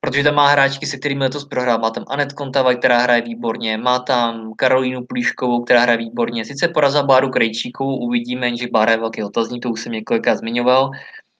protože 0.00 0.24
tam 0.24 0.34
má 0.34 0.48
hráčky, 0.48 0.86
se 0.86 0.98
kterými 0.98 1.24
letos 1.24 1.44
prohrál. 1.44 1.78
Má 1.78 1.90
tam 1.90 2.04
Anet 2.08 2.32
Kontavaj, 2.32 2.76
která 2.76 2.98
hraje 2.98 3.22
výborně, 3.22 3.76
má 3.76 3.98
tam 3.98 4.54
Karolínu 4.56 5.04
Plíškovou, 5.04 5.64
která 5.64 5.80
hraje 5.80 5.98
výborně. 5.98 6.44
Sice 6.44 6.68
porazila 6.68 7.02
Báru 7.02 7.30
Krejčíkovou, 7.30 7.96
uvidíme, 7.96 8.56
že 8.56 8.68
Bára 8.68 8.92
je 8.92 8.98
velký 8.98 9.22
otazník, 9.22 9.62
to 9.62 9.70
už 9.70 9.80
jsem 9.80 9.92
několikrát 9.92 10.36
zmiňoval, 10.36 10.90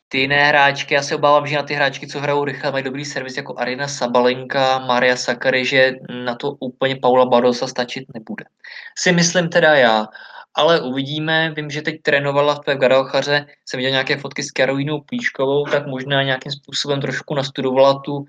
ty 0.09 0.19
jiné 0.19 0.49
hráčky, 0.49 0.95
já 0.95 1.03
se 1.03 1.15
obávám, 1.15 1.47
že 1.47 1.57
na 1.57 1.63
ty 1.63 1.75
hráčky, 1.75 2.07
co 2.07 2.21
hrajou 2.21 2.45
rychle, 2.45 2.73
mají 2.73 2.85
dobrý 2.85 3.05
servis 3.05 3.37
jako 3.37 3.59
Arina 3.59 3.89
Sabalenka, 3.89 4.79
Maria 4.79 5.17
Sakary, 5.17 5.65
že 5.65 5.93
na 6.25 6.35
to 6.35 6.51
úplně 6.51 6.97
Paula 6.97 7.27
Badosa 7.27 7.67
stačit 7.67 8.05
nebude. 8.15 8.45
Si 8.99 9.13
myslím 9.13 9.49
teda 9.49 9.75
já, 9.75 10.07
ale 10.59 10.81
uvidíme. 10.81 11.55
Vím, 11.57 11.71
že 11.71 11.83
teď 11.83 12.03
trénovala 12.03 12.55
v 12.55 12.75
Gadalchaře, 12.75 13.47
jsem 13.69 13.79
viděl 13.79 13.91
nějaké 13.91 14.17
fotky 14.17 14.43
s 14.43 14.51
Karolínou 14.51 15.01
Píškovou, 15.01 15.65
tak 15.65 15.87
možná 15.87 16.23
nějakým 16.23 16.53
způsobem 16.53 17.01
trošku 17.01 17.35
nastudovala 17.35 17.99
tu, 17.99 18.25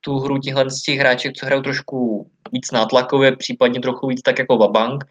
tu 0.00 0.18
hru 0.18 0.38
těchhle 0.38 0.70
z 0.70 0.82
těch 0.82 0.98
hráček, 0.98 1.36
co 1.36 1.46
hrajou 1.46 1.62
trošku 1.62 2.26
víc 2.52 2.70
nátlakově, 2.72 3.36
případně 3.36 3.80
trochu 3.80 4.06
víc 4.06 4.22
tak 4.22 4.38
jako 4.38 4.58
Vabank, 4.58 5.04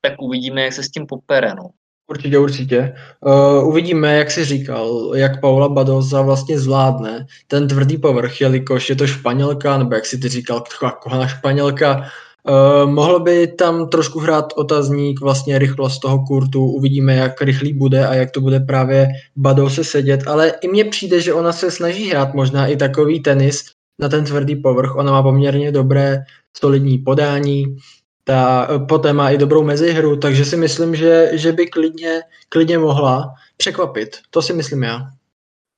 tak 0.00 0.12
uvidíme, 0.20 0.62
jak 0.62 0.72
se 0.72 0.82
s 0.82 0.90
tím 0.90 1.06
popere. 1.06 1.54
No. 1.54 1.70
Určitě, 2.10 2.38
určitě. 2.38 2.94
Uh, 3.20 3.68
uvidíme, 3.68 4.16
jak 4.16 4.30
jsi 4.30 4.44
říkal, 4.44 5.12
jak 5.14 5.40
Paula 5.40 5.68
Badoza 5.68 6.22
vlastně 6.22 6.58
zvládne 6.58 7.26
ten 7.46 7.68
tvrdý 7.68 7.98
povrch, 7.98 8.40
jelikož 8.40 8.90
je 8.90 8.96
to 8.96 9.06
Španělka, 9.06 9.78
nebo 9.78 9.94
jak 9.94 10.06
si 10.06 10.18
ty 10.18 10.28
říkal, 10.28 10.60
taková 10.60 10.90
kohana 10.90 11.26
Španělka, 11.26 12.10
Uh, 12.48 12.90
mohl 12.90 13.20
by 13.20 13.46
tam 13.46 13.88
trošku 13.88 14.18
hrát 14.18 14.52
otazník 14.56 15.20
vlastně 15.20 15.58
rychlost 15.58 15.98
toho 15.98 16.24
kurtu, 16.26 16.66
uvidíme, 16.66 17.14
jak 17.14 17.42
rychlý 17.42 17.72
bude 17.72 18.06
a 18.06 18.14
jak 18.14 18.30
to 18.30 18.40
bude 18.40 18.60
právě 18.60 19.08
Badou 19.36 19.68
se 19.68 19.84
sedět, 19.84 20.20
ale 20.26 20.48
i 20.48 20.68
mně 20.68 20.84
přijde, 20.84 21.20
že 21.20 21.32
ona 21.32 21.52
se 21.52 21.70
snaží 21.70 22.10
hrát 22.10 22.34
možná 22.34 22.66
i 22.66 22.76
takový 22.76 23.20
tenis 23.20 23.64
na 23.98 24.08
ten 24.08 24.24
tvrdý 24.24 24.56
povrch, 24.56 24.96
ona 24.96 25.12
má 25.12 25.22
poměrně 25.22 25.72
dobré 25.72 26.24
solidní 26.56 26.98
podání, 26.98 27.76
ta 28.24 28.68
poté 28.88 29.12
má 29.12 29.30
i 29.30 29.38
dobrou 29.38 29.64
mezihru, 29.64 30.16
takže 30.16 30.44
si 30.44 30.56
myslím, 30.56 30.96
že, 30.96 31.30
že 31.32 31.52
by 31.52 31.66
klidně, 31.66 32.20
klidně 32.48 32.78
mohla 32.78 33.34
překvapit, 33.56 34.08
to 34.30 34.42
si 34.42 34.52
myslím 34.52 34.82
já. 34.82 35.15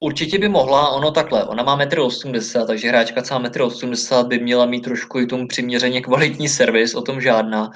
Určitě 0.01 0.39
by 0.39 0.49
mohla, 0.49 0.89
ono 0.89 1.11
takhle, 1.11 1.45
ona 1.45 1.63
má 1.63 1.79
1,80 1.79 2.61
m, 2.61 2.67
takže 2.67 2.89
hráčka 2.89 3.23
celá 3.23 3.43
1,80 3.43 4.21
m 4.21 4.29
by 4.29 4.39
měla 4.39 4.67
mít 4.67 4.81
trošku 4.81 5.19
i 5.19 5.27
tomu 5.27 5.49
přiměřeně 5.49 6.01
kvalitní 6.01 6.49
servis, 6.49 6.95
o 6.95 7.03
tom 7.03 7.21
žádná. 7.21 7.71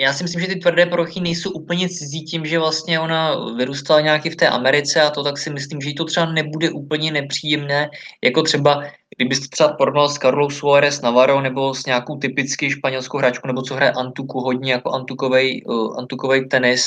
Já 0.00 0.12
si 0.12 0.22
myslím, 0.24 0.40
že 0.40 0.46
ty 0.46 0.56
tvrdé 0.56 0.86
prochy 0.86 1.20
nejsou 1.20 1.50
úplně 1.50 1.88
cizí 1.88 2.24
tím, 2.24 2.46
že 2.46 2.58
vlastně 2.58 3.00
ona 3.00 3.50
vyrůstala 3.56 4.00
nějaký 4.00 4.30
v 4.30 4.36
té 4.36 4.48
Americe 4.48 5.02
a 5.02 5.10
to 5.10 5.24
tak 5.24 5.38
si 5.38 5.50
myslím, 5.50 5.80
že 5.80 5.88
jí 5.88 5.94
to 5.94 6.04
třeba 6.04 6.32
nebude 6.32 6.70
úplně 6.70 7.12
nepříjemné, 7.12 7.90
jako 8.24 8.42
třeba 8.42 8.84
kdybyste 9.16 9.46
třeba 9.50 9.72
porovnal 9.72 10.08
s 10.08 10.14
Carlou 10.14 10.50
Suárez 10.50 11.00
Navarro 11.00 11.40
nebo 11.40 11.74
s 11.74 11.86
nějakou 11.86 12.16
typicky 12.16 12.70
španělskou 12.70 13.18
hráčkou, 13.18 13.46
nebo 13.46 13.62
co 13.62 13.74
hraje 13.74 13.92
Antuku 13.92 14.40
hodně 14.40 14.72
jako 14.72 14.90
antukovej, 14.90 15.62
uh, 15.66 15.98
antukovej 15.98 16.46
tenis, 16.46 16.86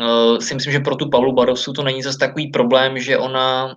uh, 0.00 0.38
si 0.38 0.54
myslím, 0.54 0.72
že 0.72 0.80
pro 0.80 0.96
tu 0.96 1.10
Pavlu 1.10 1.32
Barosu 1.32 1.72
to 1.72 1.82
není 1.82 2.02
zase 2.02 2.18
takový 2.18 2.50
problém, 2.50 2.98
že 2.98 3.18
ona 3.18 3.76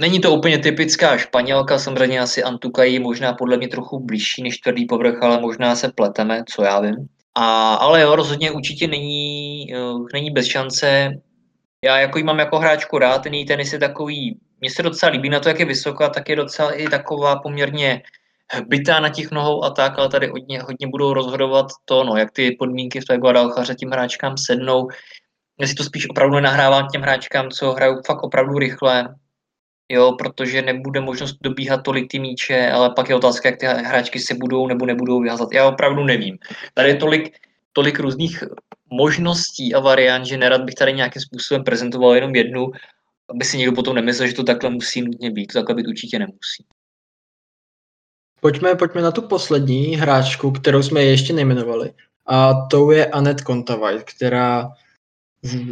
Není 0.00 0.20
to 0.20 0.34
úplně 0.34 0.58
typická 0.58 1.18
Španělka, 1.18 1.78
samozřejmě 1.78 2.20
asi 2.20 2.42
Antuka 2.42 2.84
je 2.84 3.00
možná 3.00 3.32
podle 3.32 3.56
mě 3.56 3.68
trochu 3.68 4.00
blížší 4.00 4.42
než 4.42 4.58
tvrdý 4.58 4.86
povrch, 4.86 5.22
ale 5.22 5.40
možná 5.40 5.76
se 5.76 5.92
pleteme, 5.92 6.44
co 6.48 6.62
já 6.62 6.80
vím. 6.80 6.96
A, 7.34 7.74
ale 7.74 8.00
jo, 8.00 8.16
rozhodně 8.16 8.50
určitě 8.50 8.86
není, 8.86 9.66
uh, 9.74 10.06
není 10.12 10.30
bez 10.30 10.46
šance. 10.46 11.10
Já 11.84 11.98
jako 11.98 12.18
jí 12.18 12.24
mám 12.24 12.38
jako 12.38 12.58
hráčku 12.58 12.98
rád, 12.98 13.22
ten 13.22 13.34
její 13.34 13.46
tenis 13.46 13.72
je 13.72 13.78
takový, 13.78 14.38
mně 14.60 14.70
se 14.70 14.82
docela 14.82 15.12
líbí 15.12 15.28
na 15.28 15.40
to, 15.40 15.48
jak 15.48 15.58
je 15.58 15.64
vysoká, 15.64 16.08
tak 16.08 16.28
je 16.28 16.36
docela 16.36 16.72
i 16.72 16.88
taková 16.88 17.36
poměrně 17.36 18.02
bytá 18.66 19.00
na 19.00 19.08
těch 19.08 19.30
nohou 19.30 19.64
a 19.64 19.70
tak, 19.70 19.98
ale 19.98 20.08
tady 20.08 20.26
hodně, 20.26 20.62
hodně 20.62 20.86
budou 20.86 21.12
rozhodovat 21.12 21.66
to, 21.84 22.04
no, 22.04 22.16
jak 22.16 22.32
ty 22.32 22.56
podmínky 22.58 23.00
v 23.00 23.04
té 23.04 23.18
Guadalchaře 23.18 23.74
tím 23.74 23.90
hráčkám 23.90 24.36
sednou. 24.36 24.88
Jestli 25.60 25.74
to 25.74 25.84
spíš 25.84 26.10
opravdu 26.10 26.34
nenahrávám 26.34 26.88
těm 26.88 27.02
hráčkám, 27.02 27.50
co 27.50 27.72
hrajou 27.72 28.02
fakt 28.06 28.22
opravdu 28.22 28.58
rychle, 28.58 29.14
jo, 29.92 30.12
protože 30.12 30.62
nebude 30.62 31.00
možnost 31.00 31.36
dobíhat 31.40 31.82
tolik 31.82 32.10
ty 32.10 32.18
míče, 32.18 32.70
ale 32.70 32.90
pak 32.90 33.08
je 33.08 33.14
otázka, 33.14 33.48
jak 33.48 33.60
ty 33.60 33.66
hráčky 33.66 34.18
se 34.20 34.34
budou 34.34 34.66
nebo 34.66 34.86
nebudou 34.86 35.20
vyhazat. 35.20 35.48
Já 35.52 35.68
opravdu 35.68 36.04
nevím. 36.04 36.38
Tady 36.74 36.88
je 36.88 36.96
tolik, 36.96 37.38
tolik 37.72 37.98
různých 37.98 38.44
možností 38.90 39.74
a 39.74 39.80
variant, 39.80 40.26
že 40.26 40.36
nerad 40.36 40.62
bych 40.62 40.74
tady 40.74 40.92
nějakým 40.92 41.22
způsobem 41.22 41.64
prezentoval 41.64 42.14
jenom 42.14 42.34
jednu, 42.34 42.72
aby 43.30 43.44
si 43.44 43.58
někdo 43.58 43.72
potom 43.72 43.94
nemyslel, 43.94 44.28
že 44.28 44.34
to 44.34 44.44
takhle 44.44 44.70
musí 44.70 45.02
nutně 45.02 45.30
být. 45.30 45.46
To 45.46 45.58
takhle 45.58 45.74
být 45.74 45.86
určitě 45.86 46.18
nemusí. 46.18 46.64
Pojďme, 48.40 48.74
pojďme 48.74 49.02
na 49.02 49.10
tu 49.10 49.22
poslední 49.22 49.96
hráčku, 49.96 50.50
kterou 50.50 50.82
jsme 50.82 51.02
ještě 51.02 51.32
nejmenovali. 51.32 51.92
A 52.26 52.66
tou 52.70 52.90
je 52.90 53.06
Anet 53.06 53.40
Kontavajt, 53.40 54.02
která 54.02 54.70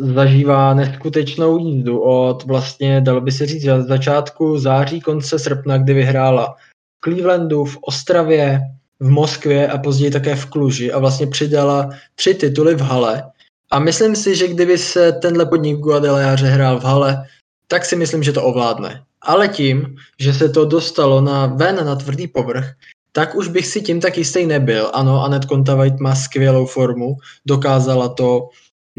zažívá 0.01 0.75
neskutečnou 0.75 1.59
jízdu 1.59 2.01
od 2.01 2.45
vlastně, 2.45 3.01
dalo 3.01 3.21
by 3.21 3.33
se 3.33 3.47
říct, 3.47 3.65
začátku 3.65 4.59
září, 4.59 5.01
konce 5.01 5.39
srpna, 5.39 5.79
kdy 5.79 5.95
vyhrála 5.95 6.57
v 6.57 7.05
Clevelandu, 7.05 7.65
v 7.65 7.79
Ostravě, 7.81 8.61
v 9.01 9.11
Moskvě 9.11 9.69
a 9.69 9.79
později 9.79 10.11
také 10.11 10.37
v 10.37 10.47
Kluži 10.47 10.93
a 10.93 10.99
vlastně 10.99 11.27
přidala 11.27 11.91
tři 12.15 12.35
tituly 12.35 12.75
v 12.75 12.81
hale. 12.81 13.23
A 13.71 13.79
myslím 13.79 14.17
si, 14.17 14.37
že 14.37 14.49
kdyby 14.49 14.79
se 14.79 15.13
tenhle 15.13 15.47
podnik 15.47 15.77
v 15.77 15.81
Guadalajáře 15.81 16.47
hrál 16.47 16.81
v 16.81 16.85
hale, 16.85 17.25
tak 17.69 17.85
si 17.85 17.97
myslím, 17.97 18.23
že 18.23 18.33
to 18.33 18.43
ovládne. 18.43 19.03
Ale 19.23 19.49
tím, 19.49 19.97
že 20.21 20.35
se 20.35 20.49
to 20.49 20.65
dostalo 20.65 21.21
na 21.21 21.47
ven 21.47 21.87
na 21.87 21.97
tvrdý 21.97 22.27
povrch, 22.27 22.67
tak 23.13 23.35
už 23.35 23.49
bych 23.49 23.67
si 23.67 23.83
tím 23.83 24.01
tak 24.01 24.19
jistý 24.19 24.47
nebyl. 24.47 24.91
Ano, 24.95 25.25
Anet 25.25 25.45
Kontavajt 25.45 26.01
má 26.01 26.15
skvělou 26.15 26.67
formu, 26.67 27.17
dokázala 27.47 28.09
to 28.09 28.49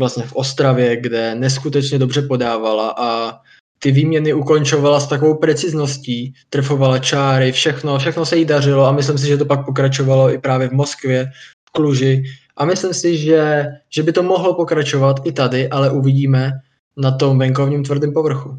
vlastně 0.01 0.23
v 0.23 0.35
Ostravě, 0.35 0.97
kde 0.97 1.35
neskutečně 1.35 1.99
dobře 1.99 2.21
podávala 2.21 2.95
a 2.97 3.39
ty 3.79 3.91
výměny 3.91 4.33
ukončovala 4.33 4.99
s 4.99 5.07
takovou 5.07 5.37
precizností, 5.37 6.33
trfovala 6.49 6.99
čáry, 6.99 7.51
všechno, 7.51 7.99
všechno 7.99 8.25
se 8.25 8.37
jí 8.37 8.45
dařilo 8.45 8.85
a 8.85 8.91
myslím 8.91 9.17
si, 9.17 9.27
že 9.27 9.37
to 9.37 9.45
pak 9.45 9.65
pokračovalo 9.65 10.33
i 10.33 10.37
právě 10.37 10.67
v 10.67 10.71
Moskvě, 10.71 11.25
v 11.69 11.71
Kluži 11.71 12.23
a 12.57 12.65
myslím 12.65 12.93
si, 12.93 13.17
že, 13.17 13.65
že 13.89 14.03
by 14.03 14.11
to 14.11 14.23
mohlo 14.23 14.53
pokračovat 14.53 15.21
i 15.23 15.31
tady, 15.31 15.69
ale 15.69 15.91
uvidíme 15.91 16.51
na 16.97 17.11
tom 17.11 17.39
venkovním 17.39 17.83
tvrdém 17.83 18.13
povrchu. 18.13 18.57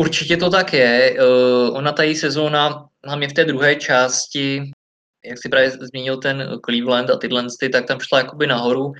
Určitě 0.00 0.36
to 0.36 0.50
tak 0.50 0.72
je. 0.72 1.16
Uh, 1.18 1.76
ona 1.76 1.92
ta 1.92 2.02
její 2.02 2.16
sezóna, 2.16 2.86
hlavně 3.06 3.28
v 3.28 3.32
té 3.32 3.44
druhé 3.44 3.74
části, 3.76 4.70
jak 5.26 5.38
si 5.38 5.48
právě 5.48 5.70
zmínil 5.70 6.16
ten 6.16 6.58
Cleveland 6.64 7.10
a 7.10 7.16
tyhle, 7.16 7.46
tak 7.72 7.86
tam 7.86 8.00
šla 8.00 8.18
jakoby 8.18 8.46
nahoru. 8.46 8.92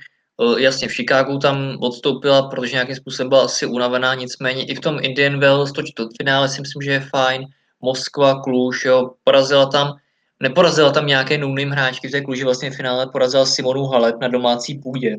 Jasně, 0.57 0.87
v 0.87 0.91
Chicagu 0.91 1.39
tam 1.39 1.77
odstoupila, 1.79 2.49
protože 2.49 2.71
nějakým 2.71 2.95
způsobem 2.95 3.29
byla 3.29 3.45
asi 3.45 3.65
unavená, 3.65 4.13
nicméně 4.13 4.65
i 4.65 4.75
v 4.75 4.79
tom 4.79 4.99
Indian 5.01 5.39
Wells, 5.39 5.71
to 5.71 5.81
finále 6.17 6.49
si 6.49 6.61
myslím, 6.61 6.81
že 6.81 6.91
je 6.91 6.99
fajn. 6.99 7.45
Moskva, 7.81 8.41
Kluž, 8.41 8.85
jo, 8.85 9.11
porazila 9.23 9.65
tam, 9.65 9.95
neporazila 10.39 10.91
tam 10.91 11.07
nějaké 11.07 11.37
nulným 11.37 11.69
hráčky, 11.69 12.07
v 12.07 12.11
té 12.11 12.21
Kluži 12.21 12.43
vlastně 12.43 12.71
v 12.71 12.75
finále 12.75 13.07
porazila 13.07 13.45
Simonu 13.45 13.85
Halep 13.85 14.15
na 14.21 14.27
domácí 14.27 14.79
půdě. 14.79 15.17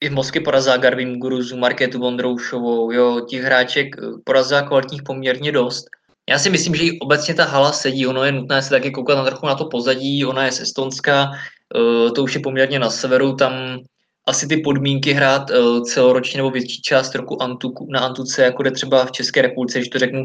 I 0.00 0.08
v 0.08 0.12
Moskvě 0.12 0.40
porazila 0.40 0.76
Garvin 0.76 1.18
Guruzu, 1.18 1.56
Marketu 1.56 1.98
Vondroušovou, 1.98 2.92
jo, 2.92 3.20
těch 3.20 3.42
hráček 3.42 3.96
eh, 3.98 4.00
porazila 4.24 4.62
kvalitních 4.62 5.02
poměrně 5.02 5.52
dost. 5.52 5.84
Já 6.28 6.38
si 6.38 6.50
myslím, 6.50 6.74
že 6.74 6.84
i 6.84 6.98
obecně 6.98 7.34
ta 7.34 7.44
hala 7.44 7.72
sedí, 7.72 8.06
ono 8.06 8.24
je 8.24 8.32
nutné 8.32 8.62
se 8.62 8.70
taky 8.70 8.90
koukat 8.90 9.18
na 9.18 9.24
trochu 9.24 9.46
na 9.46 9.54
to 9.54 9.64
pozadí, 9.64 10.24
ona 10.24 10.44
je 10.44 10.52
z 10.52 10.60
Estonska, 10.60 11.30
eh, 11.76 12.10
to 12.10 12.22
už 12.22 12.34
je 12.34 12.40
poměrně 12.40 12.78
na 12.78 12.90
severu, 12.90 13.36
tam 13.36 13.52
asi 14.26 14.46
ty 14.46 14.56
podmínky 14.56 15.12
hrát 15.12 15.50
uh, 15.50 15.82
celoročně 15.82 16.36
nebo 16.36 16.50
větší 16.50 16.82
část 16.82 17.14
roku 17.14 17.42
Antuku, 17.42 17.86
na 17.90 18.00
Antuce, 18.00 18.42
jako 18.42 18.62
jde 18.62 18.70
třeba 18.70 19.06
v 19.06 19.12
České 19.12 19.42
republice, 19.42 19.78
když 19.78 19.88
to 19.88 19.98
řeknu, 19.98 20.24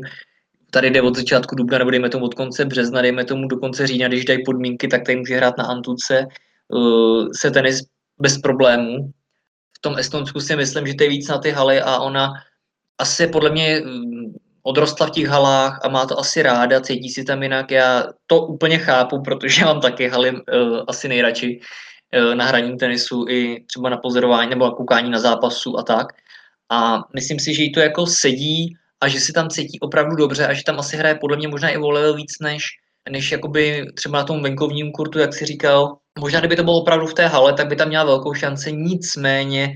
tady 0.71 0.89
jde 0.89 1.01
od 1.01 1.15
začátku 1.15 1.55
dubna, 1.55 1.77
nebo 1.77 1.91
dejme 1.91 2.09
tomu 2.09 2.25
od 2.25 2.33
konce 2.33 2.65
března, 2.65 3.01
dejme 3.01 3.25
tomu 3.25 3.47
do 3.47 3.57
konce 3.57 3.87
října, 3.87 4.07
když 4.07 4.25
dají 4.25 4.43
podmínky, 4.45 4.87
tak 4.87 5.05
tady 5.05 5.17
může 5.17 5.35
hrát 5.35 5.57
na 5.57 5.63
Antuce 5.63 6.27
uh, 6.67 7.27
se 7.39 7.51
tenis 7.51 7.81
bez 8.19 8.37
problémů. 8.37 9.11
V 9.77 9.81
tom 9.81 9.97
Estonsku 9.97 10.39
si 10.39 10.55
myslím, 10.55 10.87
že 10.87 10.95
to 10.95 11.03
je 11.03 11.09
víc 11.09 11.27
na 11.27 11.37
ty 11.37 11.51
haly 11.51 11.81
a 11.81 11.99
ona 11.99 12.33
asi 12.97 13.27
podle 13.27 13.49
mě 13.49 13.81
mm, 13.85 14.33
odrostla 14.63 15.07
v 15.07 15.11
těch 15.11 15.27
halách 15.27 15.79
a 15.83 15.89
má 15.89 16.05
to 16.05 16.19
asi 16.19 16.41
ráda, 16.41 16.81
cítí 16.81 17.09
si 17.09 17.23
tam 17.23 17.43
jinak. 17.43 17.71
Já 17.71 18.03
to 18.27 18.45
úplně 18.45 18.77
chápu, 18.77 19.21
protože 19.21 19.65
mám 19.65 19.81
taky 19.81 20.07
haly 20.07 20.31
uh, 20.31 20.39
asi 20.87 21.07
nejradši. 21.07 21.59
Eh, 22.11 22.35
na 22.35 22.45
hraní 22.45 22.77
tenisu 22.77 23.25
i 23.29 23.63
třeba 23.67 23.89
na 23.89 23.97
pozorování 23.97 24.49
nebo 24.49 24.65
na 24.65 24.71
koukání 24.71 25.09
na 25.09 25.19
zápasu 25.19 25.79
a 25.79 25.83
tak. 25.83 26.07
A 26.69 27.03
myslím 27.15 27.39
si, 27.39 27.53
že 27.53 27.63
jí 27.63 27.71
to 27.71 27.79
jako 27.79 28.05
sedí 28.05 28.77
a 29.01 29.07
že 29.07 29.19
si 29.19 29.33
tam 29.33 29.49
cítí 29.49 29.79
opravdu 29.79 30.15
dobře 30.15 30.47
a 30.47 30.53
že 30.53 30.63
tam 30.63 30.79
asi 30.79 30.97
hraje 30.97 31.15
podle 31.15 31.37
mě 31.37 31.47
možná 31.47 31.69
i 31.69 31.77
o 31.77 31.89
level 31.89 32.15
víc 32.15 32.39
než, 32.41 32.63
než 33.09 33.31
jakoby 33.31 33.85
třeba 33.95 34.17
na 34.17 34.23
tom 34.23 34.43
venkovním 34.43 34.91
kurtu, 34.91 35.19
jak 35.19 35.33
si 35.33 35.45
říkal. 35.45 35.97
Možná 36.19 36.39
kdyby 36.39 36.55
to 36.55 36.63
bylo 36.63 36.81
opravdu 36.81 37.07
v 37.07 37.13
té 37.13 37.27
hale, 37.27 37.53
tak 37.53 37.67
by 37.67 37.75
tam 37.75 37.87
měla 37.87 38.03
velkou 38.03 38.33
šanci, 38.33 38.73
nicméně 38.73 39.73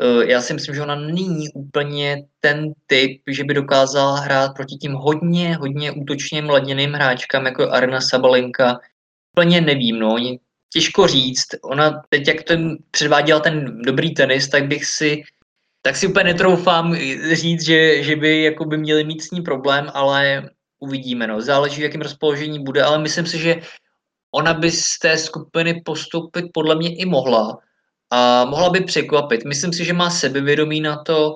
eh, 0.00 0.30
já 0.30 0.40
si 0.40 0.54
myslím, 0.54 0.74
že 0.74 0.82
ona 0.82 0.94
není 0.94 1.48
úplně 1.54 2.24
ten 2.40 2.72
typ, 2.86 3.22
že 3.28 3.44
by 3.44 3.54
dokázala 3.54 4.20
hrát 4.20 4.54
proti 4.56 4.76
tím 4.76 4.92
hodně, 4.92 5.56
hodně 5.56 5.92
útočně 5.92 6.42
mladěným 6.42 6.92
hráčkám, 6.92 7.46
jako 7.46 7.70
Arna 7.70 8.00
Sabalenka. 8.00 8.80
Úplně 9.36 9.60
nevím, 9.60 9.98
no 9.98 10.16
těžko 10.72 11.06
říct. 11.06 11.46
Ona 11.62 12.02
teď, 12.08 12.28
jak 12.28 12.42
ten 12.42 12.76
předváděla 12.90 13.40
ten 13.40 13.82
dobrý 13.82 14.14
tenis, 14.14 14.48
tak 14.48 14.66
bych 14.66 14.84
si 14.84 15.22
tak 15.82 15.96
si 15.96 16.06
úplně 16.06 16.24
netroufám 16.24 16.96
říct, 17.32 17.62
že, 17.62 18.02
že 18.02 18.16
by 18.16 18.42
jako 18.42 18.64
by 18.64 18.78
měli 18.78 19.04
mít 19.04 19.22
s 19.22 19.30
ní 19.30 19.40
problém, 19.40 19.90
ale 19.94 20.50
uvidíme. 20.80 21.26
No. 21.26 21.42
Záleží, 21.42 21.80
v 21.80 21.84
jakém 21.84 22.00
rozpoložení 22.00 22.64
bude, 22.64 22.82
ale 22.82 22.98
myslím 22.98 23.26
si, 23.26 23.38
že 23.38 23.56
ona 24.34 24.54
by 24.54 24.70
z 24.70 24.98
té 24.98 25.18
skupiny 25.18 25.82
postoupit 25.84 26.44
podle 26.54 26.74
mě 26.74 26.96
i 26.96 27.04
mohla 27.04 27.58
a 28.10 28.44
mohla 28.44 28.70
by 28.70 28.80
překvapit. 28.80 29.44
Myslím 29.44 29.72
si, 29.72 29.84
že 29.84 29.92
má 29.92 30.10
sebevědomí 30.10 30.80
na 30.80 31.02
to, 31.02 31.34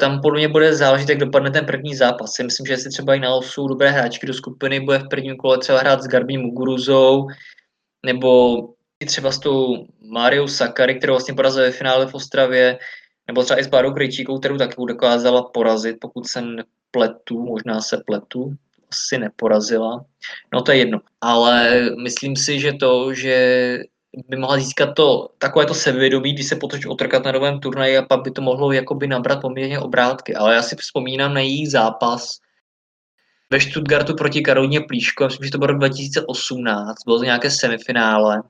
tam 0.00 0.20
podle 0.20 0.38
mě 0.38 0.48
bude 0.48 0.76
záležet, 0.76 1.08
jak 1.08 1.18
dopadne 1.18 1.50
ten 1.50 1.66
první 1.66 1.96
zápas. 1.96 2.38
Já 2.38 2.44
myslím, 2.44 2.66
že 2.66 2.76
si 2.76 2.88
třeba 2.88 3.14
i 3.14 3.20
na 3.20 3.34
losu 3.34 3.68
dobré 3.68 3.90
hráčky 3.90 4.26
do 4.26 4.34
skupiny 4.34 4.80
bude 4.80 4.98
v 4.98 5.08
prvním 5.08 5.36
kole 5.36 5.58
třeba 5.58 5.78
hrát 5.78 6.02
s 6.02 6.06
Garbím 6.06 6.40
Muguruzou, 6.40 7.26
nebo 8.06 8.58
i 9.00 9.06
třeba 9.06 9.32
s 9.32 9.38
tou 9.38 9.86
Mariou 10.00 10.48
Sakary, 10.48 10.94
kterou 10.94 11.12
vlastně 11.12 11.34
porazila 11.34 11.64
ve 11.64 11.72
finále 11.72 12.06
v 12.06 12.14
Ostravě, 12.14 12.78
nebo 13.26 13.42
třeba 13.42 13.60
i 13.60 13.64
s 13.64 13.66
Bárou 13.66 13.92
Krejčíkou, 13.92 14.38
kterou 14.38 14.56
taky 14.56 14.74
dokázala 14.88 15.42
porazit, 15.42 15.96
pokud 16.00 16.26
se 16.26 16.42
nepletu, 16.42 17.42
možná 17.42 17.80
se 17.80 18.02
pletu, 18.06 18.54
asi 18.90 19.18
neporazila. 19.18 20.04
No 20.52 20.62
to 20.62 20.72
je 20.72 20.78
jedno. 20.78 21.00
Ale 21.20 21.82
myslím 22.02 22.36
si, 22.36 22.60
že 22.60 22.72
to, 22.72 23.14
že 23.14 23.78
by 24.28 24.36
mohla 24.36 24.58
získat 24.58 24.94
to, 24.94 25.28
takové 25.38 25.66
to 25.66 25.74
sebevědomí, 25.74 26.32
když 26.32 26.46
se 26.46 26.56
potoč 26.56 26.86
otrkat 26.86 27.24
na 27.24 27.32
novém 27.32 27.60
turnaji 27.60 27.98
a 27.98 28.02
pak 28.02 28.22
by 28.22 28.30
to 28.30 28.42
mohlo 28.42 28.72
jakoby 28.72 29.06
nabrat 29.06 29.40
poměrně 29.40 29.78
obrátky. 29.78 30.34
Ale 30.34 30.54
já 30.54 30.62
si 30.62 30.76
vzpomínám 30.76 31.34
na 31.34 31.40
její 31.40 31.66
zápas 31.66 32.38
ve 33.52 33.60
Stuttgartu 33.60 34.14
proti 34.14 34.42
Karolíně 34.42 34.80
Plíško, 34.80 35.24
myslím, 35.24 35.44
že 35.44 35.50
to 35.50 35.58
bylo 35.58 35.66
rok 35.66 35.78
2018, 35.78 37.04
bylo 37.04 37.18
to 37.18 37.24
nějaké 37.24 37.50
semifinále. 37.50 38.42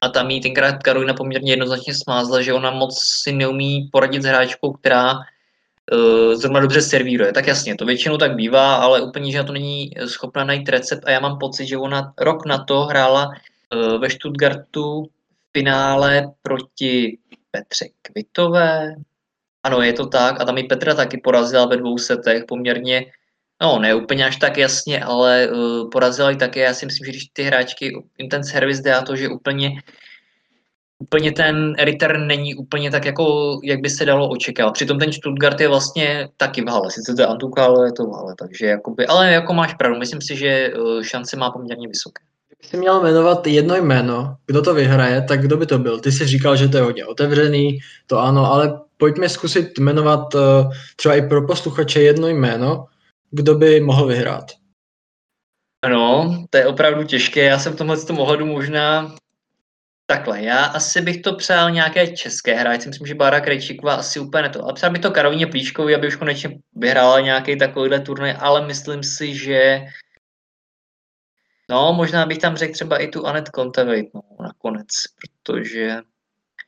A 0.00 0.08
tam 0.08 0.30
jí 0.30 0.40
tenkrát 0.40 0.82
Karolina 0.82 1.14
poměrně 1.14 1.52
jednoznačně 1.52 1.94
smázla, 1.94 2.42
že 2.42 2.52
ona 2.52 2.70
moc 2.70 2.98
si 3.22 3.32
neumí 3.32 3.88
poradit 3.92 4.22
s 4.22 4.26
hráčkou, 4.26 4.72
která 4.72 5.14
uh, 5.14 6.34
zrovna 6.34 6.60
dobře 6.60 6.82
servíruje. 6.82 7.32
Tak 7.32 7.46
jasně, 7.46 7.76
to 7.76 7.86
většinou 7.86 8.16
tak 8.16 8.34
bývá, 8.34 8.74
ale 8.74 9.02
úplně, 9.02 9.32
že 9.32 9.38
na 9.38 9.44
to 9.44 9.52
není 9.52 9.90
schopna 10.06 10.44
najít 10.44 10.68
recept 10.68 11.04
a 11.06 11.10
já 11.10 11.20
mám 11.20 11.38
pocit, 11.38 11.66
že 11.66 11.76
ona 11.76 12.12
rok 12.18 12.46
na 12.46 12.64
to 12.64 12.80
hrála 12.80 13.28
uh, 13.28 14.00
ve 14.00 14.10
Stuttgartu 14.10 15.04
v 15.04 15.58
finále 15.58 16.32
proti 16.42 17.18
Petře 17.50 17.88
Kvitové. 18.02 18.94
Ano, 19.62 19.82
je 19.82 19.92
to 19.92 20.06
tak. 20.06 20.40
A 20.40 20.44
tam 20.44 20.58
i 20.58 20.64
Petra 20.64 20.94
taky 20.94 21.20
porazila 21.24 21.66
ve 21.66 21.76
dvou 21.76 21.98
setech 21.98 22.44
poměrně 22.48 23.06
No, 23.62 23.78
ne 23.78 23.94
úplně 23.94 24.26
až 24.26 24.36
tak 24.36 24.56
jasně, 24.56 25.04
ale 25.04 25.48
uh, 25.48 25.90
porazila 25.90 26.30
ji 26.30 26.36
také. 26.36 26.60
Já 26.60 26.74
si 26.74 26.86
myslím, 26.86 27.04
že 27.04 27.12
když 27.12 27.24
ty 27.32 27.42
hráčky, 27.42 28.02
jim 28.18 28.28
ten 28.28 28.44
servis 28.44 28.80
dá 28.80 29.02
to, 29.02 29.16
že 29.16 29.28
úplně 29.28 29.70
úplně 30.98 31.32
ten 31.32 31.74
return 31.74 32.26
není 32.26 32.54
úplně 32.54 32.90
tak, 32.90 33.04
jako, 33.04 33.58
jak 33.64 33.80
by 33.80 33.90
se 33.90 34.04
dalo 34.04 34.28
očekávat. 34.28 34.72
Přitom 34.72 34.98
ten 34.98 35.12
Stuttgart 35.12 35.60
je 35.60 35.68
vlastně 35.68 36.28
taky 36.36 36.62
v 36.62 36.68
hale. 36.68 36.90
Sice 36.90 37.14
to 37.14 37.22
je 37.22 37.26
Antuka, 37.26 37.64
ale 37.64 37.88
je 37.88 37.92
to 37.92 38.06
v 38.06 38.12
hale. 38.12 38.34
Takže 38.38 38.66
jakoby, 38.66 39.06
ale 39.06 39.32
jako 39.32 39.54
máš 39.54 39.74
pravdu, 39.74 39.98
myslím 39.98 40.20
si, 40.20 40.36
že 40.36 40.72
uh, 40.76 41.02
šance 41.02 41.36
má 41.36 41.50
poměrně 41.50 41.88
vysoké. 41.88 42.22
Kdyby 42.48 42.68
si 42.68 42.76
měl 42.76 43.00
jmenovat 43.00 43.46
jedno 43.46 43.76
jméno, 43.76 44.36
kdo 44.46 44.62
to 44.62 44.74
vyhraje, 44.74 45.22
tak 45.22 45.40
kdo 45.40 45.56
by 45.56 45.66
to 45.66 45.78
byl? 45.78 46.00
Ty 46.00 46.12
jsi 46.12 46.26
říkal, 46.26 46.56
že 46.56 46.68
to 46.68 46.76
je 46.76 46.82
hodně 46.82 47.06
otevřený, 47.06 47.78
to 48.06 48.18
ano, 48.18 48.52
ale 48.52 48.80
pojďme 48.96 49.28
zkusit 49.28 49.78
jmenovat 49.78 50.34
uh, 50.34 50.40
třeba 50.96 51.14
i 51.14 51.28
pro 51.28 51.46
posluchače 51.46 52.02
jedno 52.02 52.28
jméno, 52.28 52.86
kdo 53.30 53.54
by 53.54 53.80
mohl 53.80 54.06
vyhrát? 54.06 54.44
No, 55.88 56.36
to 56.50 56.58
je 56.58 56.66
opravdu 56.66 57.04
těžké. 57.04 57.44
Já 57.44 57.58
jsem 57.58 57.72
v 57.72 57.76
tomhle 57.76 57.96
tom 57.96 58.18
ohledu 58.18 58.46
možná 58.46 59.14
takhle. 60.06 60.42
Já 60.42 60.64
asi 60.64 61.00
bych 61.00 61.22
to 61.22 61.36
přál 61.36 61.70
nějaké 61.70 62.16
české 62.16 62.54
hráče. 62.54 62.88
Myslím, 62.88 63.06
že 63.06 63.14
Bára 63.14 63.40
Krejčíková 63.40 63.94
asi 63.94 64.20
úplně 64.20 64.42
ne 64.42 64.48
to. 64.48 64.64
Ale 64.64 64.72
přál 64.72 64.90
bych 64.90 65.02
to 65.02 65.10
Karolíně 65.10 65.46
Plíškovi, 65.46 65.94
aby 65.94 66.08
už 66.08 66.16
konečně 66.16 66.58
vyhrála 66.76 67.20
nějaký 67.20 67.58
takovýhle 67.58 68.00
turnaj, 68.00 68.36
ale 68.38 68.66
myslím 68.66 69.02
si, 69.02 69.34
že 69.34 69.80
No, 71.70 71.92
možná 71.92 72.26
bych 72.26 72.38
tam 72.38 72.56
řekl 72.56 72.72
třeba 72.72 72.98
i 72.98 73.08
tu 73.08 73.26
Anet 73.26 73.48
Kontaveit, 73.48 74.06
no, 74.14 74.22
nakonec, 74.40 74.86
protože... 75.20 75.96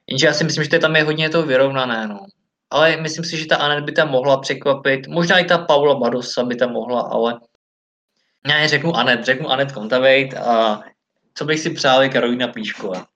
Jenže 0.07 0.27
já 0.27 0.33
si 0.33 0.45
myslím, 0.45 0.65
že 0.65 0.71
to 0.71 0.79
tam 0.79 0.97
je 0.97 1.05
hodně 1.05 1.31
to 1.31 1.43
vyrovnané, 1.43 2.09
no 2.09 2.27
ale 2.71 2.97
myslím 2.97 3.25
si, 3.25 3.37
že 3.37 3.47
ta 3.47 3.57
Anet 3.57 3.85
by 3.85 3.93
tam 3.93 4.11
mohla 4.11 4.41
překvapit. 4.41 5.09
Možná 5.09 5.39
i 5.39 5.45
ta 5.45 5.59
Paula 5.59 5.95
Badosa 5.95 6.45
by 6.45 6.57
tam 6.57 6.73
mohla, 6.73 7.01
ale 7.01 7.41
já 8.49 8.67
řeknu 8.67 8.97
Anet, 8.97 9.25
řeknu 9.25 9.51
Anet 9.51 9.73
Kontaveit 9.73 10.35
a 10.35 10.83
co 11.35 11.45
bych 11.45 11.61
si 11.61 11.71
přál 11.71 12.03
je 12.03 12.09
Karolína 12.09 12.49
Plíšková. 12.49 13.07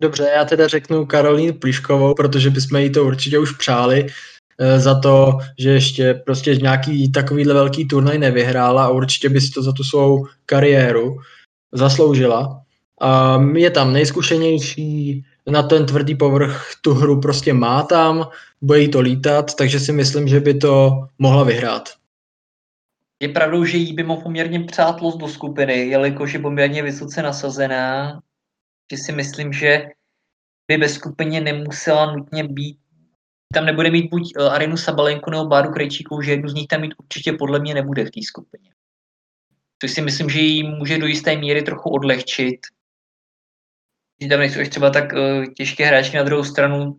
Dobře, 0.00 0.30
já 0.36 0.44
teda 0.44 0.68
řeknu 0.68 1.06
Karolínu 1.06 1.52
Plíškovou, 1.52 2.14
protože 2.14 2.50
bychom 2.50 2.80
jí 2.80 2.92
to 2.92 3.04
určitě 3.04 3.38
už 3.38 3.52
přáli 3.52 4.06
e, 4.58 4.80
za 4.80 5.00
to, 5.00 5.38
že 5.58 5.70
ještě 5.70 6.14
prostě 6.14 6.56
nějaký 6.56 7.12
takovýhle 7.12 7.54
velký 7.54 7.88
turnaj 7.88 8.18
nevyhrála 8.18 8.84
a 8.84 8.88
určitě 8.88 9.28
by 9.28 9.40
si 9.40 9.50
to 9.50 9.62
za 9.62 9.72
tu 9.72 9.84
svou 9.84 10.26
kariéru 10.46 11.16
zasloužila. 11.72 12.62
A 13.00 13.40
je 13.54 13.70
tam 13.70 13.92
nejzkušenější, 13.92 15.24
na 15.50 15.62
ten 15.62 15.86
tvrdý 15.86 16.14
povrch 16.14 16.70
tu 16.80 16.94
hru 16.94 17.20
prostě 17.20 17.52
má 17.52 17.82
tam, 17.82 18.28
bude 18.60 18.80
jí 18.80 18.90
to 18.90 19.00
lítat, 19.00 19.54
takže 19.54 19.80
si 19.80 19.92
myslím, 19.92 20.28
že 20.28 20.40
by 20.40 20.54
to 20.54 21.06
mohla 21.18 21.44
vyhrát. 21.44 21.88
Je 23.22 23.28
pravdou, 23.28 23.64
že 23.64 23.76
jí 23.76 23.92
by 23.92 24.02
mohl 24.02 24.22
poměrně 24.22 24.60
přátlost 24.60 25.18
do 25.18 25.28
skupiny, 25.28 25.88
jelikož 25.88 26.32
je 26.32 26.40
poměrně 26.40 26.82
vysoce 26.82 27.22
nasazená, 27.22 28.20
že 28.92 28.98
si 28.98 29.12
myslím, 29.12 29.52
že 29.52 29.88
by 30.68 30.76
ve 30.76 30.88
skupině 30.88 31.40
nemusela 31.40 32.12
nutně 32.12 32.44
být 32.44 32.78
tam 33.54 33.66
nebude 33.66 33.90
mít 33.90 34.10
buď 34.10 34.32
eh, 34.36 34.48
Arinu 34.48 34.76
Sabalenku 34.76 35.30
nebo 35.30 35.46
Báru 35.46 35.72
Krejčíkovou, 35.72 36.22
že 36.22 36.30
jednu 36.30 36.48
z 36.48 36.54
nich 36.54 36.66
tam 36.66 36.80
mít 36.80 36.94
určitě 36.98 37.32
podle 37.32 37.60
mě 37.60 37.74
nebude 37.74 38.04
v 38.04 38.10
té 38.10 38.20
skupině. 38.22 38.70
Což 39.82 39.90
si 39.90 40.02
myslím, 40.02 40.30
že 40.30 40.40
jí 40.40 40.62
může 40.62 40.98
do 40.98 41.06
jisté 41.06 41.36
míry 41.36 41.62
trochu 41.62 41.90
odlehčit 41.90 42.60
že 44.20 44.28
tam 44.28 44.38
nejsou 44.38 44.60
třeba 44.70 44.90
tak 44.90 45.12
uh, 45.12 45.44
těžké 45.56 45.86
hráčky 45.86 46.16
na 46.16 46.22
druhou 46.22 46.44
stranu. 46.44 46.98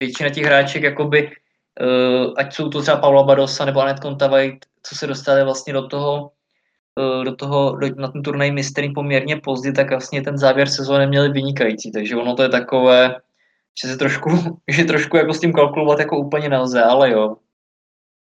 Většina 0.00 0.30
těch 0.30 0.44
hráček, 0.44 0.82
jakoby, 0.82 1.30
uh, 1.30 2.34
ať 2.36 2.54
jsou 2.54 2.68
to 2.68 2.82
třeba 2.82 2.96
Paula 2.96 3.22
Badosa 3.22 3.64
nebo 3.64 3.80
Anet 3.80 4.00
Kontavaj, 4.00 4.58
co 4.82 4.94
se 4.94 5.06
dostali 5.06 5.44
vlastně 5.44 5.72
do 5.72 5.88
toho, 5.88 6.30
uh, 6.98 7.24
do 7.24 7.36
toho 7.36 7.76
do, 7.76 7.88
na 7.96 8.08
ten 8.08 8.22
turnaj 8.22 8.50
mistry 8.50 8.90
poměrně 8.94 9.36
pozdě, 9.36 9.72
tak 9.72 9.90
vlastně 9.90 10.22
ten 10.22 10.38
závěr 10.38 10.68
sezóny 10.68 11.06
měli 11.06 11.28
vynikající, 11.28 11.92
takže 11.92 12.16
ono 12.16 12.34
to 12.34 12.42
je 12.42 12.48
takové, 12.48 13.16
že 13.82 13.88
se 13.88 13.96
trošku, 13.96 14.30
že 14.68 14.84
trošku 14.84 15.16
jako 15.16 15.34
s 15.34 15.40
tím 15.40 15.52
kalkulovat 15.52 15.98
jako 15.98 16.18
úplně 16.18 16.48
nelze, 16.48 16.82
ale 16.82 17.10
jo. 17.10 17.36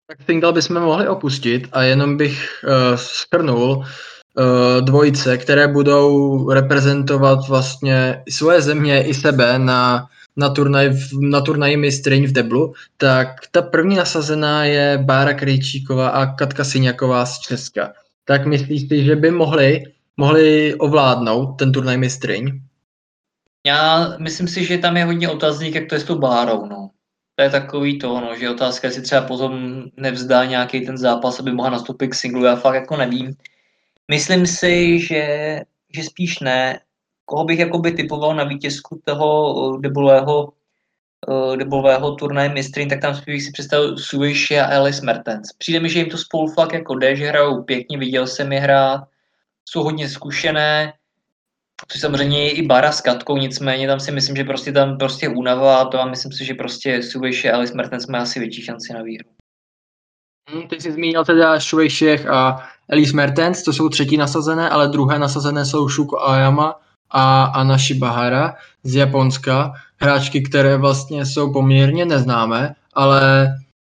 Tak 0.08 0.22
single 0.22 0.54
bychom 0.54 0.82
mohli 0.82 1.08
opustit 1.08 1.68
a 1.72 1.84
jenom 1.84 2.18
bych 2.18 2.64
uh, 2.64 2.96
schrnul, 2.96 3.84
Eh, 3.84 4.15
dvojice, 4.82 5.38
které 5.38 5.68
budou 5.68 6.50
reprezentovat 6.50 7.48
vlastně 7.48 8.24
svoje 8.30 8.62
země 8.62 9.04
i 9.04 9.14
sebe 9.14 9.60
na, 9.60 10.08
na, 10.36 10.50
turnaj, 10.50 10.90
na 11.20 11.42
turnaji 11.42 11.78
mistryň 11.78 12.28
v 12.28 12.32
Deblu, 12.32 12.74
tak 12.98 13.28
ta 13.52 13.62
první 13.62 13.96
nasazená 13.96 14.66
je 14.66 15.00
Bára 15.02 15.34
Krejčíková 15.34 16.10
a 16.10 16.26
Katka 16.26 16.64
Syňaková 16.64 17.26
z 17.26 17.40
Česka. 17.40 17.94
Tak 18.26 18.46
myslíš 18.46 18.88
si, 18.88 19.04
že 19.04 19.16
by 19.16 19.32
mohli, 19.32 19.84
mohli 20.18 20.76
ovládnout 20.76 21.56
ten 21.56 21.72
turnaj 21.72 21.98
mistryň? 21.98 22.62
Já 23.66 24.16
myslím 24.20 24.48
si, 24.48 24.66
že 24.66 24.78
tam 24.78 24.98
je 24.98 25.06
hodně 25.06 25.30
otazník, 25.30 25.76
jak 25.76 25.90
to 25.90 25.96
je 25.96 26.00
s 26.00 26.04
tou 26.04 26.20
Bárou. 26.20 26.66
No. 26.66 26.90
To 27.36 27.44
je 27.44 27.50
takový 27.50 28.00
to, 28.00 28.22
no, 28.22 28.36
že 28.36 28.50
otázka, 28.50 28.88
jestli 28.88 29.02
třeba 29.02 29.22
potom 29.22 29.84
nevzdá 29.98 30.46
nějaký 30.46 30.86
ten 30.86 30.98
zápas, 30.98 31.40
aby 31.40 31.52
mohla 31.52 31.72
nastoupit 31.72 32.08
k 32.08 32.16
singlu, 32.16 32.44
já 32.44 32.56
fakt 32.56 32.76
jako 32.76 32.98
nevím. 32.98 33.36
Myslím 34.12 34.48
si, 34.48 35.00
že, 35.00 35.62
že 35.96 36.04
spíš 36.04 36.40
ne. 36.40 36.80
Koho 37.26 37.46
bych 37.46 37.60
jakoby 37.60 37.92
typoval 37.92 38.36
na 38.36 38.44
vítězku 38.44 39.02
toho 39.06 39.30
eh, 39.78 39.82
debulového, 39.82 40.54
uh, 41.28 41.58
debulového 41.58 42.16
turnaje 42.16 42.50
mistrin, 42.50 42.90
tak 42.90 43.02
tam 43.02 43.16
spíš 43.16 43.46
si 43.46 43.52
představil 43.52 43.98
Suviše 43.98 44.62
a 44.62 44.78
Alice 44.78 45.06
Mertens. 45.06 45.54
Přijde 45.58 45.80
mi, 45.80 45.90
že 45.90 46.00
jim 46.00 46.10
to 46.10 46.18
spolu 46.18 46.48
fakt 46.48 46.74
jako 46.74 46.96
jde, 46.96 47.16
že 47.16 47.28
hrajou 47.28 47.64
pěkně, 47.64 47.98
viděl 47.98 48.28
jsem 48.28 48.54
je 48.54 48.60
hrát, 48.60 49.08
jsou 49.66 49.84
hodně 49.84 50.10
zkušené, 50.10 50.94
což 51.88 52.02
samozřejmě 52.02 52.44
je 52.44 52.52
i 52.52 52.62
Bara 52.62 52.92
s 52.92 53.02
Katkou, 53.02 53.38
nicméně 53.38 53.88
tam 53.88 54.00
si 54.00 54.12
myslím, 54.12 54.36
že 54.36 54.44
prostě 54.44 54.72
tam 54.72 54.98
prostě 54.98 55.30
únava 55.30 55.78
a 55.78 55.86
to 55.86 56.00
a 56.00 56.06
myslím 56.06 56.32
si, 56.32 56.46
že 56.46 56.54
prostě 56.54 57.04
Suviše 57.04 57.52
a 57.52 57.56
Alice 57.56 57.74
Mertens 57.74 58.08
má 58.08 58.20
asi 58.20 58.40
větší 58.40 58.62
šanci 58.62 58.94
na 58.94 59.02
výhru. 59.02 59.30
Hmm, 60.50 60.68
ty 60.68 60.82
jsi 60.82 60.92
zmínil 60.92 61.26
teda 61.26 61.60
Švejšech 61.60 62.28
a 62.28 62.70
Elise 62.90 63.16
Mertens, 63.16 63.64
to 63.64 63.74
jsou 63.74 63.90
třetí 63.90 64.18
nasazené, 64.18 64.70
ale 64.70 64.88
druhé 64.88 65.20
nasazené 65.20 65.66
jsou 65.66 65.90
Shuko 65.90 66.20
Ayama 66.20 66.76
a 67.12 67.44
Anna 67.44 67.78
Shibahara 67.78 68.54
z 68.84 68.96
Japonska. 68.96 69.74
Hráčky, 69.98 70.42
které 70.42 70.78
vlastně 70.78 71.26
jsou 71.26 71.54
poměrně 71.54 72.06
neznámé, 72.06 72.76
ale 72.94 73.48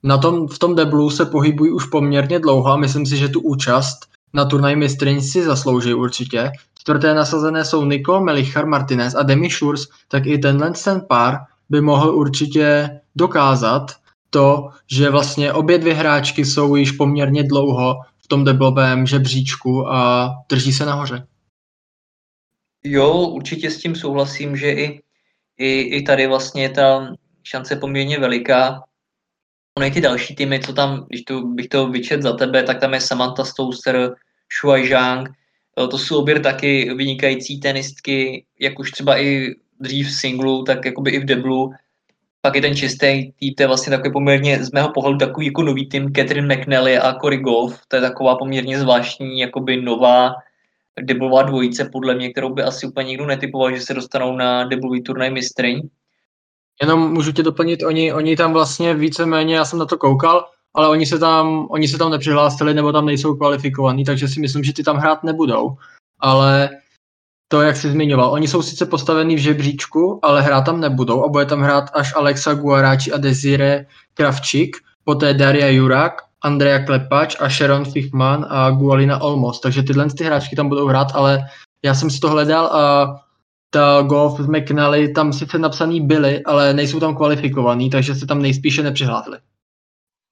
na 0.04 0.18
tom, 0.18 0.48
v 0.48 0.60
tom 0.60 0.76
deblu 0.76 1.10
se 1.10 1.26
pohybují 1.26 1.72
už 1.72 1.86
poměrně 1.86 2.40
dlouho 2.40 2.72
a 2.72 2.78
myslím 2.78 3.06
si, 3.06 3.18
že 3.18 3.30
tu 3.30 3.40
účast 3.40 3.98
na 4.34 4.46
turnaj 4.46 4.76
mistryň 4.76 5.22
si 5.22 5.44
zaslouží 5.44 5.94
určitě. 5.94 6.52
Čtvrté 6.80 7.14
nasazené 7.14 7.66
jsou 7.66 7.86
Nicole 7.86 8.24
Melichar 8.24 8.66
Martinez 8.66 9.16
a 9.16 9.24
Demi 9.24 9.50
Schurz, 9.50 9.88
tak 10.08 10.26
i 10.26 10.38
tenhle 10.38 10.72
ten 10.72 11.02
pár 11.10 11.38
by 11.70 11.82
mohl 11.82 12.16
určitě 12.16 12.90
dokázat, 13.16 13.92
to, 14.30 14.70
že 14.92 15.10
vlastně 15.10 15.54
obě 15.54 15.78
dvě 15.78 15.94
hráčky 15.94 16.46
jsou 16.46 16.76
již 16.76 16.92
poměrně 16.92 17.44
dlouho 17.44 17.96
v 18.26 18.28
tom 18.28 18.44
deblovém 18.44 19.08
žebříčku 19.08 19.88
a 19.88 20.30
drží 20.50 20.74
se 20.74 20.86
nahoře. 20.86 21.28
Jo, 22.84 23.14
určitě 23.14 23.72
s 23.72 23.78
tím 23.78 23.96
souhlasím, 23.96 24.58
že 24.58 24.72
i, 24.72 25.02
i, 25.58 25.82
i 25.82 26.02
tady 26.02 26.28
vlastně 26.28 26.70
ta 26.70 27.16
šance 27.44 27.76
poměrně 27.76 28.20
veliká. 28.20 28.84
Ono 29.78 29.88
i 29.88 29.92
ty 29.92 30.02
další 30.02 30.36
týmy, 30.36 30.60
co 30.60 30.74
tam, 30.74 31.06
když 31.10 31.24
to, 31.24 31.42
bych 31.42 31.68
to 31.68 31.88
vyčet 31.88 32.22
za 32.22 32.34
tebe, 32.34 32.64
tak 32.64 32.80
tam 32.80 32.94
je 32.94 33.02
Samantha 33.02 33.46
Stouster, 33.46 34.16
Shuai 34.60 34.90
Zhang, 34.90 35.30
to 35.76 35.98
jsou 35.98 36.18
obě 36.18 36.40
taky 36.40 36.94
vynikající 36.94 37.60
tenistky, 37.60 38.46
jak 38.60 38.80
už 38.80 38.92
třeba 38.92 39.22
i 39.22 39.56
dřív 39.80 40.08
v 40.08 40.12
singlu, 40.12 40.64
tak 40.64 40.86
jakoby 40.86 41.12
i 41.12 41.20
v 41.20 41.26
deblu 41.26 41.72
pak 42.46 42.56
je 42.56 42.62
ten 42.62 42.76
čistý 42.76 43.32
tým, 43.40 43.54
to 43.58 43.64
je 43.64 43.68
vlastně 43.68 43.98
takový 43.98 44.14
poměrně 44.14 44.64
z 44.64 44.72
mého 44.72 44.90
pohledu 44.90 45.18
takový 45.18 45.46
jako 45.46 45.64
nový 45.64 45.90
tým 45.90 46.14
Catherine 46.14 46.56
McNally 46.56 46.98
a 46.98 47.14
Cory 47.22 47.38
Goff, 47.38 47.82
to 47.88 47.96
je 47.96 48.02
taková 48.02 48.36
poměrně 48.36 48.80
zvláštní, 48.80 49.40
jakoby 49.40 49.82
nová, 49.82 50.34
deblová 51.02 51.42
dvojice, 51.42 51.90
podle 51.92 52.16
mě, 52.16 52.32
kterou 52.32 52.54
by 52.54 52.64
asi 52.64 52.88
úplně 52.88 53.08
nikdo 53.08 53.26
netypoval, 53.26 53.76
že 53.76 53.82
se 53.82 53.94
dostanou 53.94 54.36
na 54.36 54.64
deblový 54.64 55.04
turnaj 55.04 55.30
mistryň. 55.30 55.82
Jenom 56.82 57.14
můžu 57.14 57.32
tě 57.32 57.44
doplnit, 57.44 57.84
oni, 57.84 58.14
oni 58.14 58.36
tam 58.36 58.54
vlastně 58.54 58.94
víceméně, 58.94 59.56
já 59.56 59.66
jsem 59.66 59.80
na 59.80 59.86
to 59.86 59.98
koukal, 59.98 60.46
ale 60.74 60.90
oni 60.90 61.06
se 61.06 61.20
tam, 61.20 61.68
oni 61.70 61.88
se 61.88 61.98
tam 61.98 62.12
nepřihlásili 62.12 62.74
nebo 62.74 62.92
tam 62.92 63.06
nejsou 63.06 63.36
kvalifikovaní, 63.36 64.06
takže 64.06 64.28
si 64.28 64.40
myslím, 64.40 64.64
že 64.64 64.74
ty 64.74 64.84
tam 64.84 64.98
hrát 64.98 65.24
nebudou. 65.24 65.78
Ale 66.20 66.70
to, 67.48 67.62
jak 67.62 67.76
jsi 67.78 67.90
zmiňoval, 67.92 68.32
oni 68.32 68.48
jsou 68.48 68.62
sice 68.62 68.86
postavení 68.86 69.36
v 69.36 69.40
žebříčku, 69.40 70.20
ale 70.24 70.42
hrát 70.42 70.62
tam 70.62 70.82
nebudou 70.82 71.26
a 71.26 71.28
bude 71.28 71.46
tam 71.46 71.62
hrát 71.62 71.90
až 71.94 72.14
Alexa 72.16 72.54
Guaráči 72.54 73.12
a 73.12 73.18
Desire 73.18 73.86
Kravčík, 74.14 74.78
poté 75.04 75.34
Daria 75.34 75.68
Jurak, 75.70 76.14
Andrea 76.42 76.86
Klepač 76.86 77.36
a 77.40 77.50
Sharon 77.50 77.86
Fichman 77.86 78.46
a 78.50 78.72
Gualina 78.72 79.22
Olmos. 79.22 79.60
Takže 79.60 79.84
tyhle 79.84 80.10
ty 80.10 80.24
hráčky 80.24 80.56
tam 80.56 80.70
budou 80.70 80.88
hrát, 80.88 81.08
ale 81.14 81.46
já 81.84 81.94
jsem 81.94 82.10
si 82.10 82.20
to 82.20 82.30
hledal 82.30 82.66
a 82.66 83.16
ta 83.70 84.02
golf 84.02 84.40
z 84.40 84.48
McNally 84.48 85.14
tam 85.14 85.34
sice 85.34 85.60
napsaný 85.60 86.02
byly, 86.02 86.44
ale 86.44 86.74
nejsou 86.74 87.00
tam 87.00 87.16
kvalifikovaný, 87.16 87.90
takže 87.90 88.16
se 88.16 88.26
tam 88.26 88.42
nejspíše 88.42 88.84
nepřihlásili. 88.84 89.38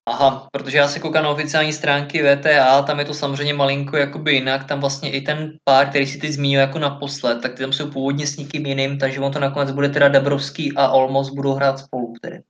Aha, 0.05 0.47
protože 0.51 0.77
já 0.77 0.87
se 0.87 0.99
koukám 0.99 1.23
na 1.23 1.29
oficiální 1.29 1.73
stránky 1.73 2.23
VTA, 2.23 2.81
tam 2.81 2.99
je 2.99 3.05
to 3.05 3.13
samozřejmě 3.13 3.53
malinko 3.53 3.97
jakoby 3.97 4.33
jinak, 4.33 4.63
tam 4.63 4.79
vlastně 4.79 5.11
i 5.11 5.21
ten 5.21 5.53
pár, 5.63 5.89
který 5.89 6.07
si 6.07 6.17
ty 6.17 6.31
zmínil 6.31 6.59
jako 6.59 6.79
naposled, 6.79 7.41
tak 7.41 7.53
ty 7.53 7.63
tam 7.63 7.73
jsou 7.73 7.91
původně 7.91 8.27
s 8.27 8.37
někým 8.37 8.65
jiným, 8.65 8.97
takže 8.97 9.19
on 9.19 9.31
to 9.31 9.39
nakonec 9.39 9.71
bude 9.71 9.89
teda 9.89 10.07
Dabrovský 10.07 10.73
a 10.75 10.89
Olmos 10.89 11.29
budou 11.29 11.53
hrát 11.53 11.79
spolu 11.79 12.13
tedy. 12.21 12.41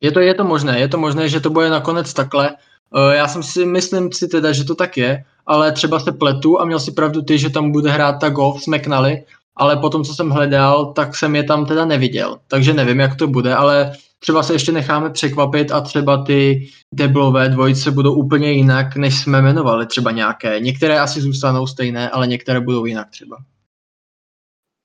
Je 0.00 0.12
to, 0.12 0.20
je 0.20 0.34
to 0.34 0.44
možné, 0.44 0.80
je 0.80 0.88
to 0.88 0.98
možné, 0.98 1.28
že 1.28 1.40
to 1.40 1.50
bude 1.50 1.70
nakonec 1.70 2.12
takhle. 2.12 2.56
Eh, 2.96 3.16
já 3.16 3.28
jsem 3.28 3.42
si, 3.42 3.66
myslím 3.66 4.12
si 4.12 4.28
teda, 4.28 4.52
že 4.52 4.64
to 4.64 4.74
tak 4.74 4.96
je, 4.96 5.24
ale 5.46 5.72
třeba 5.72 6.00
se 6.00 6.12
pletu 6.12 6.60
a 6.60 6.64
měl 6.64 6.80
si 6.80 6.92
pravdu 6.92 7.22
ty, 7.22 7.38
že 7.38 7.50
tam 7.50 7.72
bude 7.72 7.90
hrát 7.90 8.12
ta 8.12 8.28
golf 8.28 8.62
s 8.62 8.66
McNally, 8.66 9.24
ale 9.56 9.76
potom, 9.76 10.04
co 10.04 10.14
jsem 10.14 10.30
hledal, 10.30 10.92
tak 10.92 11.16
jsem 11.16 11.36
je 11.36 11.42
tam 11.42 11.66
teda 11.66 11.84
neviděl. 11.84 12.38
Takže 12.48 12.74
nevím, 12.74 13.00
jak 13.00 13.16
to 13.16 13.26
bude, 13.26 13.54
ale 13.54 13.92
třeba 14.18 14.42
se 14.42 14.52
ještě 14.52 14.72
necháme 14.72 15.10
překvapit 15.10 15.72
a 15.72 15.80
třeba 15.80 16.24
ty 16.24 16.68
deblové 16.94 17.48
dvojice 17.48 17.90
budou 17.90 18.14
úplně 18.14 18.52
jinak, 18.52 18.96
než 18.96 19.18
jsme 19.18 19.38
jmenovali 19.38 19.86
třeba 19.86 20.10
nějaké. 20.10 20.60
Některé 20.60 21.00
asi 21.00 21.20
zůstanou 21.20 21.66
stejné, 21.66 22.10
ale 22.10 22.26
některé 22.26 22.60
budou 22.60 22.84
jinak 22.84 23.10
třeba. 23.10 23.36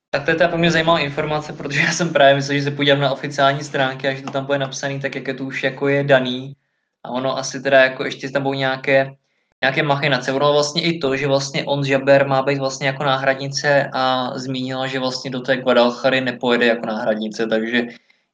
Tak 0.10 0.26
to 0.26 0.32
je 0.32 0.48
pro 0.48 0.58
mě 0.58 0.72
zajímavá 0.72 1.00
informace, 1.00 1.54
protože 1.54 1.80
já 1.80 1.92
jsem 1.92 2.14
právě 2.14 2.36
myslel, 2.36 2.58
že 2.58 2.64
se 2.64 2.72
podívám 2.72 3.00
na 3.00 3.12
oficiální 3.12 3.64
stránky 3.64 4.08
a 4.08 4.14
že 4.14 4.22
to 4.22 4.32
tam 4.32 4.46
bude 4.46 4.58
napsaný 4.58 5.00
tak, 5.00 5.16
jak 5.16 5.28
je 5.28 5.34
to 5.34 5.44
už 5.44 5.64
jako 5.64 5.88
je 5.88 6.04
daný. 6.04 6.56
A 7.04 7.10
ono 7.10 7.38
asi 7.38 7.62
teda 7.62 7.84
jako 7.84 8.06
ještě 8.06 8.30
tam 8.30 8.44
budou 8.44 8.54
nějaké, 8.54 9.16
nějaké 9.64 9.84
machinace. 9.84 10.32
Ono 10.32 10.54
vlastně 10.54 10.82
i 10.82 11.00
to, 11.00 11.18
že 11.18 11.28
vlastně 11.28 11.64
on 11.66 11.86
Jaber 11.86 12.28
má 12.28 12.42
být 12.42 12.60
vlastně 12.60 12.88
jako 12.88 13.04
náhradnice 13.04 13.90
a 13.94 14.32
zmínila, 14.36 14.88
že 14.88 15.00
vlastně 15.00 15.32
do 15.32 15.40
té 15.40 15.58
Guadalchary 15.58 16.22
nepojede 16.22 16.66
jako 16.66 16.86
náhradnice, 16.86 17.48
takže 17.48 17.82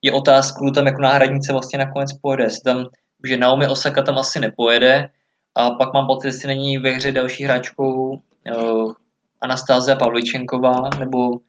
je 0.01 0.11
otázka, 0.13 0.59
kdo 0.61 0.71
tam 0.71 0.85
jako 0.85 1.01
náhradnice 1.01 1.51
vlastně 1.51 1.79
nakonec 1.79 2.13
pojede. 2.13 2.43
Jestli 2.43 2.61
tam, 2.61 2.85
že 3.25 3.37
Naomi 3.37 3.67
Osaka 3.67 4.01
tam 4.01 4.17
asi 4.17 4.39
nepojede 4.39 5.09
a 5.55 5.71
pak 5.71 5.93
mám 5.93 6.07
pocit, 6.07 6.27
jestli 6.27 6.47
není 6.47 6.77
ve 6.77 6.89
hře 6.91 7.11
další 7.11 7.43
hráčkou 7.43 8.09
uh, 8.55 8.93
Anastázia 9.41 9.95
Pavličenková, 9.95 10.89
nebo 10.99 11.39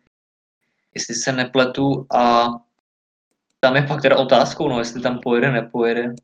jestli 0.94 1.14
se 1.14 1.32
nepletu 1.32 2.06
a 2.14 2.48
tam 3.60 3.76
je 3.76 3.82
pak 3.82 4.02
teda 4.02 4.16
otázkou, 4.16 4.68
no, 4.68 4.78
jestli 4.78 5.00
tam 5.00 5.18
pojede, 5.18 5.52
nepojede. 5.52 6.14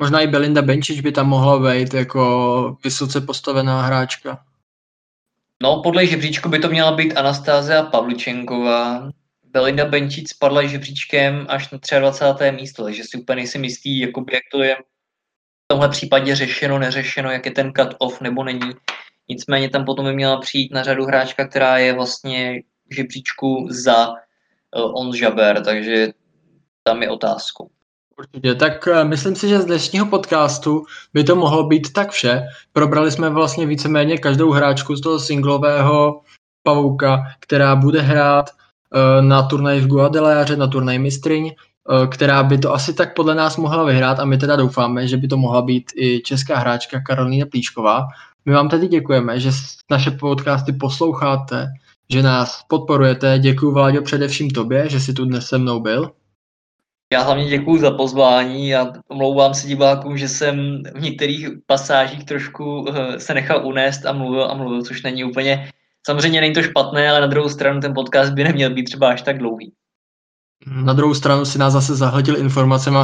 Možná 0.00 0.20
i 0.20 0.26
Belinda 0.26 0.62
Benčič 0.62 1.00
by 1.00 1.12
tam 1.12 1.28
mohla 1.28 1.72
být 1.72 1.94
jako 1.94 2.76
vysoce 2.84 3.20
postavená 3.20 3.82
hráčka. 3.82 4.44
No, 5.62 5.82
podle 5.82 6.06
žebříčku 6.06 6.48
by 6.48 6.58
to 6.58 6.68
měla 6.68 6.92
být 6.92 7.16
Anastázia 7.16 7.82
Pavličenková, 7.82 9.10
Belinda 9.52 9.84
Benčic 9.84 10.30
spadla 10.30 10.66
žebříčkem 10.66 11.46
až 11.48 11.70
na 11.70 12.00
23. 12.00 12.52
místo, 12.52 12.84
takže 12.84 13.02
si 13.04 13.18
úplně 13.18 13.36
nejsem 13.36 13.64
jistý, 13.64 13.98
jakoby, 13.98 14.34
jak 14.34 14.42
to 14.52 14.62
je 14.62 14.76
v 14.76 15.68
tomhle 15.68 15.88
případě 15.88 16.34
řešeno, 16.34 16.78
neřešeno, 16.78 17.30
jak 17.30 17.46
je 17.46 17.52
ten 17.52 17.72
cut-off 17.72 18.20
nebo 18.20 18.44
není. 18.44 18.72
Nicméně 19.28 19.70
tam 19.70 19.84
potom 19.84 20.04
by 20.04 20.12
měla 20.12 20.40
přijít 20.40 20.72
na 20.72 20.82
řadu 20.82 21.04
hráčka, 21.04 21.48
která 21.48 21.78
je 21.78 21.92
vlastně 21.92 22.62
žebříčku 22.90 23.66
za 23.70 24.08
uh, 24.08 25.00
On 25.00 25.14
Jaber, 25.14 25.64
takže 25.64 26.08
tam 26.82 27.02
je 27.02 27.10
otázkou. 27.10 27.70
Určitě, 28.18 28.54
tak 28.54 28.86
uh, 28.86 29.04
myslím 29.04 29.36
si, 29.36 29.48
že 29.48 29.60
z 29.60 29.64
dnešního 29.64 30.06
podcastu 30.06 30.84
by 31.14 31.24
to 31.24 31.36
mohlo 31.36 31.66
být 31.66 31.92
tak 31.92 32.10
vše. 32.10 32.42
Probrali 32.72 33.10
jsme 33.10 33.30
vlastně 33.30 33.66
víceméně 33.66 34.18
každou 34.18 34.50
hráčku 34.50 34.96
z 34.96 35.00
toho 35.00 35.18
singlového 35.18 36.20
pavouka, 36.62 37.22
která 37.40 37.76
bude 37.76 38.00
hrát 38.00 38.50
Eh, 38.50 38.61
na 39.20 39.42
turnaj 39.42 39.80
v 39.80 39.86
Guadalajare, 39.86 40.56
na 40.56 40.66
turnaj 40.66 40.98
mistryň, 40.98 41.50
eh, 41.50 42.06
která 42.06 42.42
by 42.42 42.58
to 42.58 42.74
asi 42.74 42.94
tak 42.94 43.14
podle 43.14 43.34
nás 43.34 43.56
mohla 43.56 43.84
vyhrát 43.84 44.20
a 44.20 44.24
my 44.24 44.38
teda 44.38 44.56
doufáme, 44.56 45.08
že 45.08 45.16
by 45.16 45.28
to 45.28 45.36
mohla 45.36 45.62
být 45.62 45.92
i 45.96 46.20
česká 46.20 46.58
hráčka 46.58 47.00
Karolína 47.00 47.46
Plíšková. 47.46 48.06
My 48.44 48.52
vám 48.52 48.68
tedy 48.68 48.88
děkujeme, 48.88 49.40
že 49.40 49.50
naše 49.90 50.10
podcasty 50.10 50.72
posloucháte, 50.72 51.66
že 52.10 52.22
nás 52.22 52.64
podporujete. 52.68 53.38
Děkuji 53.38 53.72
Vláďo 53.72 54.02
především 54.02 54.50
tobě, 54.50 54.88
že 54.88 55.00
jsi 55.00 55.12
tu 55.12 55.24
dnes 55.24 55.46
se 55.46 55.58
mnou 55.58 55.80
byl. 55.80 56.10
Já 57.12 57.22
hlavně 57.22 57.44
děkuji 57.44 57.78
za 57.78 57.90
pozvání 57.90 58.74
a 58.74 58.92
omlouvám 59.08 59.54
se 59.54 59.68
divákům, 59.68 60.18
že 60.18 60.28
jsem 60.28 60.82
v 60.94 61.00
některých 61.00 61.48
pasážích 61.66 62.24
trošku 62.24 62.86
eh, 62.88 63.20
se 63.20 63.34
nechal 63.34 63.66
unést 63.66 64.06
a 64.06 64.12
mluvil 64.12 64.44
a 64.44 64.54
mluvil, 64.54 64.82
což 64.82 65.02
není 65.02 65.24
úplně 65.24 65.68
Samozřejmě 66.06 66.40
není 66.40 66.54
to 66.54 66.62
špatné, 66.62 67.10
ale 67.10 67.20
na 67.20 67.26
druhou 67.26 67.48
stranu 67.48 67.80
ten 67.80 67.94
podcast 67.94 68.32
by 68.32 68.44
neměl 68.44 68.74
být 68.74 68.84
třeba 68.84 69.08
až 69.08 69.22
tak 69.22 69.38
dlouhý. 69.38 69.72
Na 70.66 70.92
druhou 70.92 71.14
stranu 71.14 71.44
si 71.44 71.58
nás 71.58 71.72
zase 71.72 71.96
zahltil 71.96 72.36
informacemi, 72.36 72.98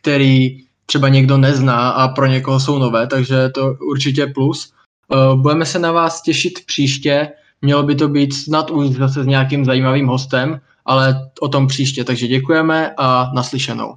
který 0.00 0.66
třeba 0.86 1.08
někdo 1.08 1.38
nezná 1.38 1.90
a 1.90 2.08
pro 2.08 2.26
někoho 2.26 2.60
jsou 2.60 2.78
nové, 2.78 3.06
takže 3.06 3.48
to 3.48 3.74
určitě 3.74 4.26
plus. 4.26 4.72
Eh, 5.12 5.36
budeme 5.36 5.66
se 5.66 5.78
na 5.78 5.92
vás 5.92 6.22
těšit 6.22 6.66
příště, 6.66 7.32
mělo 7.62 7.82
by 7.82 7.94
to 7.94 8.08
být 8.08 8.34
snad 8.34 8.70
už 8.70 8.88
zase 8.88 9.22
s 9.22 9.26
nějakým 9.26 9.64
zajímavým 9.64 10.06
hostem, 10.06 10.60
ale 10.84 11.30
o 11.40 11.48
tom 11.48 11.66
příště, 11.66 12.04
takže 12.04 12.26
děkujeme 12.26 12.94
a 12.96 13.30
naslyšenou. 13.34 13.94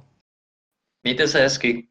Mějte 1.02 1.28
se 1.28 1.40
hezky. 1.40 1.86